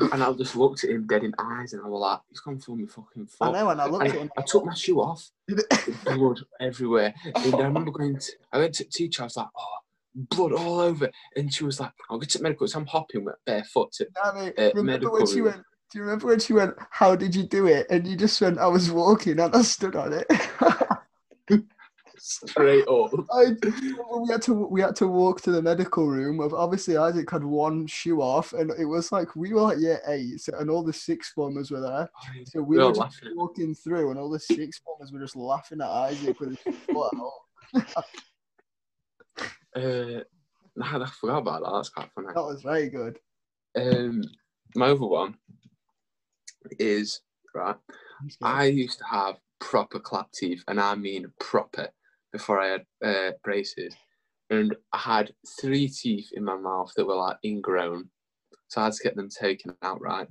And 0.12 0.22
I 0.22 0.32
just 0.32 0.54
looked 0.56 0.84
at 0.84 0.90
him 0.90 1.06
dead 1.06 1.24
in 1.24 1.32
the 1.32 1.42
eyes 1.42 1.72
and 1.72 1.82
I 1.84 1.88
was 1.88 2.00
like, 2.00 2.20
he's 2.28 2.40
gone 2.40 2.58
through 2.58 2.76
my 2.76 2.86
fucking 2.86 3.26
foot." 3.26 3.48
I 3.48 3.52
know, 3.52 3.70
and 3.70 3.80
I 3.80 3.86
looked 3.86 4.06
at 4.06 4.14
him. 4.14 4.30
I 4.38 4.42
took 4.42 4.64
my 4.64 4.74
shoe 4.74 5.00
off, 5.00 5.28
blood 6.04 6.40
everywhere. 6.60 7.12
And 7.24 7.54
I 7.54 7.62
remember 7.62 7.90
going 7.90 8.16
to, 8.18 8.32
I 8.52 8.58
went 8.58 8.74
to 8.74 8.84
the 8.84 8.90
teacher, 8.90 9.22
I 9.22 9.26
was 9.26 9.36
like, 9.36 9.48
oh, 9.58 9.78
blood 10.14 10.52
all 10.52 10.80
over. 10.80 11.10
And 11.36 11.52
she 11.52 11.64
was 11.64 11.80
like, 11.80 11.92
I'll 12.08 12.18
get 12.18 12.30
to 12.30 12.42
medical. 12.42 12.68
So 12.68 12.78
I'm 12.78 12.86
hopping 12.86 13.24
with 13.24 13.34
barefoot 13.44 13.92
to, 13.94 14.06
Danny, 14.14 14.56
uh, 14.56 14.70
remember 14.74 15.10
when 15.10 15.26
she 15.26 15.40
room. 15.40 15.54
went? 15.54 15.62
Do 15.92 15.98
you 15.98 16.04
remember 16.04 16.28
when 16.28 16.38
she 16.38 16.52
went? 16.52 16.74
How 16.90 17.16
did 17.16 17.34
you 17.34 17.42
do 17.42 17.66
it? 17.66 17.88
And 17.90 18.06
you 18.06 18.16
just 18.16 18.40
went, 18.40 18.58
"I 18.58 18.68
was 18.68 18.92
walking 18.92 19.40
and 19.40 19.52
I 19.52 19.62
stood 19.62 19.96
on 19.96 20.12
it." 20.12 21.66
Straight 22.20 22.86
up. 22.86 23.12
I 23.32 23.54
we 24.20 24.28
had 24.30 24.42
to 24.42 24.66
we 24.66 24.80
had 24.80 24.96
to 24.96 25.08
walk 25.08 25.40
to 25.42 25.50
the 25.50 25.62
medical 25.62 26.06
room. 26.06 26.40
Of 26.40 26.54
obviously 26.54 26.96
Isaac 26.96 27.30
had 27.30 27.44
one 27.44 27.86
shoe 27.86 28.20
off, 28.20 28.52
and 28.52 28.70
it 28.78 28.84
was 28.84 29.10
like 29.10 29.34
we 29.34 29.52
were 29.52 29.62
like 29.62 29.78
year 29.78 30.00
eight, 30.06 30.46
and 30.58 30.70
all 30.70 30.82
the 30.82 30.92
six 30.92 31.30
formers 31.30 31.70
were 31.70 31.80
there. 31.80 32.10
So 32.46 32.62
we 32.62 32.76
We 32.76 32.82
were 32.82 32.90
were 32.90 32.94
just 32.94 33.22
walking 33.34 33.74
through, 33.74 34.10
and 34.10 34.18
all 34.18 34.30
the 34.30 34.38
six 34.38 34.78
formers 34.78 35.12
were 35.12 35.20
just 35.20 35.36
laughing 35.36 35.80
at 35.80 35.88
Isaac 35.88 36.38
with 36.40 36.58
his 36.64 36.76
foot 36.86 37.12
out. 37.16 38.04
Uh, 39.76 40.24
nah, 40.74 41.04
I 41.04 41.08
forgot 41.20 41.38
about 41.38 41.62
that. 41.62 41.72
That's 41.72 41.90
quite 41.90 42.10
funny. 42.12 42.26
That 42.34 42.42
was 42.42 42.62
very 42.62 42.88
good. 42.88 43.18
Um, 43.76 44.24
my 44.74 44.88
other 44.88 45.06
one 45.06 45.36
is, 46.78 47.20
right, 47.54 47.76
I 48.42 48.64
used 48.64 48.98
to 48.98 49.04
have 49.04 49.36
proper 49.60 50.00
clap 50.00 50.32
teeth, 50.32 50.64
and 50.66 50.80
I 50.80 50.94
mean 50.94 51.32
proper, 51.38 51.88
before 52.32 52.60
I 52.60 52.68
had 52.68 52.84
uh, 53.04 53.30
braces. 53.42 53.94
And 54.50 54.74
I 54.92 54.98
had 54.98 55.32
three 55.60 55.88
teeth 55.88 56.30
in 56.32 56.44
my 56.44 56.56
mouth 56.56 56.92
that 56.96 57.06
were 57.06 57.14
like 57.14 57.36
ingrown. 57.44 58.10
So 58.68 58.80
I 58.80 58.84
had 58.84 58.94
to 58.94 59.02
get 59.02 59.16
them 59.16 59.28
taken 59.28 59.74
out, 59.82 60.00
right? 60.00 60.26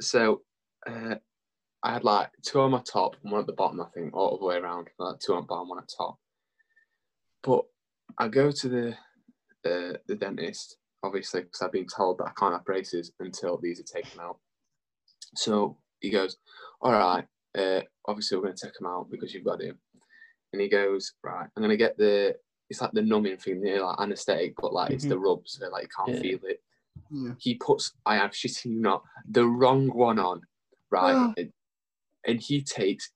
So 0.00 0.42
uh, 0.88 1.16
I 1.82 1.92
had 1.92 2.04
like 2.04 2.30
two 2.44 2.60
on 2.60 2.72
my 2.72 2.82
top 2.90 3.16
and 3.22 3.32
one 3.32 3.40
at 3.40 3.46
the 3.46 3.52
bottom, 3.52 3.80
I 3.80 3.86
think, 3.94 4.14
all 4.14 4.38
the 4.38 4.46
way 4.46 4.56
around. 4.56 4.88
Like 4.98 5.20
two 5.20 5.34
on 5.34 5.46
bottom, 5.46 5.68
one 5.68 5.78
at 5.78 5.88
top. 5.96 6.18
But 7.42 7.64
I 8.18 8.28
go 8.28 8.50
to 8.50 8.68
the 8.68 8.90
uh, 9.64 9.96
the 10.06 10.16
dentist, 10.16 10.76
obviously, 11.02 11.42
because 11.42 11.62
I've 11.62 11.72
been 11.72 11.86
told 11.86 12.18
that 12.18 12.28
I 12.28 12.32
can't 12.38 12.54
have 12.54 12.64
braces 12.64 13.12
until 13.20 13.58
these 13.58 13.80
are 13.80 14.00
taken 14.00 14.20
out. 14.20 14.38
So 15.34 15.78
he 16.00 16.10
goes, 16.10 16.36
All 16.80 16.92
right, 16.92 17.24
uh, 17.56 17.80
obviously, 18.06 18.36
we're 18.36 18.44
going 18.44 18.56
to 18.56 18.66
take 18.66 18.74
them 18.74 18.88
out 18.88 19.10
because 19.10 19.32
you've 19.34 19.44
got 19.44 19.60
to. 19.60 19.74
And 20.52 20.62
he 20.62 20.68
goes, 20.68 21.12
Right, 21.22 21.46
I'm 21.56 21.62
going 21.62 21.70
to 21.70 21.76
get 21.76 21.96
the, 21.98 22.34
it's 22.70 22.80
like 22.80 22.92
the 22.92 23.02
numbing 23.02 23.36
thing, 23.38 23.64
you 23.64 23.76
know, 23.76 23.86
like 23.86 24.00
anesthetic, 24.00 24.54
but 24.60 24.72
like 24.72 24.90
it's 24.90 25.04
the 25.04 25.14
mm-hmm. 25.14 25.24
rub, 25.24 25.40
so 25.46 25.68
like 25.68 25.84
you 25.84 25.88
can't 25.96 26.14
Yeah. 26.16 26.20
feel 26.22 26.38
it. 26.44 26.60
Yeah. 27.10 27.32
He 27.38 27.54
puts, 27.54 27.92
I 28.06 28.16
have 28.16 28.32
shitting 28.32 28.66
you 28.72 28.80
not, 28.80 29.02
the 29.30 29.46
wrong 29.46 29.88
one 29.88 30.18
on, 30.18 30.40
right? 30.90 31.32
And, 31.38 31.52
and 32.26 32.40
he 32.40 32.62
takes 32.62 33.10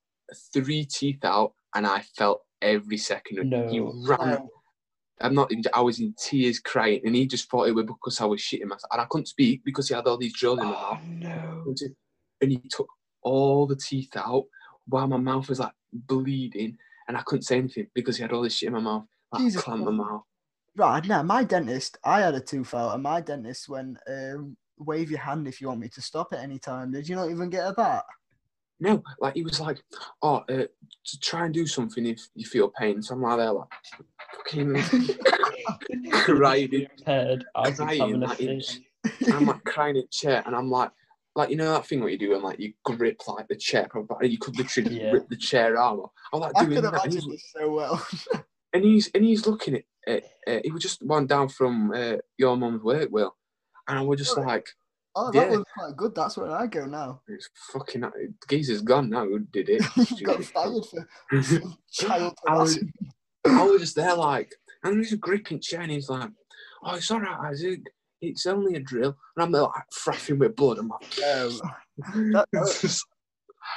three 0.53 0.85
teeth 0.85 1.23
out, 1.23 1.53
and 1.75 1.85
I 1.85 2.01
felt 2.17 2.41
every 2.61 2.97
second. 2.97 3.39
of 3.39 3.45
it. 3.53 3.69
He 3.71 3.79
No. 3.79 3.93
ran 4.07 4.47
I'm 5.21 5.35
not. 5.35 5.51
even- 5.51 5.63
I 5.73 5.81
was 5.81 5.99
in 5.99 6.13
tears, 6.17 6.59
crying, 6.59 7.01
and 7.05 7.15
he 7.15 7.27
just 7.27 7.49
thought 7.49 7.67
it 7.67 7.75
was 7.75 7.85
because 7.85 8.19
I 8.19 8.25
was 8.25 8.41
shitting 8.41 8.65
myself, 8.65 8.89
and 8.91 9.01
I 9.01 9.05
couldn't 9.09 9.27
speak 9.27 9.63
because 9.63 9.87
he 9.87 9.93
had 9.95 10.07
all 10.07 10.17
these 10.17 10.33
drills 10.33 10.59
in 10.59 10.65
my 10.65 10.73
Oh 10.73 10.93
mouth. 10.95 11.03
no. 11.05 11.73
And 12.41 12.51
he 12.51 12.57
took 12.69 12.89
all 13.21 13.67
the 13.67 13.75
teeth 13.75 14.15
out 14.17 14.45
while 14.87 15.07
my 15.07 15.17
mouth 15.17 15.47
was 15.47 15.59
like 15.59 15.71
bleeding, 15.93 16.77
and 17.07 17.17
I 17.17 17.21
couldn't 17.21 17.43
say 17.43 17.57
anything 17.57 17.87
because 17.93 18.17
he 18.17 18.21
had 18.21 18.31
all 18.31 18.41
this 18.41 18.55
shit 18.55 18.67
in 18.67 18.73
my 18.73 18.79
mouth, 18.79 19.05
like 19.31 19.41
Jesus 19.41 19.61
clamp 19.61 19.85
my 19.85 19.91
mouth. 19.91 20.23
Right 20.75 21.05
now, 21.05 21.21
my 21.23 21.43
dentist, 21.43 21.97
I 22.03 22.21
had 22.21 22.35
a 22.35 22.39
tooth 22.39 22.73
out, 22.73 22.93
and 22.93 23.03
my 23.03 23.21
dentist 23.21 23.69
went, 23.69 23.97
um, 24.07 24.57
"Wave 24.77 25.11
your 25.11 25.19
hand 25.19 25.47
if 25.47 25.61
you 25.61 25.67
want 25.67 25.79
me 25.79 25.89
to 25.89 26.01
stop 26.01 26.33
at 26.33 26.39
any 26.39 26.59
time." 26.59 26.91
Did 26.91 27.07
you 27.07 27.15
not 27.15 27.29
even 27.29 27.49
get 27.49 27.67
a 27.67 27.73
that? 27.77 28.05
No, 28.79 29.03
like 29.19 29.35
he 29.35 29.43
was 29.43 29.59
like, 29.59 29.83
"Oh, 30.21 30.43
uh, 30.49 30.65
to 31.05 31.19
try 31.19 31.45
and 31.45 31.53
do 31.53 31.67
something 31.67 32.05
if 32.05 32.27
you 32.35 32.45
feel 32.45 32.69
pain." 32.69 33.01
So 33.01 33.15
I'm 33.15 33.21
like 33.21 33.37
there, 33.37 33.51
like 33.51 33.69
fucking 34.35 34.73
crying, 36.11 36.87
Head. 37.05 37.45
I 37.55 37.71
crying 37.71 38.19
like, 38.19 38.39
in, 38.39 38.61
I'm 39.31 39.45
like 39.45 39.63
crying 39.63 39.97
in 39.97 40.07
chair, 40.11 40.43
and 40.45 40.55
I'm 40.55 40.69
like, 40.69 40.91
like 41.35 41.49
you 41.49 41.55
know 41.55 41.71
that 41.73 41.85
thing 41.85 42.01
what 42.01 42.11
you 42.11 42.17
do, 42.17 42.33
and 42.33 42.43
like 42.43 42.59
you 42.59 42.73
grip 42.83 43.21
like 43.27 43.47
the 43.47 43.55
chair, 43.55 43.87
probably 43.89 44.29
you 44.29 44.37
could 44.37 44.57
literally 44.57 44.99
Yeah. 44.99 45.11
rip 45.11 45.29
the 45.29 45.37
chair 45.37 45.77
out. 45.77 46.11
I 46.31 46.37
was 46.37 46.53
like 46.53 46.67
doing 46.67 46.81
that, 46.81 47.03
and 47.05 47.13
he's, 47.13 47.51
so 47.55 47.71
well. 47.71 48.07
and 48.73 48.83
he's 48.83 49.09
and 49.15 49.23
he's 49.23 49.47
looking 49.47 49.75
at, 49.75 49.83
uh, 50.07 50.51
uh, 50.51 50.59
he 50.63 50.71
was 50.71 50.81
just 50.83 51.03
one 51.03 51.25
down 51.25 51.49
from 51.49 51.91
uh, 51.91 52.17
your 52.37 52.55
mum's 52.55 52.83
work, 52.83 53.09
Will, 53.11 53.35
and 53.87 53.97
I 53.97 54.01
was 54.01 54.19
just 54.19 54.37
like, 54.37 54.67
Oh, 55.15 55.31
that 55.31 55.35
Yeah. 55.35 55.57
was 55.57 55.63
quite 55.77 55.95
good. 55.95 56.15
That's 56.15 56.37
where 56.37 56.49
I 56.49 56.65
go 56.65 56.85
now. 56.85 57.21
It's 57.27 57.47
fucking. 57.71 58.03
Geezer's 58.49 58.81
gone 58.81 59.11
now. 59.11 59.25
Who 59.25 59.39
did 59.39 59.69
it? 59.69 59.83
got 60.23 60.43
fired 60.45 60.85
for 60.85 61.07
child 61.91 62.35
I 62.47 62.55
was-. 62.57 62.79
I 63.45 63.63
was 63.63 63.81
just 63.81 63.95
there 63.95 64.15
like, 64.15 64.55
and 64.83 64.97
he's 64.97 65.13
gripping 65.15 65.59
chair, 65.59 65.81
and 65.81 65.91
he's 65.91 66.09
like, 66.09 66.31
"Oh, 66.83 66.95
it's 66.95 67.11
all 67.11 67.19
right, 67.19 67.51
Isaac. 67.51 67.81
It's 68.23 68.45
only 68.45 68.75
a 68.75 68.79
drill." 68.79 69.17
And 69.35 69.43
I'm 69.43 69.51
there, 69.51 69.63
like 69.63 69.91
frothing 69.91 70.39
with 70.39 70.55
blood. 70.55 70.77
I'm 70.79 70.87
like, 70.87 71.19
Um, 71.23 72.43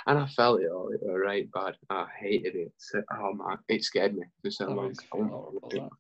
and 0.06 0.18
I 0.18 0.26
felt 0.26 0.60
it 0.60 0.70
all. 0.70 0.90
It 0.92 1.00
was 1.02 1.20
right 1.24 1.50
bad. 1.52 1.76
I 1.90 2.06
hated 2.18 2.54
it. 2.54 2.72
So, 2.76 3.02
oh 3.12 3.32
man, 3.34 3.58
it 3.68 3.84
scared 3.84 4.14
me 4.16 4.24
for 4.42 4.50
so 4.50 4.66
long. 4.66 4.88
was 4.88 4.98
quite 5.10 5.30
that. 5.70 5.90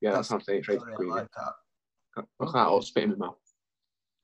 Yeah, 0.00 0.12
that's 0.12 0.30
what 0.30 0.36
I'm 0.36 0.42
saying. 0.42 0.58
It's 0.60 0.68
right 0.68 0.78
I 1.00 1.02
like 1.04 1.28
that. 1.36 2.24
Look 2.38 2.48
at 2.48 2.52
that 2.52 2.66
all 2.66 2.82
spit 2.82 3.04
in 3.04 3.10
my 3.10 3.16
mouth. 3.26 3.36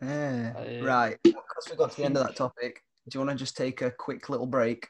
Yeah. 0.02 0.52
I- 0.56 0.80
Right. 0.84 1.18
Because 1.22 1.68
we 1.70 1.76
got 1.76 1.90
to 1.92 1.96
the 1.96 2.04
end 2.04 2.16
of 2.16 2.26
that 2.26 2.36
topic, 2.36 2.82
do 3.08 3.18
you 3.18 3.24
want 3.24 3.30
to 3.36 3.42
just 3.42 3.56
take 3.56 3.82
a 3.82 3.90
quick 3.90 4.28
little 4.28 4.46
break? 4.46 4.88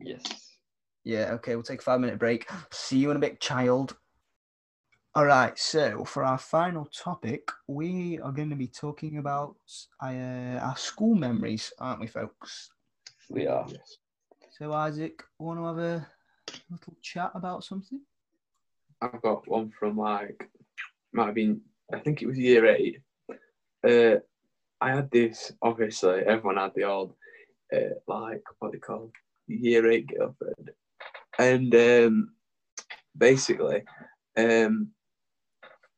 Yes. 0.00 0.22
Yeah, 1.04 1.32
okay, 1.34 1.54
we'll 1.54 1.62
take 1.62 1.80
a 1.80 1.84
five 1.84 2.00
minute 2.00 2.18
break. 2.18 2.48
See 2.72 2.98
you 2.98 3.10
in 3.10 3.16
a 3.16 3.20
bit, 3.20 3.40
child. 3.40 3.96
All 5.16 5.24
right, 5.24 5.58
so 5.58 6.04
for 6.04 6.24
our 6.24 6.36
final 6.36 6.84
topic, 6.84 7.50
we 7.66 8.18
are 8.18 8.32
going 8.32 8.50
to 8.50 8.54
be 8.54 8.66
talking 8.66 9.16
about 9.16 9.56
uh, 10.02 10.58
our 10.60 10.76
school 10.76 11.14
memories, 11.14 11.72
aren't 11.78 12.00
we, 12.00 12.06
folks? 12.06 12.68
We 13.30 13.46
are. 13.46 13.64
Yes. 13.66 13.96
So, 14.50 14.74
Isaac, 14.74 15.22
want 15.38 15.58
to 15.58 15.64
have 15.64 15.78
a 15.78 16.06
little 16.70 16.94
chat 17.00 17.30
about 17.34 17.64
something? 17.64 18.02
I've 19.00 19.22
got 19.22 19.48
one 19.48 19.72
from 19.80 19.96
like 19.96 20.50
might 21.14 21.26
have 21.26 21.34
been 21.34 21.62
I 21.90 21.98
think 22.00 22.20
it 22.20 22.26
was 22.26 22.36
year 22.36 22.66
eight. 22.66 23.00
Uh, 23.88 24.16
I 24.82 24.90
had 24.90 25.10
this 25.10 25.50
obviously 25.62 26.24
everyone 26.26 26.58
had 26.58 26.74
the 26.74 26.84
old 26.84 27.14
uh, 27.74 27.96
like 28.06 28.42
what 28.58 28.72
they 28.72 28.78
call 28.78 29.10
year 29.46 29.90
eight 29.90 30.08
girlfriend, 30.14 30.72
and 31.38 31.74
um, 31.74 32.34
basically 33.16 33.82
um, 34.36 34.90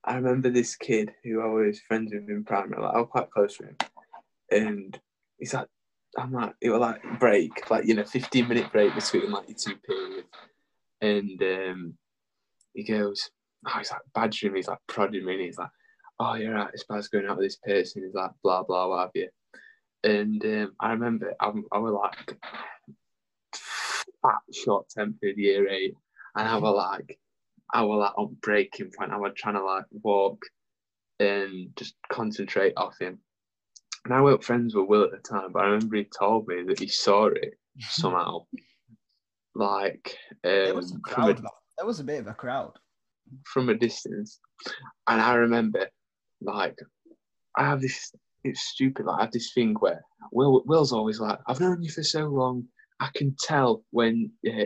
I 0.08 0.16
remember 0.16 0.50
this 0.50 0.74
kid 0.76 1.12
who 1.22 1.42
I 1.42 1.46
was 1.46 1.80
friends 1.80 2.12
with 2.12 2.28
in 2.28 2.44
primary. 2.44 2.82
Like 2.82 2.94
I 2.94 2.98
was 2.98 3.08
quite 3.10 3.30
close 3.30 3.56
to 3.58 3.64
him, 3.64 3.76
and 4.50 5.00
he's 5.38 5.54
like. 5.54 5.68
I'm 6.16 6.32
like, 6.32 6.54
it 6.62 6.70
was 6.70 6.80
like 6.80 7.02
break, 7.20 7.70
like 7.70 7.84
you 7.84 7.94
know, 7.94 8.02
15 8.02 8.48
minute 8.48 8.72
break 8.72 8.94
between 8.94 9.30
like 9.30 9.46
your 9.46 9.56
two 9.56 9.76
periods, 9.76 10.26
and 11.02 11.40
um, 11.42 11.94
he 12.72 12.82
goes, 12.82 13.30
oh, 13.66 13.78
he's 13.78 13.90
like 13.90 14.00
badgering 14.14 14.54
me, 14.54 14.58
he's 14.58 14.68
like 14.68 14.78
prodding 14.86 15.24
me, 15.24 15.34
and 15.34 15.42
he's 15.42 15.58
like, 15.58 15.70
oh, 16.18 16.34
you're 16.34 16.54
right, 16.54 16.70
it's 16.72 16.84
bad 16.84 17.04
going 17.12 17.26
out 17.26 17.36
with 17.36 17.46
this 17.46 17.56
person. 17.56 18.02
He's 18.04 18.14
like, 18.14 18.30
blah, 18.42 18.62
blah, 18.62 18.88
what 18.88 19.00
have 19.00 19.10
you. 19.14 19.28
And 20.02 20.44
um, 20.44 20.72
I 20.80 20.92
remember 20.92 21.34
I, 21.40 21.52
I 21.72 21.78
was 21.78 21.92
like 21.92 22.38
fat, 24.22 24.38
short 24.52 24.88
tempered 24.88 25.36
year 25.36 25.68
eight, 25.68 25.94
and 26.36 26.48
I 26.48 26.56
was 26.56 26.74
like, 26.74 27.18
I 27.72 27.82
was 27.82 27.98
like 27.98 28.18
on 28.18 28.36
breaking 28.40 28.90
point. 28.96 29.12
I 29.12 29.16
was 29.16 29.32
trying 29.36 29.54
to 29.54 29.64
like 29.64 29.84
walk 30.02 30.42
and 31.20 31.70
just 31.76 31.94
concentrate 32.10 32.72
off 32.76 32.98
him. 32.98 33.18
And 34.04 34.14
I 34.14 34.22
weren't 34.22 34.44
friends 34.44 34.74
with 34.74 34.88
Will 34.88 35.04
at 35.04 35.10
the 35.10 35.18
time, 35.18 35.52
but 35.52 35.64
I 35.64 35.66
remember 35.66 35.96
he 35.96 36.04
told 36.04 36.46
me 36.46 36.62
that 36.68 36.78
he 36.78 36.88
saw 36.88 37.26
it 37.26 37.58
somehow. 37.80 38.46
Like 39.54 40.16
There 40.44 40.74
was 40.74 40.92
a 40.92 40.94
um, 40.94 41.00
from 41.00 41.22
a 41.24 41.34
crowd. 41.34 41.46
There 41.76 41.86
was 41.86 42.00
a 42.00 42.04
bit 42.04 42.20
of 42.20 42.26
a 42.26 42.34
crowd. 42.34 42.72
from 43.44 43.68
a 43.68 43.74
distance. 43.74 44.40
And 45.06 45.20
I 45.20 45.34
remember, 45.34 45.88
like, 46.40 46.78
I 47.56 47.64
have 47.64 47.80
this, 47.80 48.12
it's 48.44 48.68
stupid, 48.68 49.06
like, 49.06 49.18
I 49.18 49.22
have 49.24 49.32
this 49.32 49.52
thing 49.52 49.74
where 49.78 50.02
Will, 50.32 50.62
Will's 50.66 50.92
always 50.92 51.20
like, 51.20 51.38
I've 51.46 51.60
known 51.60 51.82
you 51.82 51.90
for 51.90 52.02
so 52.02 52.26
long, 52.26 52.64
I 53.00 53.10
can 53.14 53.36
tell 53.38 53.84
when 53.90 54.30
uh, 54.46 54.64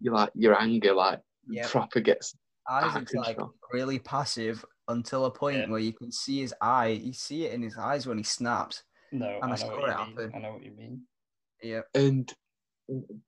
you 0.00 0.12
like, 0.12 0.30
your 0.34 0.60
anger, 0.60 0.92
like, 0.94 1.20
Yeah. 1.48 1.66
proper 1.68 2.00
gets, 2.00 2.34
Isaac's 2.68 3.14
like 3.14 3.36
tell. 3.36 3.54
really 3.72 3.98
passive 3.98 4.64
until 4.88 5.24
a 5.26 5.30
point 5.30 5.58
Yeah. 5.58 5.68
where 5.70 5.80
you 5.80 5.92
can 5.92 6.10
see 6.12 6.40
his 6.40 6.54
eye. 6.60 6.88
You 6.88 7.12
see 7.12 7.44
it 7.46 7.52
in 7.54 7.62
his 7.62 7.76
eyes 7.78 8.06
when 8.06 8.18
he 8.18 8.24
snaps. 8.24 8.82
No, 9.12 9.38
And 9.42 9.52
I 9.52 9.56
I 9.56 9.58
know 9.58 9.66
what 9.68 9.78
it 9.78 9.80
you 9.80 9.86
mean. 9.86 9.96
happen. 9.96 10.32
I 10.34 10.38
know 10.38 10.52
what 10.52 10.64
you 10.64 10.72
mean. 10.72 11.02
Yeah. 11.62 11.80
and, 11.94 12.32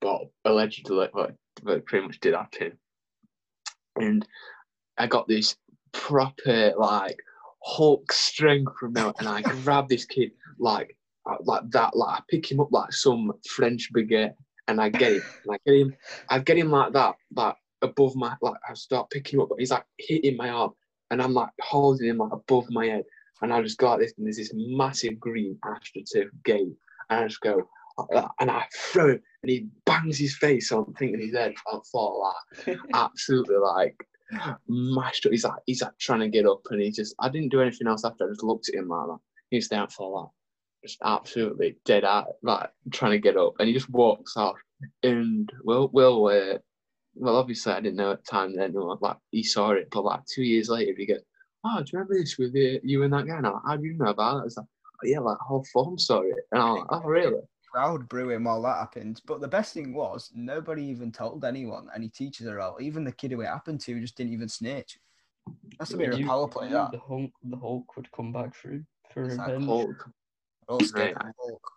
but 0.01 0.23
allegedly, 0.45 0.97
like, 0.97 1.15
like, 1.15 1.85
pretty 1.87 2.07
much 2.07 2.21
did 2.21 2.35
happen. 2.35 2.79
And 3.97 4.27
I 4.99 5.07
got 5.07 5.27
this 5.29 5.57
proper, 5.93 6.75
like, 6.77 7.19
Hulk 7.65 8.13
strength 8.13 8.73
from 8.79 8.95
him, 8.97 9.13
and 9.19 9.29
I 9.29 9.43
grab 9.43 9.89
this 9.89 10.05
kid, 10.05 10.31
like, 10.59 10.97
uh, 11.29 11.37
like 11.43 11.69
that, 11.71 11.97
like, 11.97 12.21
I 12.21 12.23
pick 12.29 12.51
him 12.51 12.61
up 12.61 12.69
like 12.71 12.93
some 12.93 13.33
French 13.49 13.91
baguette, 13.93 14.35
and 14.69 14.81
I 14.81 14.89
get 14.91 15.15
him, 15.15 15.23
and 15.45 15.55
I 15.55 15.59
get 15.67 15.75
him, 15.81 15.97
I 16.29 16.39
get 16.39 16.57
him 16.59 16.71
like 16.71 16.93
that, 16.93 17.17
like 17.35 17.57
above 17.83 18.17
my, 18.17 18.35
like 18.43 18.61
I 18.69 18.75
start 18.75 19.11
picking 19.11 19.39
him 19.39 19.43
up, 19.43 19.51
but 19.51 19.59
he's 19.59 19.71
like 19.71 19.85
hitting 19.99 20.37
my 20.37 20.49
arm, 20.51 20.73
and 21.11 21.23
I'm 21.23 21.35
like 21.35 21.51
holding 21.61 22.09
him 22.09 22.19
like 22.19 22.33
above 22.33 22.67
my 22.71 22.87
head, 22.87 23.05
and 23.43 23.53
I 23.53 23.63
just 23.63 23.79
go 23.79 23.91
like 23.91 24.01
this, 24.01 24.15
and 24.17 24.27
there's 24.27 24.37
this 24.37 24.53
massive 24.55 25.19
green 25.19 25.59
astroturf 25.65 26.29
gate, 26.45 26.75
and 27.11 27.21
I 27.21 27.27
just 27.27 27.41
go, 27.41 27.69
like 27.97 28.09
that, 28.13 28.31
and 28.41 28.51
I 28.51 28.67
throw 28.75 29.11
him, 29.11 29.23
and 29.43 29.51
he 29.51 29.67
bangs 29.85 30.19
his 30.19 30.37
face 30.37 30.73
on 30.73 30.93
thinking 30.99 31.21
his 31.21 31.35
head, 31.35 31.55
I 31.73 31.79
fall 31.91 32.33
like 32.67 32.79
absolutely 32.95 33.57
like 33.57 33.97
mashed 34.69 35.27
up. 35.27 35.33
He's 35.33 35.45
like 35.45 35.61
he's 35.67 35.83
like 35.83 35.97
trying 35.99 36.21
to 36.21 36.29
get 36.29 36.47
up, 36.47 36.61
and 36.71 36.81
he 36.81 36.91
just 36.91 37.15
I 37.21 37.29
didn't 37.29 37.51
do 37.51 37.61
anything 37.61 37.87
else 37.87 38.05
after. 38.05 38.25
I 38.25 38.31
just 38.31 38.45
looked 38.45 38.69
at 38.69 38.75
him 38.75 38.89
like 38.89 39.07
that. 39.07 39.19
He's 39.51 39.69
down 39.69 39.89
for 39.89 40.31
that, 40.83 40.89
just 40.89 40.99
absolutely 41.03 41.77
dead 41.85 42.05
out, 42.05 42.27
like 42.43 42.71
trying 42.93 43.13
to 43.13 43.19
get 43.19 43.37
up, 43.37 43.55
and 43.59 43.69
he 43.69 43.75
just 43.75 43.91
walks 43.91 44.37
off. 44.37 44.57
And 45.03 45.51
Will 45.65 45.91
Will 45.93 46.27
uh, 46.27 46.59
well 47.19 47.37
obviously 47.37 47.73
I 47.73 47.81
didn't 47.81 47.97
know 47.97 48.13
at 48.13 48.25
the 48.25 48.31
time 48.31 48.55
then 48.57 48.73
like 48.75 49.17
he 49.31 49.43
saw 49.43 49.71
it, 49.73 49.89
but 49.91 50.05
like 50.05 50.25
two 50.27 50.43
years 50.43 50.69
later 50.69 50.93
he 50.97 51.07
goes, 51.07 51.21
oh 51.65 51.79
do 51.79 51.85
you 51.93 51.99
remember 51.99 52.15
this 52.19 52.39
with 52.39 52.55
uh, 52.55 52.79
you 52.83 53.03
and 53.03 53.13
that 53.13 53.27
guy? 53.27 53.37
And 53.37 53.47
I'm 53.47 53.55
like, 53.55 53.63
how 53.67 53.77
do 53.77 53.85
you 53.85 53.95
know 53.95 54.07
about 54.11 54.37
it? 54.37 54.41
I 54.41 54.45
was 54.45 54.57
like, 54.57 54.67
oh, 54.67 55.07
yeah, 55.07 55.21
like 55.21 55.39
whole 55.39 55.65
form 55.73 55.99
saw 55.99 56.21
it, 56.23 56.35
and 56.53 56.63
I'm 56.63 56.75
like, 56.77 56.87
oh 56.91 57.01
really? 57.05 57.43
Crowd 57.73 58.09
brewing 58.09 58.45
while 58.45 58.63
that 58.63 58.79
happened. 58.79 59.21
But 59.27 59.43
the 59.43 59.49
best 59.49 59.75
thing 59.75 59.93
was 59.93 60.31
nobody 60.35 60.85
even 60.85 61.13
told 61.13 61.45
anyone. 61.45 61.89
Any 61.95 62.09
teachers 62.09 62.47
are 62.47 62.61
out. 62.61 62.81
Even 62.81 63.05
the 63.05 63.13
kid 63.13 63.31
who 63.31 63.43
it 63.43 63.47
happened 63.47 63.81
to 63.83 64.01
just 64.01 64.17
didn't 64.17 64.33
even 64.33 64.49
snitch. 64.49 64.99
That's 65.79 65.93
a 65.93 65.99
bit 65.99 66.15
of 66.15 66.19
a 66.21 66.25
power 66.25 66.49
play. 66.49 66.69
you- 66.69 66.73
That 66.73 66.93
The 66.93 66.99
Hulk, 66.99 67.31
the 67.43 67.59
Hulk 67.59 67.95
would 67.97 68.11
come 68.13 68.33
back 68.33 68.55
through 68.57 68.85
for 69.13 69.25
It's 69.25 69.39
revenge. 69.39 69.67
Hulk. 69.67 70.11
all. 70.69 70.79
Hulk. 71.39 71.73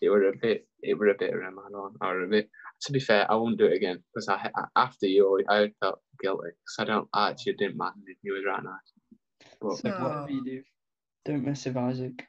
It 0.00 0.08
were 0.08 0.28
a 0.28 0.32
bit 0.40 0.66
it 0.82 0.98
were 0.98 1.08
a 1.08 1.14
bit 1.18 1.34
of 1.34 1.40
a 1.40 1.42
man 1.42 1.74
on 1.74 1.94
or 2.00 2.22
a 2.22 2.28
bit 2.28 2.48
to 2.82 2.92
be 2.92 3.00
fair 3.00 3.30
I 3.30 3.34
won't 3.34 3.58
do 3.58 3.66
it 3.66 3.74
again 3.74 4.02
because 4.14 4.28
I 4.28 4.50
after 4.76 5.06
you 5.06 5.42
I 5.48 5.70
felt 5.80 6.00
guilty 6.22 6.48
because 6.48 6.76
I 6.78 6.84
don't 6.84 7.08
I 7.12 7.30
actually 7.30 7.54
didn't 7.54 7.76
mind 7.76 7.94
it 8.06 8.16
he 8.22 8.30
was 8.30 8.42
right 8.46 8.62
nice 8.62 9.50
but 9.60 9.76
So 9.76 9.88
whatever 9.90 10.30
you 10.30 10.44
do, 10.44 10.62
don't 11.24 11.44
mess 11.44 11.64
with 11.66 11.76
Isaac. 11.76 12.24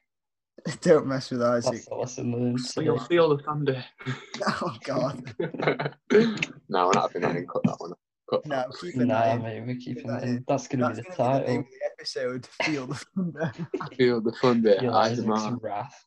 Don't 0.82 1.08
mess 1.08 1.32
with 1.32 1.42
Isaac. 1.42 1.72
That's 1.74 1.86
the 1.88 1.96
lesson 1.96 2.32
learned. 2.34 2.60
feel, 2.60 2.94
today. 2.96 3.06
feel 3.08 3.36
the 3.36 3.44
thunder 3.44 3.84
Oh 4.46 4.78
God. 4.84 5.34
no 5.40 6.86
we're 6.88 6.92
not 6.94 7.12
having 7.14 7.22
that 7.24 7.36
in 7.38 7.48
cut 7.48 7.64
that 7.64 7.76
one 7.80 7.94
cut 8.30 8.46
No, 8.46 8.56
that. 8.58 8.68
keeping 8.80 9.08
Nah, 9.08 9.22
that 9.22 9.36
in. 9.38 9.42
mate, 9.44 9.64
we're 9.66 9.76
keeping 9.78 10.08
that 10.08 10.22
that 10.22 10.28
in. 10.28 10.38
in. 10.38 10.46
That's 10.48 10.68
gonna 10.68 10.86
That's 10.94 11.00
be 11.00 11.04
the 11.10 11.16
gonna 11.18 11.40
be 11.40 11.46
the 11.46 11.54
name 11.54 11.58
title. 11.58 11.60
of 11.60 11.66
the 11.66 11.86
episode. 11.92 12.46
Feel 12.64 12.88
the 12.88 12.96
thunder. 13.16 13.52
feel 13.98 14.22
the 14.22 14.32
thunder 14.34 14.76
Feel 14.80 14.94
Isaac's 14.94 15.50
wrath. 15.62 16.06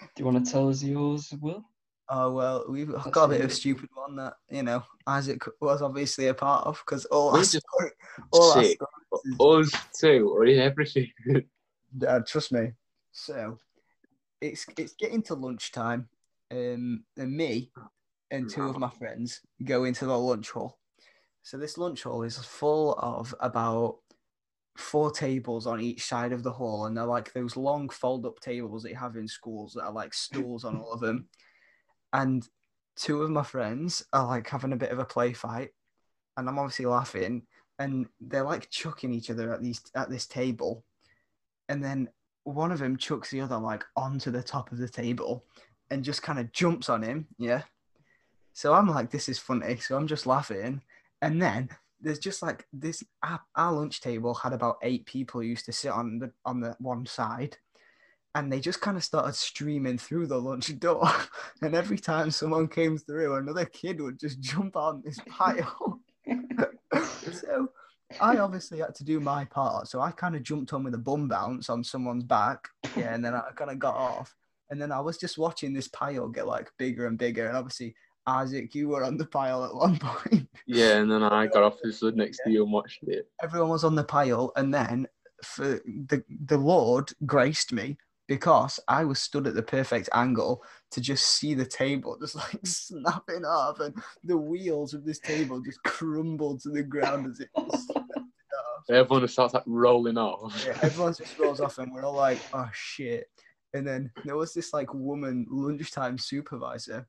Do 0.00 0.08
you 0.18 0.24
want 0.24 0.44
to 0.44 0.50
tell 0.52 0.68
us 0.68 0.82
yours, 0.82 1.32
Will? 1.40 1.64
Oh 2.08 2.30
well, 2.32 2.64
we've 2.68 2.88
Let's 2.88 3.08
got 3.08 3.24
a 3.24 3.28
bit 3.28 3.36
hear 3.38 3.46
of 3.46 3.50
a 3.50 3.54
stupid 3.54 3.88
one 3.94 4.16
that 4.16 4.34
you 4.48 4.62
know 4.62 4.82
Isaac 5.06 5.42
was 5.60 5.82
obviously 5.82 6.28
a 6.28 6.34
part 6.34 6.66
of 6.66 6.80
because 6.84 7.04
all 7.06 7.32
We 7.32 7.38
our 7.38 7.44
story, 7.44 7.90
all 8.30 8.52
our 8.52 8.62
sick. 8.64 8.78
stories, 9.40 9.72
us 9.74 9.80
too 9.98 10.30
or 10.32 10.44
in 10.44 10.60
everything 10.60 11.10
Dad, 11.98 12.26
trust 12.28 12.52
me. 12.52 12.72
So 13.10 13.58
it's 14.40 14.66
it's 14.78 14.94
getting 14.94 15.22
to 15.22 15.34
lunchtime, 15.34 16.08
um, 16.52 17.04
and 17.16 17.36
me 17.36 17.72
and 18.30 18.48
two 18.48 18.68
of 18.68 18.78
my 18.78 18.90
friends 18.90 19.40
go 19.64 19.84
into 19.84 20.06
the 20.06 20.16
lunch 20.16 20.50
hall. 20.50 20.78
So 21.42 21.58
this 21.58 21.78
lunch 21.78 22.02
hall 22.04 22.22
is 22.22 22.38
full 22.38 22.94
of 22.94 23.34
about 23.40 23.98
four 24.78 25.10
tables 25.10 25.66
on 25.66 25.80
each 25.80 26.04
side 26.04 26.32
of 26.32 26.42
the 26.42 26.52
hall, 26.52 26.86
and 26.86 26.96
they're 26.96 27.04
like 27.04 27.32
those 27.32 27.56
long 27.56 27.88
fold-up 27.88 28.40
tables 28.40 28.82
that 28.82 28.90
you 28.90 28.96
have 28.96 29.16
in 29.16 29.28
schools 29.28 29.72
that 29.74 29.84
are 29.84 29.92
like 29.92 30.14
stools 30.14 30.64
on 30.64 30.76
all 30.76 30.92
of 30.92 31.00
them. 31.00 31.28
And 32.12 32.46
two 32.96 33.22
of 33.22 33.30
my 33.30 33.42
friends 33.42 34.04
are 34.12 34.26
like 34.26 34.48
having 34.48 34.72
a 34.72 34.76
bit 34.76 34.90
of 34.90 34.98
a 34.98 35.04
play 35.04 35.32
fight, 35.32 35.70
and 36.36 36.48
I'm 36.48 36.58
obviously 36.58 36.86
laughing, 36.86 37.42
and 37.78 38.06
they're 38.20 38.42
like 38.42 38.70
chucking 38.70 39.12
each 39.12 39.30
other 39.30 39.52
at 39.52 39.62
these 39.62 39.80
at 39.94 40.10
this 40.10 40.26
table, 40.26 40.84
and 41.68 41.82
then 41.82 42.08
one 42.44 42.72
of 42.72 42.78
them 42.78 42.96
chucks 42.96 43.30
the 43.30 43.40
other 43.40 43.58
like 43.58 43.84
onto 43.96 44.30
the 44.30 44.42
top 44.42 44.72
of 44.72 44.78
the 44.78 44.88
table, 44.88 45.44
and 45.90 46.04
just 46.04 46.22
kind 46.22 46.38
of 46.38 46.52
jumps 46.52 46.88
on 46.88 47.02
him. 47.02 47.26
Yeah. 47.38 47.62
So 48.52 48.72
I'm 48.72 48.88
like, 48.88 49.10
this 49.10 49.28
is 49.28 49.38
funny. 49.38 49.76
So 49.76 49.96
I'm 49.96 50.06
just 50.06 50.26
laughing, 50.26 50.80
and 51.20 51.42
then 51.42 51.68
there's 52.06 52.20
just 52.20 52.40
like 52.40 52.66
this. 52.72 53.02
Our, 53.22 53.40
our 53.56 53.72
lunch 53.72 54.00
table 54.00 54.32
had 54.32 54.52
about 54.52 54.78
eight 54.82 55.06
people 55.06 55.40
who 55.40 55.46
used 55.48 55.66
to 55.66 55.72
sit 55.72 55.90
on 55.90 56.20
the 56.20 56.30
on 56.44 56.60
the 56.60 56.76
one 56.78 57.04
side, 57.04 57.56
and 58.34 58.52
they 58.52 58.60
just 58.60 58.80
kind 58.80 58.96
of 58.96 59.02
started 59.02 59.34
streaming 59.34 59.98
through 59.98 60.28
the 60.28 60.40
lunch 60.40 60.78
door. 60.78 61.10
and 61.62 61.74
every 61.74 61.98
time 61.98 62.30
someone 62.30 62.68
came 62.68 62.96
through, 62.96 63.34
another 63.34 63.64
kid 63.64 64.00
would 64.00 64.20
just 64.20 64.40
jump 64.40 64.76
on 64.76 65.02
this 65.04 65.18
pile. 65.28 66.00
so 67.32 67.70
I 68.20 68.38
obviously 68.38 68.78
had 68.78 68.94
to 68.94 69.04
do 69.04 69.18
my 69.18 69.44
part. 69.44 69.88
So 69.88 70.00
I 70.00 70.12
kind 70.12 70.36
of 70.36 70.44
jumped 70.44 70.72
on 70.72 70.84
with 70.84 70.94
a 70.94 70.98
bum 70.98 71.26
bounce 71.26 71.68
on 71.68 71.82
someone's 71.82 72.24
back. 72.24 72.68
Yeah, 72.96 73.14
and 73.14 73.24
then 73.24 73.34
I 73.34 73.42
kind 73.56 73.70
of 73.70 73.80
got 73.80 73.96
off. 73.96 74.34
And 74.70 74.80
then 74.80 74.92
I 74.92 75.00
was 75.00 75.18
just 75.18 75.38
watching 75.38 75.72
this 75.72 75.88
pile 75.88 76.28
get 76.28 76.46
like 76.46 76.70
bigger 76.78 77.06
and 77.06 77.18
bigger. 77.18 77.48
And 77.48 77.56
obviously, 77.56 77.96
Isaac, 78.26 78.74
you 78.74 78.88
were 78.88 79.04
on 79.04 79.16
the 79.16 79.26
pile 79.26 79.64
at 79.64 79.74
one 79.74 79.98
point. 80.00 80.48
Yeah, 80.66 80.98
and 80.98 81.10
then 81.10 81.22
I 81.22 81.46
got 81.46 81.62
off 81.62 81.78
and 81.82 81.94
stood 81.94 82.16
next 82.16 82.40
to 82.44 82.50
you 82.50 82.64
and 82.64 82.72
watched 82.72 83.02
it. 83.04 83.28
Everyone 83.42 83.70
was 83.70 83.84
on 83.84 83.94
the 83.94 84.04
pile. 84.04 84.52
And 84.56 84.74
then 84.74 85.06
for 85.42 85.80
the, 86.08 86.24
the 86.46 86.58
Lord 86.58 87.12
graced 87.24 87.72
me 87.72 87.96
because 88.26 88.80
I 88.88 89.04
was 89.04 89.20
stood 89.20 89.46
at 89.46 89.54
the 89.54 89.62
perfect 89.62 90.08
angle 90.12 90.64
to 90.90 91.00
just 91.00 91.24
see 91.24 91.54
the 91.54 91.66
table 91.66 92.18
just 92.20 92.34
like 92.34 92.66
snapping 92.66 93.44
off, 93.44 93.80
and 93.80 93.94
the 94.24 94.36
wheels 94.36 94.94
of 94.94 95.04
this 95.04 95.20
table 95.20 95.60
just 95.60 95.82
crumbled 95.84 96.60
to 96.62 96.70
the 96.70 96.82
ground 96.82 97.26
as 97.26 97.40
it. 97.40 97.48
snapped 97.56 98.10
off. 98.10 98.90
Everyone 98.90 99.22
just 99.22 99.34
starts 99.34 99.54
like 99.54 99.62
rolling 99.66 100.18
off. 100.18 100.64
Yeah, 100.66 100.78
everyone 100.82 101.14
just 101.14 101.38
rolls 101.38 101.60
off, 101.60 101.78
and 101.78 101.92
we're 101.92 102.04
all 102.04 102.14
like, 102.14 102.40
"Oh 102.52 102.68
shit!" 102.72 103.28
And 103.74 103.86
then 103.86 104.10
there 104.24 104.36
was 104.36 104.52
this 104.52 104.72
like 104.72 104.92
woman 104.94 105.46
lunchtime 105.48 106.18
supervisor 106.18 107.06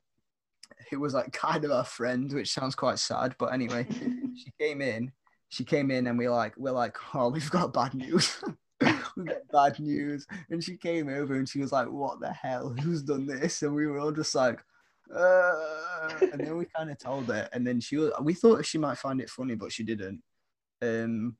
who 0.89 0.99
was 0.99 1.13
like 1.13 1.31
kind 1.33 1.65
of 1.65 1.71
our 1.71 1.85
friend, 1.85 2.31
which 2.31 2.51
sounds 2.51 2.75
quite 2.75 2.99
sad, 2.99 3.35
but 3.37 3.53
anyway, 3.53 3.85
she 4.35 4.51
came 4.59 4.81
in. 4.81 5.11
She 5.49 5.63
came 5.63 5.91
in, 5.91 6.07
and 6.07 6.17
we 6.17 6.27
like 6.27 6.53
we're 6.57 6.71
like, 6.71 6.97
"Oh, 7.13 7.29
we've 7.29 7.49
got 7.49 7.73
bad 7.73 7.93
news." 7.93 8.43
we 9.17 9.23
got 9.23 9.47
bad 9.51 9.79
news. 9.79 10.25
And 10.49 10.63
she 10.63 10.77
came 10.77 11.09
over 11.09 11.35
and 11.35 11.47
she 11.47 11.59
was 11.59 11.71
like, 11.71 11.87
What 11.87 12.19
the 12.19 12.31
hell? 12.31 12.75
Who's 12.81 13.01
done 13.01 13.25
this? 13.25 13.61
And 13.61 13.73
we 13.73 13.87
were 13.87 13.99
all 13.99 14.11
just 14.11 14.35
like, 14.35 14.59
uh, 15.15 16.09
and 16.33 16.39
then 16.39 16.57
we 16.57 16.65
kind 16.65 16.91
of 16.91 16.97
told 16.99 17.27
her, 17.27 17.47
and 17.53 17.65
then 17.65 17.79
she 17.79 17.97
was, 17.97 18.11
we 18.21 18.33
thought 18.33 18.65
she 18.65 18.77
might 18.77 18.97
find 18.97 19.21
it 19.21 19.29
funny, 19.29 19.55
but 19.55 19.71
she 19.71 19.83
didn't. 19.83 20.21
Um, 20.81 21.37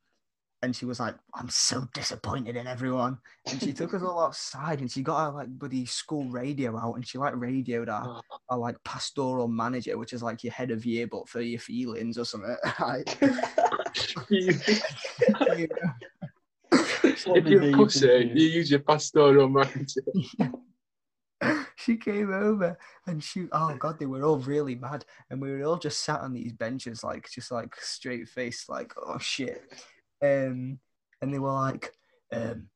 and 0.64 0.76
she 0.76 0.86
was 0.86 1.00
like, 1.00 1.16
I'm 1.36 1.50
so 1.50 1.88
disappointed 1.94 2.56
in 2.56 2.66
everyone. 2.66 3.20
And 3.46 3.62
she 3.62 3.74
took 3.74 3.94
us 3.94 4.02
all 4.02 4.20
outside 4.20 4.80
and 4.80 4.92
she 4.92 5.04
got 5.04 5.18
our 5.18 5.32
like 5.32 5.60
buddy 5.60 5.86
school 5.86 6.26
radio 6.30 6.78
out 6.78 6.96
and 6.96 7.08
she 7.08 7.20
like 7.20 7.36
radioed 7.36 7.90
our, 7.90 8.08
oh. 8.08 8.22
our 8.50 8.58
like 8.58 8.84
pastoral 8.84 9.48
manager, 9.48 9.98
which 9.98 10.14
is 10.14 10.24
like 10.24 10.44
your 10.44 10.54
head 10.54 10.72
of 10.72 10.86
year, 10.86 11.06
but 11.06 11.30
for 11.30 11.42
your 11.42 11.60
feelings 11.60 12.18
or 12.18 12.26
something. 12.26 12.56
Like, 12.80 13.18
you 14.30 14.52
know, 14.52 15.68
if 16.72 17.46
you're 17.46 17.64
a 17.64 17.72
pussy, 17.72 18.32
you 18.34 18.48
use 18.48 18.72
your 18.72 18.80
pastoral 18.80 19.50
manager. 19.50 20.02
she 21.76 21.96
came 21.96 22.34
over 22.34 22.78
and 23.06 23.24
she 23.24 23.46
oh 23.52 23.76
god 23.78 24.00
they 24.00 24.08
were 24.08 24.24
all 24.24 24.40
really 24.40 24.74
mad 24.74 25.06
and 25.30 25.40
we 25.40 25.52
were 25.52 25.64
all 25.64 25.78
just 25.78 26.04
sat 26.04 26.22
on 26.22 26.34
these 26.34 26.52
benches 26.52 27.04
like 27.04 27.30
just 27.30 27.52
like 27.52 27.76
straight 27.76 28.28
face 28.28 28.68
like 28.68 28.92
oh 29.06 29.20
shit 29.20 29.62
um 30.22 30.80
and 31.22 31.34
they 31.34 31.40
were 31.40 31.52
like 31.52 31.94
um 32.34 32.68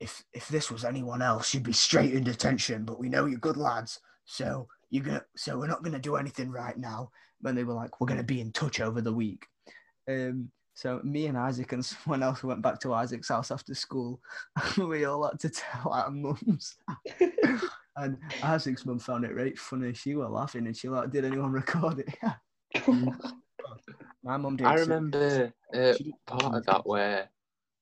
if 0.00 0.24
if 0.32 0.48
this 0.48 0.70
was 0.70 0.84
anyone 0.84 1.22
else 1.22 1.52
you'd 1.52 1.62
be 1.62 1.72
straight 1.72 2.14
in 2.14 2.24
detention 2.24 2.84
but 2.84 2.98
we 2.98 3.08
know 3.08 3.26
you're 3.26 3.38
good 3.38 3.56
lads 3.56 4.00
so 4.24 4.66
you're 4.90 5.04
gonna 5.04 5.24
so 5.36 5.58
we're 5.58 5.66
not 5.66 5.82
gonna 5.82 5.98
do 5.98 6.16
anything 6.16 6.50
right 6.50 6.78
now 6.78 7.10
and 7.44 7.56
they 7.56 7.64
were 7.64 7.74
like 7.74 8.00
we're 8.00 8.06
gonna 8.06 8.22
be 8.22 8.40
in 8.40 8.52
touch 8.52 8.80
over 8.80 9.00
the 9.00 9.12
week 9.12 9.46
um 10.08 10.50
so 10.80 10.98
me 11.04 11.26
and 11.26 11.36
Isaac 11.36 11.72
and 11.72 11.84
someone 11.84 12.22
else 12.22 12.42
went 12.42 12.62
back 12.62 12.80
to 12.80 12.94
Isaac's 12.94 13.28
house 13.28 13.50
after 13.50 13.74
school. 13.74 14.18
we 14.78 15.04
all 15.04 15.28
had 15.28 15.38
to 15.40 15.50
tell 15.50 15.92
our 15.92 16.10
mums. 16.10 16.76
and 17.96 18.16
Isaac's 18.42 18.86
mum 18.86 18.98
found 18.98 19.26
it 19.26 19.34
right 19.34 19.58
funny. 19.58 19.92
She 19.92 20.14
was 20.14 20.30
laughing 20.30 20.66
and 20.66 20.74
she 20.74 20.88
like, 20.88 21.10
did 21.10 21.26
anyone 21.26 21.52
record 21.52 21.98
it? 21.98 22.14
My 24.24 24.38
mum 24.38 24.56
did. 24.56 24.66
I 24.66 24.74
remember 24.74 25.52
uh, 25.74 25.94
part 26.26 26.54
of 26.56 26.66
that 26.66 26.86
where 26.86 27.28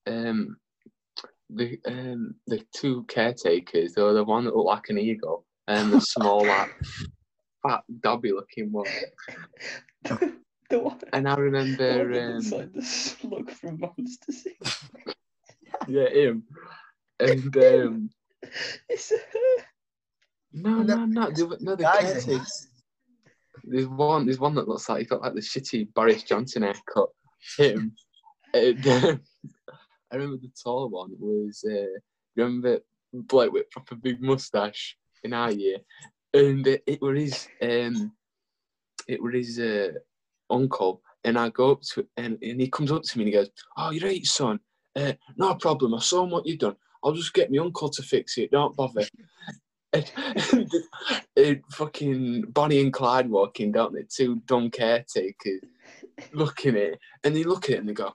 um, 0.06 0.56
the 1.50 1.78
um, 1.86 2.34
the 2.46 2.62
two 2.74 3.04
caretakers, 3.08 3.96
or 3.96 4.12
the 4.12 4.24
one 4.24 4.44
that 4.44 4.54
looked 4.56 4.66
like 4.66 4.88
an 4.88 4.98
eagle 4.98 5.44
and 5.66 5.92
the 5.92 6.00
small, 6.00 6.46
like 6.46 6.70
fat, 7.66 7.82
dobby 8.00 8.32
looking 8.32 8.72
one. 8.72 8.86
the 10.70 10.78
one, 10.78 11.00
And 11.12 11.28
I 11.28 11.34
the 11.34 11.40
one 11.40 11.44
remember, 11.44 12.08
that 12.12 12.34
looks 12.34 12.52
um, 12.52 12.58
like 12.58 12.72
the 12.72 12.82
slug 12.82 13.50
from 13.50 13.80
Monsters. 13.80 14.46
Inc. 14.46 15.14
yeah, 15.88 16.08
him. 16.08 16.44
And 17.20 17.56
um, 17.56 18.10
It's 18.88 19.10
her. 19.10 19.18
no, 20.52 20.82
No, 20.82 21.04
no, 21.04 21.04
no, 21.06 21.30
the, 21.30 21.56
no, 21.60 21.76
the 21.76 21.84
caretakers. 21.84 22.68
There's 23.64 23.86
one, 23.88 24.24
there's 24.24 24.38
one 24.38 24.54
that 24.54 24.68
looks 24.68 24.88
like 24.88 25.00
he's 25.00 25.08
got 25.08 25.20
like 25.20 25.34
the 25.34 25.40
shitty 25.40 25.92
Boris 25.92 26.22
Johnson 26.22 26.62
haircut. 26.62 27.08
Him. 27.56 27.94
And, 28.54 28.86
um, 28.88 29.20
I 30.10 30.16
remember 30.16 30.38
the 30.38 30.50
tall 30.62 30.88
one 30.88 31.10
was 31.18 31.62
uh, 31.70 31.98
remember 32.34 32.80
Blake 33.12 33.52
with 33.52 33.70
proper 33.70 33.94
big 33.94 34.22
mustache 34.22 34.96
in 35.22 35.32
our 35.34 35.50
year, 35.50 35.78
and 36.32 36.66
uh, 36.66 36.78
it 36.86 37.00
was 37.02 37.18
his 37.18 37.48
um, 37.60 38.12
it 39.06 39.22
were 39.22 39.32
his 39.32 39.58
uh, 39.58 39.92
uncle, 40.50 41.02
and 41.24 41.38
I 41.38 41.50
go 41.50 41.72
up 41.72 41.82
to 41.94 42.06
and, 42.16 42.38
and 42.42 42.60
he 42.60 42.68
comes 42.68 42.90
up 42.90 43.02
to 43.02 43.18
me 43.18 43.24
and 43.24 43.28
he 43.28 43.38
goes, 43.38 43.50
"Oh, 43.76 43.90
you're 43.90 44.08
right, 44.08 44.24
son. 44.24 44.60
Uh, 44.96 45.12
no 45.36 45.54
problem. 45.54 45.94
I 45.94 46.00
saw 46.00 46.24
what 46.24 46.46
you've 46.46 46.58
done. 46.58 46.76
I'll 47.04 47.12
just 47.12 47.34
get 47.34 47.50
my 47.50 47.58
uncle 47.58 47.90
to 47.90 48.02
fix 48.02 48.38
it. 48.38 48.50
Don't 48.50 48.76
bother." 48.76 49.06
and, 49.92 50.12
and, 50.52 50.72
and 51.36 51.62
fucking 51.72 52.42
Bonnie 52.48 52.80
and 52.80 52.92
Clyde 52.92 53.30
walking 53.30 53.72
down 53.72 53.94
the 53.94 54.04
two 54.04 54.36
dumb 54.46 54.70
caretakers 54.70 55.60
looking 56.32 56.76
at 56.76 56.82
it, 56.82 56.98
and 57.24 57.34
they 57.34 57.44
look 57.44 57.64
at 57.64 57.70
it 57.70 57.78
and 57.80 57.88
they 57.88 57.94
go, 57.94 58.12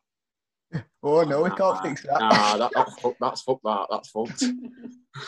Oh 1.04 1.24
no, 1.24 1.44
we 1.44 1.50
can't 1.52 1.82
fix 1.82 2.04
that. 2.04 2.20
Nah, 2.20 2.58
that, 2.58 2.72
that's 2.74 3.00
fucked. 3.00 3.20
That's 3.20 3.42
fucked. 3.42 3.64
That 3.64 3.88
that's 3.90 4.10
fucked. 4.10 4.44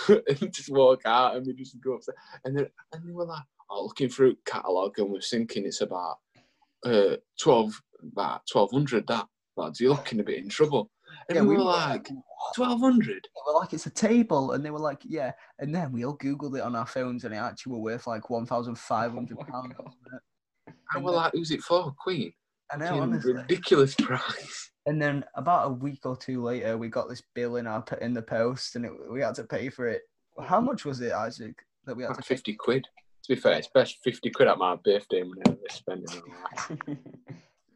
and 0.42 0.54
just 0.54 0.72
walk 0.72 1.02
out, 1.06 1.36
and 1.36 1.46
we 1.46 1.54
just 1.54 1.80
go 1.82 1.94
upstairs, 1.94 2.18
and 2.44 2.58
then 2.58 2.68
and 2.94 3.08
they 3.08 3.14
were 3.14 3.26
like, 3.26 3.44
oh, 3.70 3.84
looking 3.84 4.10
through 4.10 4.36
catalogue, 4.46 4.98
and 4.98 5.10
we're 5.10 5.22
thinking 5.22 5.66
it's 5.66 5.82
about 5.82 6.18
uh 6.86 7.18
twelve, 7.40 7.80
about 8.12 8.42
twelve 8.52 8.72
hundred. 8.72 9.06
That 9.08 9.28
lads, 9.58 9.80
you're 9.80 9.92
looking 9.92 10.20
a 10.20 10.24
bit 10.24 10.40
in 10.40 10.50
trouble. 10.50 10.90
And 11.30 11.36
Yeah, 11.36 11.42
we, 11.44 11.50
we 11.50 11.58
were 11.58 11.64
like, 11.64 12.10
twelve 12.56 12.80
hundred. 12.80 13.24
They 13.24 13.52
were 13.52 13.60
like, 13.60 13.74
it's 13.74 13.86
a 13.86 13.92
table. 13.92 14.52
And 14.52 14.66
they 14.66 14.72
were 14.72 14.80
like, 14.80 15.02
yeah. 15.04 15.32
And 15.60 15.74
then 15.74 15.92
we 15.92 16.06
all 16.06 16.18
Googled 16.18 16.58
it 16.58 16.64
on 16.64 16.76
our 16.76 16.86
phones 16.86 17.24
and 17.24 17.34
it 17.34 17.38
actually 17.38 17.74
were 17.74 17.80
worth 17.80 18.08
like 18.08 18.24
£1,500. 18.24 18.78
Oh 19.32 19.36
my 19.36 19.46
pounds. 19.50 19.74
God. 19.78 19.92
And 20.68 20.76
And 20.94 21.04
we're 21.04 21.12
like, 21.12 21.32
who's 21.34 21.52
it 21.52 21.62
for, 21.62 21.94
Queen? 22.04 22.34
I 22.72 22.78
know, 22.78 23.02
honestly. 23.02 23.34
ridiculous 23.34 23.96
price. 23.96 24.72
And 24.88 25.02
then 25.02 25.24
about 25.36 25.68
a 25.68 25.74
week 25.74 26.06
or 26.06 26.16
two 26.16 26.44
later, 26.44 26.78
we 26.78 26.90
got 26.90 27.10
this 27.10 27.24
bill 27.34 27.56
in 27.56 27.68
our 27.68 27.84
in 28.02 28.14
the 28.14 28.22
post, 28.22 28.76
and 28.76 28.86
it, 28.86 28.92
we 29.10 29.22
had 29.22 29.36
to 29.36 29.44
pay 29.44 29.70
for 29.70 29.88
it. 29.88 30.04
How 30.44 30.60
much 30.62 30.86
was 30.86 31.02
it, 31.02 31.12
Isaac? 31.12 31.56
That 31.86 31.96
we 31.96 32.04
had 32.04 32.10
Like 32.10 32.18
to 32.18 32.24
pay? 32.24 32.36
fifty 32.36 32.54
quid. 32.54 32.86
To 33.24 33.36
be 33.36 33.40
fair, 33.40 33.54
it's 33.54 33.70
best 33.74 33.98
fifty 34.04 34.30
quid 34.30 34.48
at 34.48 34.58
my 34.58 34.76
birthday 34.76 35.24
money 35.24 35.42
I've 35.48 35.54
ever 35.54 35.62
spent 35.70 36.12
in 36.12 36.22
my 36.22 36.34
life. 36.44 37.00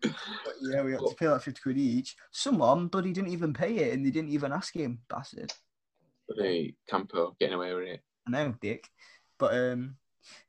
But 0.02 0.56
yeah, 0.62 0.84
we 0.84 0.92
had 0.92 1.02
to 1.02 1.16
pay 1.18 1.28
like 1.28 1.42
fifty 1.42 1.62
quid 1.62 1.78
each. 1.78 2.16
Someone, 2.32 2.88
but 2.88 3.06
he 3.06 3.12
didn't 3.12 3.32
even 3.32 3.54
pay 3.54 3.76
it, 3.78 3.94
and 3.94 4.06
they 4.06 4.12
didn't 4.12 4.32
even 4.32 4.52
ask 4.52 4.76
him, 4.76 5.00
bastard. 5.10 5.52
The 6.28 6.76
Campo 6.88 7.36
getting 7.40 7.56
away 7.56 7.74
with 7.74 7.88
it. 7.88 8.02
I 8.28 8.32
know, 8.32 8.54
dick. 8.62 8.88
But 9.40 9.56
um, 9.56 9.96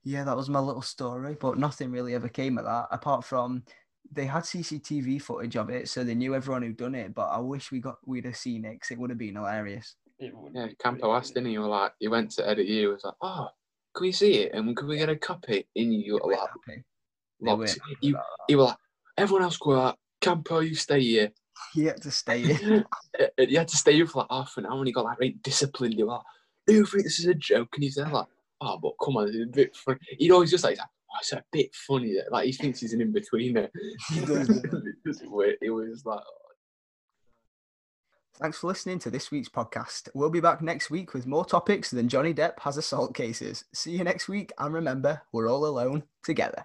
yeah, 0.04 0.24
that 0.24 0.36
was 0.36 0.50
my 0.50 0.60
little 0.60 0.82
story. 0.82 1.36
But 1.40 1.56
nothing 1.56 1.90
really 1.90 2.14
ever 2.14 2.28
came 2.28 2.58
of 2.58 2.66
that, 2.66 2.88
apart 2.90 3.24
from 3.24 3.64
they 4.12 4.26
had 4.26 4.42
CCTV 4.44 5.22
footage 5.22 5.56
of 5.56 5.70
it, 5.70 5.88
so 5.88 6.02
they 6.04 6.14
knew 6.14 6.34
everyone 6.34 6.62
who'd 6.62 6.76
done 6.76 6.94
it. 6.94 7.14
But 7.14 7.28
I 7.28 7.38
wish 7.38 7.70
we 7.70 7.80
got 7.80 7.98
we'd 8.06 8.24
have 8.24 8.36
seen 8.36 8.64
it, 8.64 8.80
'cause 8.80 8.90
it 8.90 8.98
would 8.98 9.10
have 9.10 9.18
been 9.18 9.36
hilarious. 9.36 9.96
It 10.18 10.36
would 10.36 10.54
Yeah, 10.54 10.68
Campo 10.78 11.14
asked, 11.14 11.34
didn't 11.34 11.46
he? 11.46 11.52
You 11.54 11.60
were 11.62 11.68
like, 11.68 11.92
he 11.98 12.08
went 12.08 12.30
to 12.32 12.48
edit 12.48 12.66
you. 12.66 12.80
He 12.80 12.86
was 12.88 13.04
like, 13.04 13.14
oh, 13.22 13.48
can 13.94 14.02
we 14.04 14.12
see 14.12 14.34
it? 14.42 14.52
And 14.54 14.76
can 14.76 14.86
we 14.88 14.98
get 14.98 15.08
a 15.08 15.16
copy? 15.16 15.66
And 15.76 15.94
you 15.94 16.04
They 16.04 16.10
were 16.12 16.26
weren't 16.26 16.40
like, 16.40 16.50
happy. 16.50 16.84
They 17.40 17.50
locked. 17.50 17.78
You, 18.02 18.18
you 18.48 18.58
were 18.58 18.64
like, 18.64 18.76
everyone 19.16 19.44
else 19.44 19.56
go 19.56 19.80
out. 19.80 19.98
Campo, 20.20 20.60
you 20.60 20.74
stay 20.74 21.00
here. 21.00 21.26
that. 21.28 21.34
He 21.74 21.84
had 21.84 22.02
to 22.02 22.10
stay 22.10 22.42
here. 22.42 22.84
You 23.38 23.58
had 23.58 23.68
to 23.68 23.76
stay 23.76 23.94
here 23.94 24.06
for 24.06 24.20
like 24.20 24.30
half 24.30 24.56
an 24.56 24.66
hour 24.66 24.78
and 24.78 24.86
he 24.86 24.92
got 24.92 25.04
like 25.04 25.20
right 25.20 25.42
disciplined. 25.42 25.94
You 25.94 26.06
were 26.06 26.12
like, 26.12 26.22
do 26.66 26.74
you 26.74 26.86
think 26.86 27.04
this 27.04 27.18
is 27.18 27.26
a 27.26 27.34
joke? 27.34 27.68
And 27.74 27.82
he's 27.82 27.96
there 27.96 28.08
like, 28.08 28.26
oh, 28.60 28.78
but 28.78 28.92
come 29.04 29.16
on, 29.16 29.28
it's 29.28 29.36
a 29.36 29.46
bit 29.46 29.74
funny. 29.76 29.98
He'd 30.18 30.30
always 30.30 30.50
just 30.50 30.64
like, 30.64 30.78
oh, 30.80 30.84
it's 31.20 31.32
a 31.32 31.42
bit 31.52 31.74
funny. 31.74 32.14
That 32.14 32.30
like, 32.30 32.46
he 32.46 32.52
thinks 32.52 32.80
he's 32.80 32.92
an 32.92 33.00
in 33.00 33.12
betweener. 33.12 33.68
It. 35.42 35.58
It 35.62 35.70
was 35.70 36.04
like, 36.04 36.20
oh. 36.20 36.40
Thanks 38.40 38.58
for 38.58 38.68
listening 38.68 38.98
to 39.00 39.10
this 39.10 39.30
week's 39.30 39.48
podcast. 39.48 40.08
We'll 40.14 40.30
be 40.30 40.40
back 40.40 40.62
next 40.62 40.90
week 40.90 41.12
with 41.12 41.26
more 41.26 41.44
topics 41.44 41.90
than 41.90 42.08
Johnny 42.08 42.32
Depp 42.32 42.58
has 42.60 42.78
assault 42.78 43.14
cases. 43.14 43.64
See 43.74 43.90
you 43.92 44.04
next 44.04 44.28
week, 44.28 44.52
and 44.58 44.72
remember, 44.72 45.20
we're 45.32 45.50
all 45.50 45.66
alone 45.66 46.04
together. 46.22 46.64